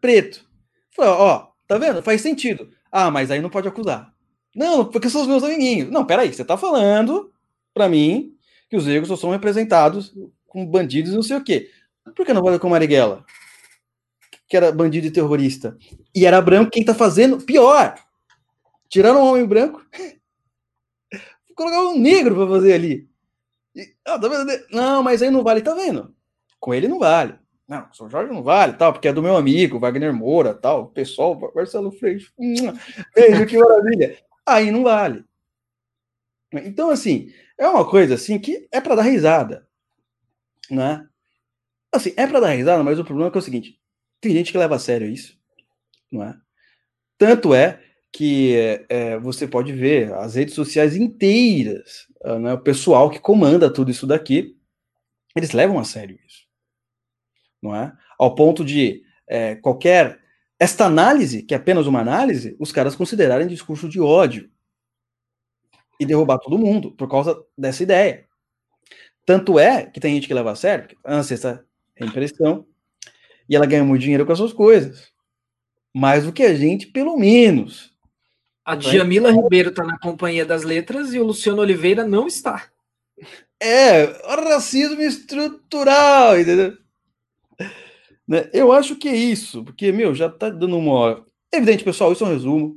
[0.00, 0.46] preto.
[0.94, 2.02] Falei, ó, tá vendo?
[2.02, 2.70] Faz sentido.
[2.92, 4.14] Ah, mas aí não pode acusar.
[4.54, 5.90] Não, porque são os meus amiguinhos.
[5.90, 7.32] Não, peraí, você tá falando
[7.74, 8.34] para mim
[8.68, 10.14] que os negros só são representados
[10.46, 11.70] com bandidos e não sei o quê.
[12.14, 13.24] Por que não vale com Marighella?
[14.48, 15.76] Que era bandido e terrorista.
[16.14, 17.94] E era branco quem tá fazendo pior.
[18.88, 19.84] Tiraram um homem branco,
[21.56, 23.08] colocaram um negro para fazer ali.
[23.74, 24.28] E, ah, tá
[24.70, 26.14] não, mas aí não vale, tá vendo?
[26.60, 27.36] Com ele não vale.
[27.66, 30.86] Não, São Jorge não vale, tal, porque é do meu amigo, Wagner Moura, tal, o
[30.86, 32.32] pessoal, Marcelo Freixo.
[33.14, 34.16] Veja que maravilha.
[34.46, 35.24] Aí não vale.
[36.52, 39.66] Então, assim, é uma coisa assim que é para dar risada,
[40.70, 41.08] né?
[41.92, 43.80] Assim, é para dar risada, mas o problema é, é o seguinte:
[44.20, 45.36] tem gente que leva a sério isso,
[46.10, 46.36] não é?
[47.18, 47.82] Tanto é
[48.16, 48.54] que
[48.88, 52.06] é, você pode ver as redes sociais inteiras,
[52.40, 54.56] né, o pessoal que comanda tudo isso daqui,
[55.36, 56.46] eles levam a sério isso,
[57.62, 57.92] não é?
[58.18, 60.18] Ao ponto de é, qualquer
[60.58, 64.50] esta análise, que é apenas uma análise, os caras considerarem discurso de ódio
[66.00, 68.26] e derrubar todo mundo por causa dessa ideia.
[69.26, 71.62] Tanto é que tem gente que leva a sério, que lança essa
[71.94, 72.66] reimpressão,
[73.46, 75.12] e ela ganha muito dinheiro com essas coisas.
[75.94, 77.94] Mais do que a gente, pelo menos.
[78.66, 82.66] A Djamila Ribeiro está na Companhia das Letras e o Luciano Oliveira não está.
[83.62, 86.76] É, racismo estrutural, entendeu?
[88.26, 88.50] Né?
[88.52, 91.24] Eu acho que é isso, porque, meu, já tá dando uma hora.
[91.52, 92.76] Evidente, pessoal, isso é um resumo.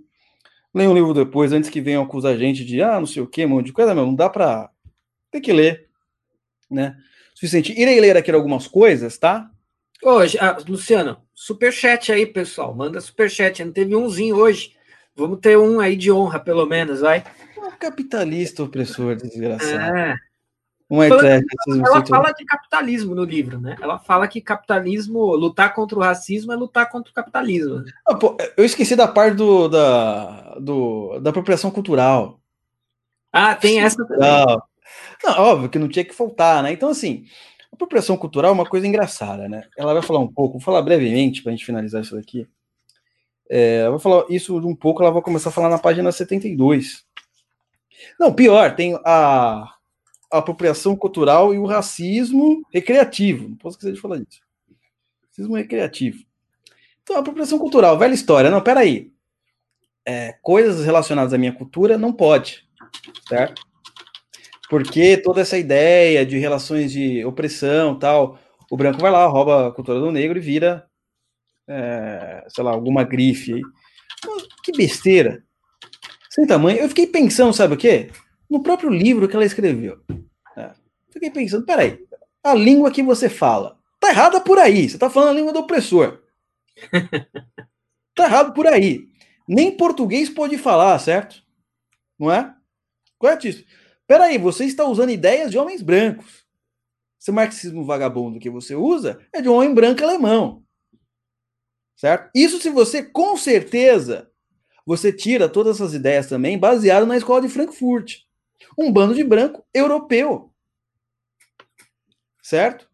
[0.71, 3.27] Leia um livro depois, antes que venham acusar a gente de, ah, não sei o
[3.27, 4.69] que, um monte de coisa, meu, não dá pra.
[5.31, 5.89] Tem que ler,
[6.69, 6.95] né?
[7.33, 7.73] Suficiente.
[7.73, 9.49] Irei ler aqui algumas coisas, tá?
[10.03, 12.75] Hoje, ah, Luciano, superchat aí, pessoal.
[12.75, 13.65] Manda superchat.
[13.65, 14.77] Não teve umzinho hoje.
[15.19, 17.23] Vamos ter um aí de honra, pelo menos, vai.
[17.57, 19.97] Um capitalista opressor, desgraçado.
[19.97, 20.15] É.
[20.89, 23.75] Um ela, ela fala de capitalismo no livro, né?
[23.79, 27.83] Ela fala que capitalismo, lutar contra o racismo é lutar contra o capitalismo.
[28.07, 32.39] Ah, pô, eu esqueci da parte do, da, do, da apropriação cultural.
[33.31, 34.27] Ah, tem essa também.
[35.23, 36.71] Não, óbvio que não tinha que faltar, né?
[36.71, 37.25] Então, assim,
[37.71, 39.61] apropriação cultural é uma coisa engraçada, né?
[39.77, 42.47] Ela vai falar um pouco, vou falar brevemente para a gente finalizar isso daqui.
[43.49, 47.03] É, eu vou falar isso um pouco, ela vai começar a falar na página 72.
[48.19, 49.79] Não, pior, tem a
[50.31, 53.49] a apropriação cultural e o racismo recreativo.
[53.49, 54.41] Não posso esquecer de falar disso.
[55.27, 56.23] Racismo recreativo.
[57.01, 58.51] Então, a apropriação cultural, velha história.
[58.51, 59.11] Não, peraí.
[60.05, 62.67] É, coisas relacionadas à minha cultura não pode,
[63.27, 63.61] certo?
[64.69, 68.39] Porque toda essa ideia de relações de opressão tal,
[68.71, 70.88] o branco vai lá, rouba a cultura do negro e vira,
[71.69, 73.61] é, sei lá, alguma grife aí.
[74.63, 75.43] Que besteira.
[76.29, 76.79] Sem tamanho.
[76.79, 78.09] Eu fiquei pensando, sabe o quê?
[78.49, 79.99] no próprio livro que ela escreveu.
[80.57, 80.71] É.
[81.11, 82.03] Fiquei pensando, peraí,
[82.43, 84.89] a língua que você fala tá errada por aí.
[84.89, 86.23] Você tá falando a língua do opressor.
[88.15, 89.07] tá errado por aí.
[89.47, 91.43] Nem português pode falar, certo?
[92.17, 92.53] Não é?
[93.17, 93.63] Correto isso.
[94.07, 96.45] Peraí, você está usando ideias de homens brancos.
[97.19, 100.63] Esse marxismo vagabundo que você usa é de um homem branco alemão.
[101.99, 102.29] Certo?
[102.33, 104.31] Isso se você, com certeza,
[104.85, 108.19] você tira todas essas ideias também baseado na escola de Frankfurt
[108.77, 110.49] um bando de branco europeu.
[112.41, 112.89] Certo?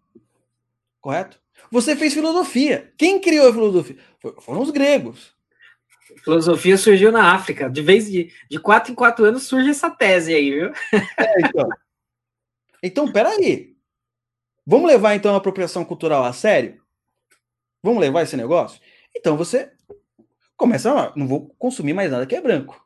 [0.99, 1.39] Correto?
[1.69, 2.91] Você fez filosofia.
[2.97, 3.95] Quem criou a filosofia?
[4.41, 5.35] Foram os gregos.
[6.23, 7.69] Filosofia surgiu na África.
[7.69, 10.71] De vez de, de quatro em quatro anos surge essa tese aí, viu?
[11.19, 11.69] É, então.
[12.81, 13.75] Então, peraí.
[14.65, 16.81] Vamos levar então a apropriação cultural a sério?
[17.83, 18.81] Vamos levar esse negócio?
[19.15, 19.71] Então você
[20.57, 22.83] começa a, não vou consumir mais nada que é branco.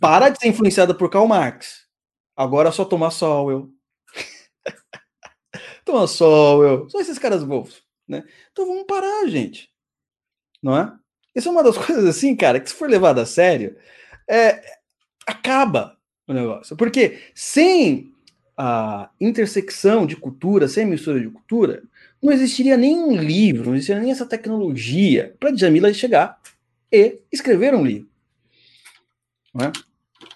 [0.00, 1.86] Para de ser influenciada por Karl Marx.
[2.36, 3.70] Agora só tomar sol, eu.
[5.84, 6.88] tomar sol, eu.
[6.90, 8.24] São esses caras bobos, né?
[8.52, 9.70] Então vamos parar, gente.
[10.62, 10.92] Não é?
[11.34, 13.76] Isso é uma das coisas assim, cara, que se for levado a sério,
[14.28, 14.62] é,
[15.26, 15.96] acaba
[16.26, 16.76] o negócio.
[16.76, 18.14] Porque sem
[18.56, 21.82] a intersecção de cultura, sem mistura de cultura,
[22.22, 26.38] não existiria nenhum livro, não existiria nem essa tecnologia para Djamila chegar
[26.92, 28.08] e escrever um livro.
[29.54, 29.72] Não é?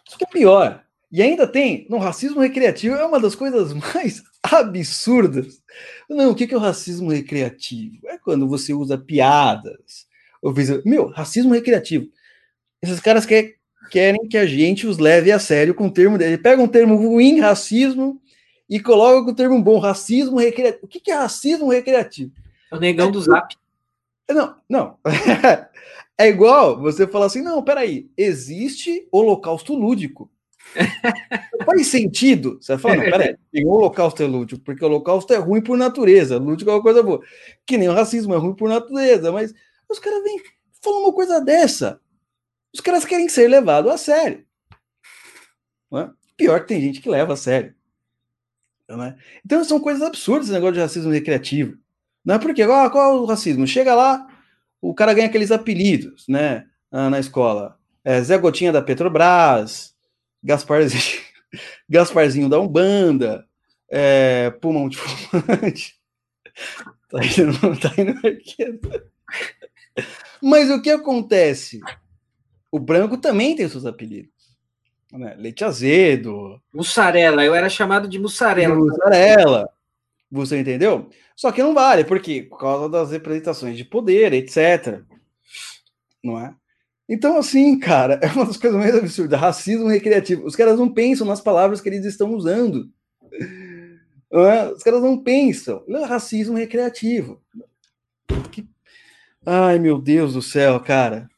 [0.06, 0.84] Isso que é pior.
[1.12, 5.62] E ainda tem, no racismo recreativo, é uma das coisas mais absurdas.
[6.08, 8.08] Não, o que é o racismo recreativo?
[8.08, 10.06] É quando você usa piadas.
[10.84, 12.06] Meu, racismo recreativo.
[12.82, 13.54] Esses caras quer,
[13.90, 16.36] querem que a gente os leve a sério com o termo dele.
[16.36, 18.20] Pega um termo ruim, racismo,
[18.68, 20.84] e coloca com o termo bom, racismo recreativo.
[20.84, 22.32] O que é racismo recreativo?
[22.70, 23.56] É o negão do zap.
[24.28, 24.98] Não, não.
[26.16, 30.30] É igual você falar assim: não, peraí, existe holocausto lúdico.
[31.66, 32.58] Faz sentido.
[32.60, 35.76] Você vai falar, não, peraí, tem holocausto é lúdico, porque o holocausto é ruim por
[35.76, 37.20] natureza, lúdico é uma coisa boa.
[37.66, 39.52] Que nem o racismo é ruim por natureza, mas
[39.88, 40.40] os caras vêm
[40.80, 42.00] falando uma coisa dessa.
[42.72, 44.44] Os caras querem ser levados a sério.
[45.94, 46.08] É?
[46.36, 47.74] Pior que tem gente que leva a sério.
[48.88, 49.14] É?
[49.44, 51.78] Então são coisas absurdas esse negócio de racismo recreativo.
[52.24, 53.66] Não é porque, ah, qual é o racismo?
[53.66, 54.26] Chega lá,
[54.80, 56.66] o cara ganha aqueles apelidos, né?
[56.90, 57.78] Na escola.
[58.04, 59.94] É, Zé Gotinha da Petrobras,
[60.42, 61.22] Gasparzinho,
[61.88, 63.44] Gasparzinho da Umbanda,
[63.90, 65.94] é, Pulmão de Fumante.
[67.10, 69.10] Tá indo, tá indo.
[70.42, 71.80] Mas o que acontece?
[72.70, 74.33] O branco também tem seus apelidos.
[75.14, 75.34] Né?
[75.38, 76.60] Leite azedo.
[76.72, 78.74] Mussarela, eu era chamado de mussarela.
[78.74, 79.70] Mussarela.
[80.30, 81.08] Você entendeu?
[81.36, 85.02] Só que não vale, porque por causa das representações de poder, etc.
[86.22, 86.52] Não é?
[87.08, 89.38] Então, assim, cara, é uma das coisas mais absurdas.
[89.38, 90.44] Racismo recreativo.
[90.44, 92.90] Os caras não pensam nas palavras que eles estão usando.
[94.32, 94.72] É?
[94.72, 95.84] Os caras não pensam.
[95.88, 97.40] É racismo recreativo.
[98.50, 98.66] Que...
[99.46, 101.28] Ai, meu Deus do céu, cara.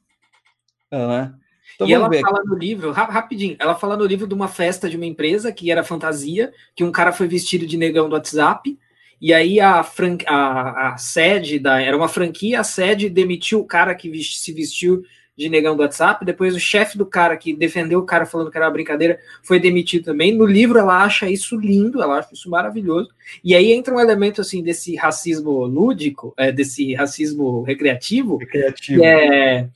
[0.90, 1.45] É?
[1.76, 4.96] Então, e ela fala no livro, rapidinho, ela fala no livro de uma festa de
[4.96, 8.76] uma empresa que era fantasia, que um cara foi vestido de negão do WhatsApp,
[9.20, 10.16] e aí a, fran...
[10.26, 11.80] a, a sede da.
[11.80, 15.04] Era uma franquia, a sede demitiu o cara que se vestiu
[15.36, 16.24] de negão do WhatsApp.
[16.24, 19.60] Depois o chefe do cara que defendeu o cara falando que era uma brincadeira foi
[19.60, 20.34] demitido também.
[20.34, 23.10] No livro ela acha isso lindo, ela acha isso maravilhoso.
[23.44, 29.04] E aí entra um elemento assim desse racismo lúdico, é, desse racismo recreativo, recreativo.
[29.04, 29.68] é,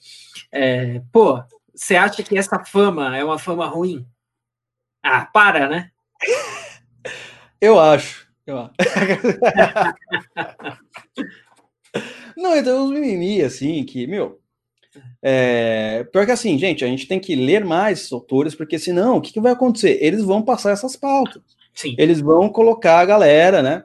[0.51, 1.43] é pô,
[1.75, 4.07] você acha que essa fama é uma fama ruim?
[5.03, 5.91] Ah, para, né?
[7.61, 8.29] Eu acho.
[12.37, 14.41] Não, então os mimimi, assim, que, meu.
[15.23, 16.05] É...
[16.05, 19.33] Pior que assim, gente, a gente tem que ler mais autores, porque senão, o que,
[19.33, 19.99] que vai acontecer?
[20.01, 21.43] Eles vão passar essas pautas.
[21.75, 21.95] Sim.
[21.99, 23.85] Eles vão colocar a galera, né?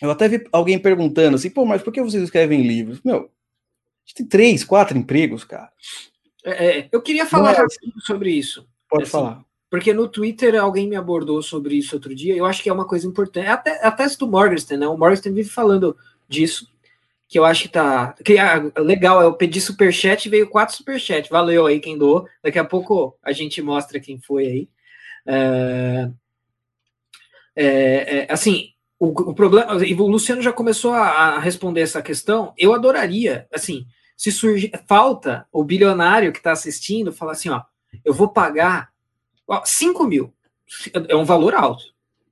[0.00, 3.00] Eu até vi alguém perguntando assim, pô, mas por que vocês escrevem livros?
[3.02, 3.20] Meu, a
[4.04, 5.70] gente tem três, quatro empregos, cara.
[6.46, 7.66] É, é eu queria falar é...
[8.00, 8.66] sobre isso.
[8.88, 9.44] Pode assim, falar.
[9.68, 12.34] Porque no Twitter alguém me abordou sobre isso outro dia.
[12.34, 13.48] Eu acho que é uma coisa importante.
[13.48, 14.88] Até a tese do Morgenstern, né?
[14.88, 15.96] O Morgenstern vive falando
[16.28, 16.70] disso.
[17.28, 18.14] Que eu acho que tá.
[18.24, 21.28] Que, ah, legal, eu pedi superchat e veio quatro superchat.
[21.28, 22.28] Valeu aí quem doou.
[22.42, 24.68] Daqui a pouco a gente mostra quem foi aí.
[25.26, 26.10] É,
[27.56, 29.84] é, é, assim, o, o, problema.
[29.84, 32.54] E o Luciano já começou a, a responder essa questão.
[32.56, 33.86] Eu adoraria, assim,
[34.16, 34.72] se surge.
[34.86, 37.62] Falta o bilionário que está assistindo falar assim: ó,
[38.04, 38.90] eu vou pagar
[39.64, 40.32] 5 mil
[41.08, 41.84] é um valor alto,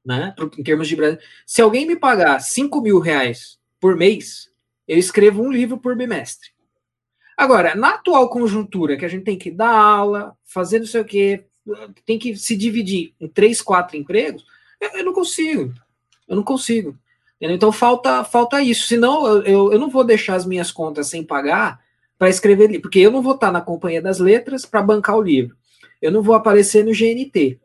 [0.04, 0.34] né?
[0.58, 1.18] Em termos de Brasil.
[1.46, 4.50] Se alguém me pagar 5 mil reais por mês,
[4.86, 6.50] eu escrevo um livro por bimestre.
[7.36, 11.04] Agora, na atual conjuntura, que a gente tem que dar aula, fazer não sei o
[11.04, 11.44] quê,
[12.04, 14.44] tem que se dividir em três, quatro empregos,
[14.80, 15.72] eu, eu não consigo.
[16.28, 16.98] Eu não consigo.
[17.52, 18.86] Então falta, falta isso.
[18.86, 21.80] Senão eu, eu, eu não vou deixar as minhas contas sem pagar
[22.18, 25.22] para escrever livro, porque eu não vou estar na companhia das letras para bancar o
[25.22, 25.56] livro
[26.04, 27.58] eu não vou aparecer no GNT.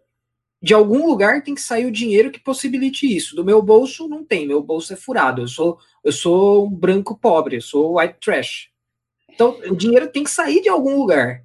[0.62, 3.36] De algum lugar tem que sair o dinheiro que possibilite isso.
[3.36, 5.42] Do meu bolso não tem, meu bolso é furado.
[5.42, 8.70] Eu sou eu sou um branco pobre, eu sou white trash.
[9.30, 11.44] Então, o dinheiro tem que sair de algum lugar.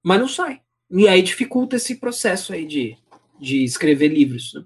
[0.00, 0.60] Mas não sai.
[0.88, 2.96] E aí dificulta esse processo aí de,
[3.40, 4.54] de escrever livros.
[4.54, 4.64] Né?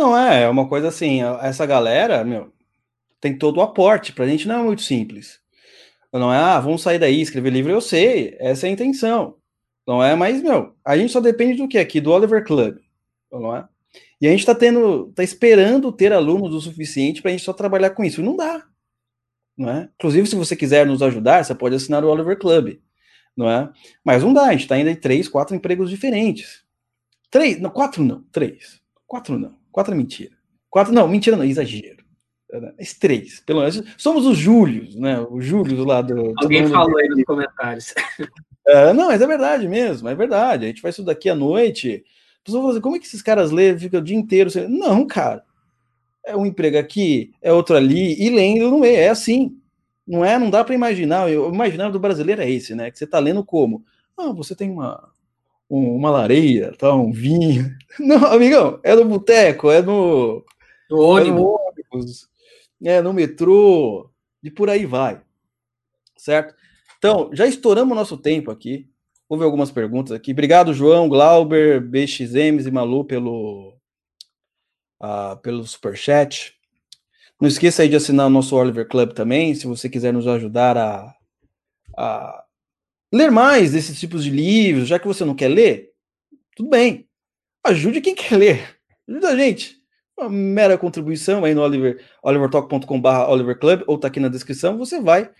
[0.00, 2.50] Não, é, é uma coisa assim, essa galera, meu,
[3.20, 5.38] tem todo o aporte, pra gente não é muito simples.
[6.10, 9.36] Não é, ah, vamos sair daí, escrever livro, eu sei, essa é a intenção.
[9.86, 10.14] Não é?
[10.14, 12.00] Mas, meu, a gente só depende do que aqui?
[12.00, 12.78] Do Oliver Club.
[13.30, 13.68] Não é?
[14.18, 17.52] E a gente está tendo, tá esperando ter alunos o suficiente para a gente só
[17.52, 18.22] trabalhar com isso.
[18.22, 18.64] Não dá.
[19.54, 19.90] Não é?
[19.98, 22.78] Inclusive, se você quiser nos ajudar, você pode assinar o Oliver Club.
[23.36, 23.70] Não é?
[24.02, 26.64] Mas não dá, a gente está ainda em três, quatro empregos diferentes.
[27.30, 28.80] Três, não, quatro não, três.
[29.06, 29.59] Quatro não.
[29.72, 30.32] Quatro é mentira.
[30.68, 32.00] Quatro, não, mentira não, exagero.
[32.76, 33.82] Mas três, pelo menos.
[33.96, 35.20] Somos os Júlios, né?
[35.20, 36.32] O Júlio lá do.
[36.42, 37.94] Alguém falou aí nos comentários.
[38.66, 40.64] É, não, mas é verdade mesmo, é verdade.
[40.64, 42.04] A gente faz isso daqui à noite.
[42.44, 44.50] Pessoas falam assim, como é que esses caras lêem, ficam o dia inteiro?
[44.68, 45.42] Não, cara.
[46.24, 48.96] É um emprego aqui, é outro ali, e lendo no meio.
[48.96, 49.56] É assim.
[50.06, 51.26] Não é, não dá para imaginar.
[51.26, 52.90] O imaginário do brasileiro é esse, né?
[52.90, 53.84] Que você tá lendo como?
[54.16, 55.08] Ah, você tem uma,
[55.70, 57.74] uma lareira, tá, um vinho.
[57.98, 60.44] Não, amigão, é no boteco, é no,
[60.90, 61.30] no ônibus.
[61.30, 61.58] É no
[61.92, 62.28] ônibus,
[62.84, 64.10] é no metrô,
[64.42, 65.20] e por aí vai.
[66.16, 66.54] Certo?
[66.98, 68.90] Então, já estouramos o nosso tempo aqui.
[69.28, 70.32] Houve algumas perguntas aqui.
[70.32, 73.78] Obrigado, João, Glauber, BXMs e Malu pelo,
[75.00, 76.54] uh, pelo superchat.
[77.40, 80.76] Não esqueça aí de assinar o nosso Oliver Club também, se você quiser nos ajudar
[80.76, 81.14] a,
[81.96, 82.44] a
[83.12, 85.90] ler mais desses tipos de livros, já que você não quer ler,
[86.56, 87.08] tudo bem.
[87.64, 88.80] Ajude quem quer ler.
[89.08, 89.80] Ajuda a gente.
[90.18, 95.00] Uma mera contribuição aí no Oliver, olivertalk.com.br Oliver Club, ou tá aqui na descrição, você
[95.00, 95.30] vai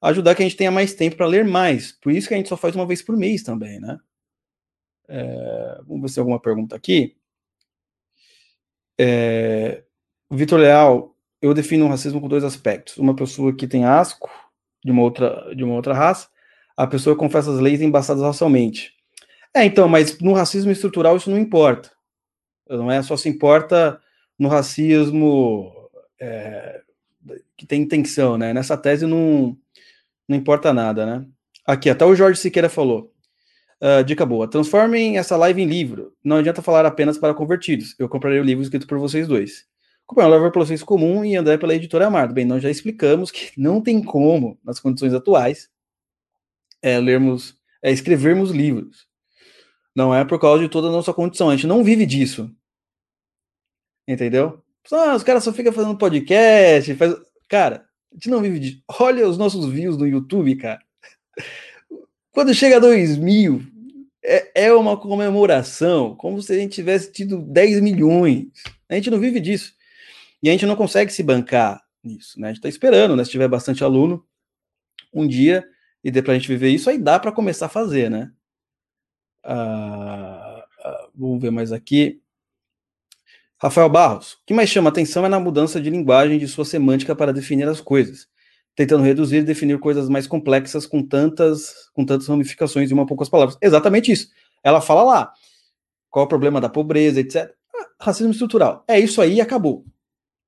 [0.00, 1.92] ajudar que a gente tenha mais tempo para ler mais.
[1.92, 3.98] Por isso que a gente só faz uma vez por mês também, né?
[5.08, 7.16] É, vamos ver se tem alguma pergunta aqui.
[9.00, 9.82] É,
[10.30, 12.96] Vitor Leal, eu defino o racismo com dois aspectos.
[12.98, 14.30] Uma pessoa que tem asco
[14.84, 16.28] de uma outra, de uma outra raça,
[16.78, 18.92] a pessoa confessa as leis embaçadas racialmente.
[19.52, 21.90] É, então, mas no racismo estrutural isso não importa.
[22.70, 24.00] Não é só se importa
[24.38, 25.72] no racismo
[26.20, 26.80] é,
[27.56, 28.54] que tem intenção, né?
[28.54, 29.56] Nessa tese não,
[30.28, 31.26] não importa nada, né?
[31.66, 33.12] Aqui, até o Jorge Siqueira falou.
[33.82, 34.48] Uh, dica boa.
[34.48, 36.12] Transformem essa live em livro.
[36.22, 37.96] Não adianta falar apenas para convertidos.
[37.98, 39.66] Eu comprarei o livro escrito por vocês dois.
[40.06, 42.32] Comprei um livro pelo vocês comum e andar pela editora Amado.
[42.32, 45.68] Bem, nós já explicamos que não tem como, nas condições atuais,
[46.82, 49.06] é, lermos, é, escrevermos livros.
[49.94, 51.50] Não é por causa de toda a nossa condição.
[51.50, 52.50] A gente não vive disso.
[54.06, 54.62] Entendeu?
[54.92, 56.94] Ah, os caras só ficam fazendo podcast.
[56.94, 57.14] Faz...
[57.48, 58.82] Cara, a gente não vive disso.
[59.00, 60.80] Olha os nossos views no YouTube, cara.
[62.30, 63.62] Quando chega a 2 mil,
[64.24, 68.46] é, é uma comemoração, como se a gente tivesse tido 10 milhões.
[68.88, 69.74] A gente não vive disso.
[70.42, 72.48] E a gente não consegue se bancar nisso, né?
[72.48, 73.24] A gente está esperando, né?
[73.24, 74.24] Se tiver bastante aluno,
[75.12, 75.66] um dia,
[76.02, 78.30] e dê para a gente viver isso, aí dá para começar a fazer, né?
[79.44, 82.20] Ah, ah, vamos ver mais aqui.
[83.60, 87.16] Rafael Barros, o que mais chama atenção é na mudança de linguagem de sua semântica
[87.16, 88.28] para definir as coisas,
[88.76, 93.28] tentando reduzir e definir coisas mais complexas com tantas, com tantas ramificações em uma poucas
[93.28, 93.58] palavras.
[93.60, 94.28] Exatamente isso.
[94.62, 95.32] Ela fala lá
[96.10, 97.52] qual é o problema da pobreza, etc.
[97.74, 98.84] Ah, racismo estrutural.
[98.86, 99.84] É isso aí e acabou.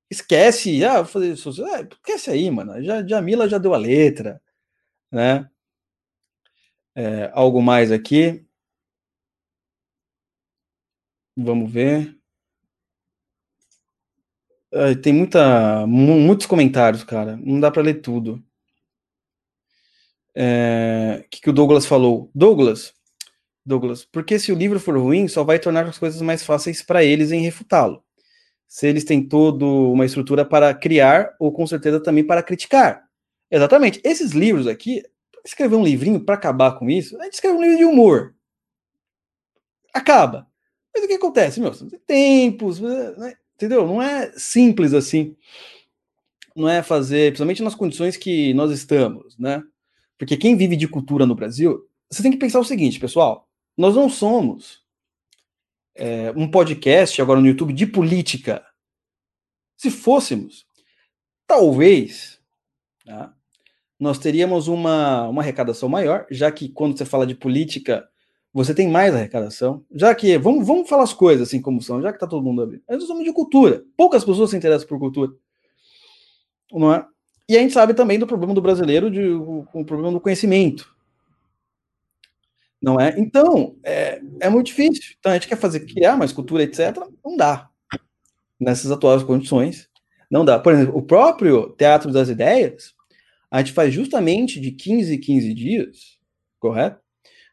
[0.09, 1.51] Esquece, ah, fazer isso.
[1.65, 2.83] Ah, esquece aí, mano.
[2.83, 4.41] Já, Jamila já deu a letra,
[5.11, 5.49] né?
[6.95, 8.45] É, algo mais aqui.
[11.37, 12.21] Vamos ver
[15.03, 17.37] tem muita, muitos comentários, cara.
[17.43, 18.43] Não dá para ler tudo.
[20.35, 22.31] É, o que, que o Douglas falou?
[22.35, 22.95] Douglas,
[23.67, 27.05] Douglas, porque se o livro for ruim, só vai tornar as coisas mais fáceis para
[27.05, 28.03] eles em refutá-lo.
[28.69, 33.10] Se eles têm toda uma estrutura para criar, ou com certeza também para criticar.
[33.51, 34.01] Exatamente.
[34.05, 35.03] Esses livros aqui,
[35.45, 38.35] escrever um livrinho para acabar com isso, a gente escreve um livro de humor.
[39.93, 40.47] Acaba.
[40.95, 41.73] Mas o que acontece, meu?
[41.73, 43.35] Tem tempos, né?
[43.57, 43.87] Entendeu?
[43.87, 45.37] Não é simples assim.
[46.55, 49.63] Não é fazer, principalmente nas condições que nós estamos, né?
[50.19, 53.95] Porque quem vive de cultura no Brasil, você tem que pensar o seguinte, pessoal: nós
[53.95, 54.83] não somos
[55.95, 58.65] é, um podcast agora no YouTube de política.
[59.77, 60.67] Se fôssemos,
[61.47, 62.41] talvez
[63.11, 63.35] tá?
[64.01, 68.09] Nós teríamos uma, uma arrecadação maior, já que quando você fala de política,
[68.53, 69.85] você tem mais arrecadação.
[69.95, 72.63] Já que, vamos, vamos falar as coisas assim como são, já que está todo mundo
[72.63, 72.83] ali.
[72.89, 73.85] Nós somos de cultura.
[73.99, 75.31] Poucas pessoas se interessam por cultura.
[76.73, 77.07] Não é?
[77.47, 80.97] E a gente sabe também do problema do brasileiro, de, o, o problema do conhecimento.
[82.81, 83.15] Não é?
[83.19, 85.15] Então, é, é muito difícil.
[85.19, 86.97] Então, a gente quer fazer, criar mais cultura, etc.
[87.23, 87.69] Não dá.
[88.59, 89.91] Nessas atuais condições.
[90.31, 90.59] Não dá.
[90.59, 92.95] Por exemplo, o próprio Teatro das Ideias,
[93.51, 96.19] a gente faz justamente de 15 em 15 dias,
[96.59, 97.01] correto?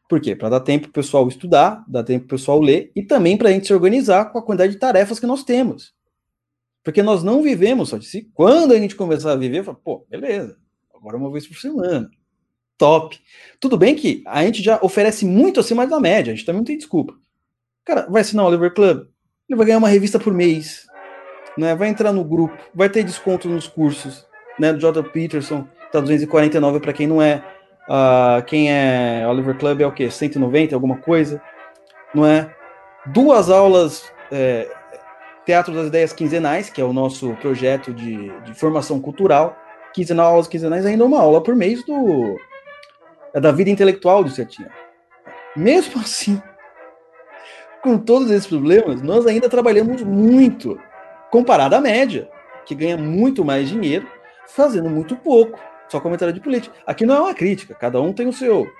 [0.08, 0.34] Por quê?
[0.34, 3.36] Para dar tempo para o pessoal estudar, dar tempo para o pessoal ler e também
[3.36, 5.92] para a gente se organizar com a quantidade de tarefas que nós temos.
[6.82, 8.30] Porque nós não vivemos só de si.
[8.32, 10.56] Quando a gente começar a viver, fala, pô, beleza,
[10.94, 12.10] agora uma vez por semana.
[12.78, 13.18] Top.
[13.60, 16.64] Tudo bem que a gente já oferece muito acima da média, a gente também não
[16.64, 17.14] tem desculpa.
[17.84, 19.06] Cara, vai assinar o Oliver Club?
[19.48, 20.86] Ele vai ganhar uma revista por mês,
[21.58, 21.74] né?
[21.74, 24.24] Vai entrar no grupo, vai ter desconto nos cursos,
[24.58, 24.72] né?
[24.72, 25.02] Do J.
[25.02, 27.42] Peterson, tá 249 para quem não é.
[27.88, 30.10] Uh, quem é Oliver Club é o quê?
[30.10, 31.40] 190, alguma coisa,
[32.14, 32.54] não é?
[33.06, 34.68] Duas aulas é,
[35.46, 39.56] Teatro das Ideias Quinzenais, que é o nosso projeto de, de formação cultural.
[39.94, 42.38] Quinzenal, aulas quinzenais, ainda uma aula por mês do
[43.32, 44.70] é da vida intelectual do Cetinha.
[45.56, 46.40] Mesmo assim,
[47.82, 50.78] com todos esses problemas, nós ainda trabalhamos muito,
[51.30, 52.28] comparado à média,
[52.66, 54.06] que ganha muito mais dinheiro
[54.48, 55.58] fazendo muito pouco.
[55.88, 56.74] Só comentário de política.
[56.86, 58.70] Aqui não é uma crítica, cada um tem o seu,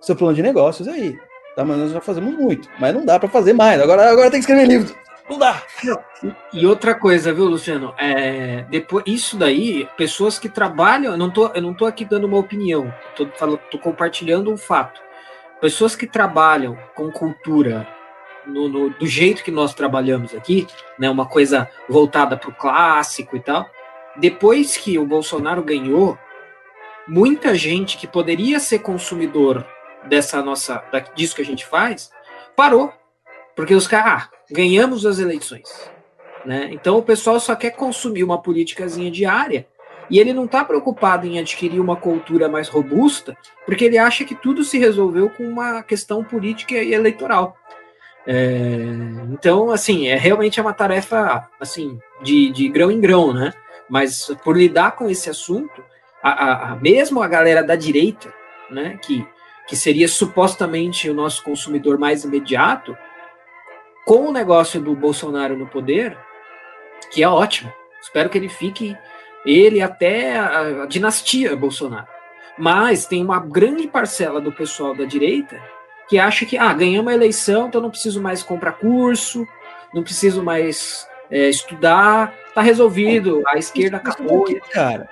[0.00, 1.18] seu plano de negócios aí.
[1.56, 1.64] Tá?
[1.64, 3.80] Mas nós já fazemos muito, mas não dá para fazer mais.
[3.80, 4.94] Agora, agora tem que escrever livro.
[5.28, 5.62] Não dá.
[6.52, 7.94] E outra coisa, viu, Luciano?
[7.96, 12.26] É, depois, isso daí, pessoas que trabalham, eu não tô, eu não tô aqui dando
[12.26, 15.00] uma opinião, tô, falando, tô compartilhando um fato.
[15.60, 17.86] Pessoas que trabalham com cultura
[18.44, 20.66] no, no, do jeito que nós trabalhamos aqui,
[20.98, 23.68] né, uma coisa voltada para o clássico e tal.
[24.16, 26.18] Depois que o Bolsonaro ganhou,
[27.10, 29.66] muita gente que poderia ser consumidor
[30.08, 30.82] dessa nossa,
[31.14, 32.10] disso que a gente faz,
[32.56, 32.92] parou.
[33.56, 35.90] Porque os caras, ah, ganhamos as eleições.
[36.46, 36.70] Né?
[36.72, 39.66] Então o pessoal só quer consumir uma politicazinha diária
[40.08, 44.34] e ele não está preocupado em adquirir uma cultura mais robusta, porque ele acha que
[44.34, 47.56] tudo se resolveu com uma questão política e eleitoral.
[48.26, 48.76] É,
[49.30, 53.52] então, assim, é realmente é uma tarefa assim de, de grão em grão, né?
[53.88, 55.82] Mas por lidar com esse assunto,
[56.22, 58.32] a, a, mesmo a galera da direita,
[58.70, 59.26] né, que,
[59.66, 62.96] que seria supostamente o nosso consumidor mais imediato,
[64.04, 66.16] com o negócio do Bolsonaro no poder,
[67.10, 67.72] que é ótimo.
[68.02, 68.96] Espero que ele fique,
[69.44, 72.08] ele até a, a dinastia Bolsonaro.
[72.58, 75.60] Mas tem uma grande parcela do pessoal da direita
[76.08, 79.46] que acha que, ah, ganhamos a eleição, então não preciso mais comprar curso,
[79.94, 84.44] não preciso mais é, estudar, tá resolvido, a esquerda acabou.
[84.72, 85.08] Cara,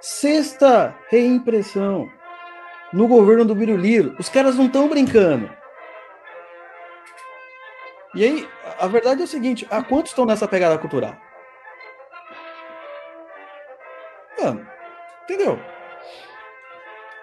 [0.00, 2.08] sexta reimpressão
[2.92, 5.50] no governo do Biruliro, os caras não estão brincando.
[8.14, 8.48] E aí,
[8.78, 11.16] a verdade é o seguinte: há quantos estão nessa pegada cultural?
[14.40, 14.66] Mano,
[15.24, 15.58] entendeu?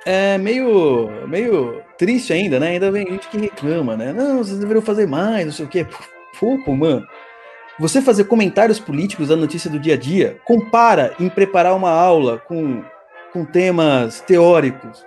[0.06, 2.70] É meio, meio triste ainda, né?
[2.70, 4.14] Ainda vem gente que reclama, né?
[4.14, 5.88] Não, vocês deveriam fazer mais, não sei o quê.
[6.40, 7.08] Pouco, mano.
[7.80, 12.38] Você fazer comentários políticos da notícia do dia a dia, compara em preparar uma aula
[12.38, 12.84] com,
[13.34, 15.06] com temas teóricos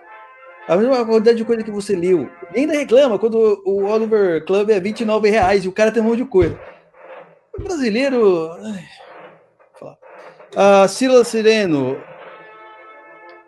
[0.68, 2.28] a mesma quantidade de coisa que você leu.
[2.54, 6.06] E ainda reclama quando o Oliver Club é 29 reais e o cara tem um
[6.06, 6.60] monte de coisa.
[7.58, 8.50] O brasileiro.
[10.54, 11.98] Ah, Sila Sireno,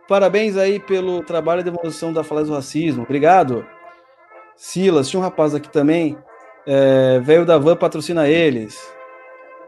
[0.09, 3.03] parabéns aí pelo trabalho de demolição da falácia do racismo.
[3.03, 3.67] Obrigado.
[4.57, 6.17] Silas, tinha um rapaz aqui também.
[6.67, 8.81] É, Velho da Van patrocina eles.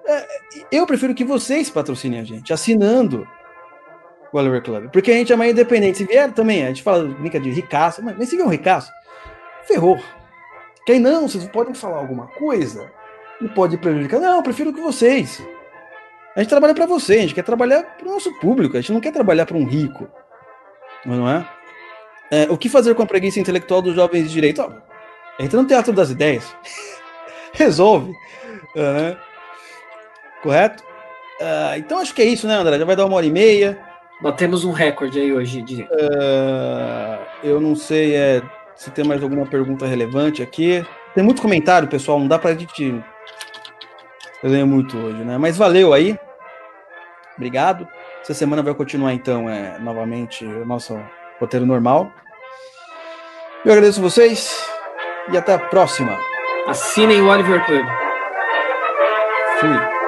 [0.07, 0.27] É,
[0.71, 3.27] eu prefiro que vocês patrocinem a gente, assinando
[4.33, 4.91] o Oliver Club.
[4.91, 5.99] Porque a gente é mais independente.
[5.99, 8.91] Se vier também, a gente fala, brinca de ricaço, mas, se vier um ricaço,
[9.65, 9.99] ferrou.
[10.87, 12.91] Quem não, vocês podem falar alguma coisa
[13.41, 14.21] e pode prejudicar.
[14.21, 15.41] Não, eu prefiro que vocês.
[16.35, 18.93] A gente trabalha para você, a gente quer trabalhar para o nosso público, a gente
[18.93, 20.09] não quer trabalhar para um rico.
[21.05, 21.47] Não é?
[22.31, 22.51] é?
[22.51, 24.63] O que fazer com a preguiça intelectual dos jovens de direito?
[24.63, 24.73] Ó,
[25.39, 26.57] entra no teatro das ideias.
[27.53, 28.13] Resolve.
[28.75, 29.17] Né?
[30.43, 30.83] Correto?
[31.41, 32.79] Uh, então acho que é isso, né, André?
[32.79, 33.79] Já vai dar uma hora e meia.
[34.21, 35.83] Batemos um recorde aí hoje de.
[35.83, 38.43] Uh, eu não sei é,
[38.75, 40.85] se tem mais alguma pergunta relevante aqui.
[41.15, 42.19] Tem muito comentário, pessoal.
[42.19, 43.03] Não dá pra gente
[44.43, 45.39] ler muito hoje, né?
[45.39, 46.19] Mas valeu aí.
[47.37, 47.89] Obrigado.
[48.23, 50.99] Essa semana vai continuar, então, é, novamente o nosso
[51.41, 52.13] roteiro normal.
[53.65, 54.65] Eu agradeço vocês
[55.33, 56.17] e até a próxima.
[56.69, 57.87] Assinem o Oliver Club.
[59.59, 60.02] Fui.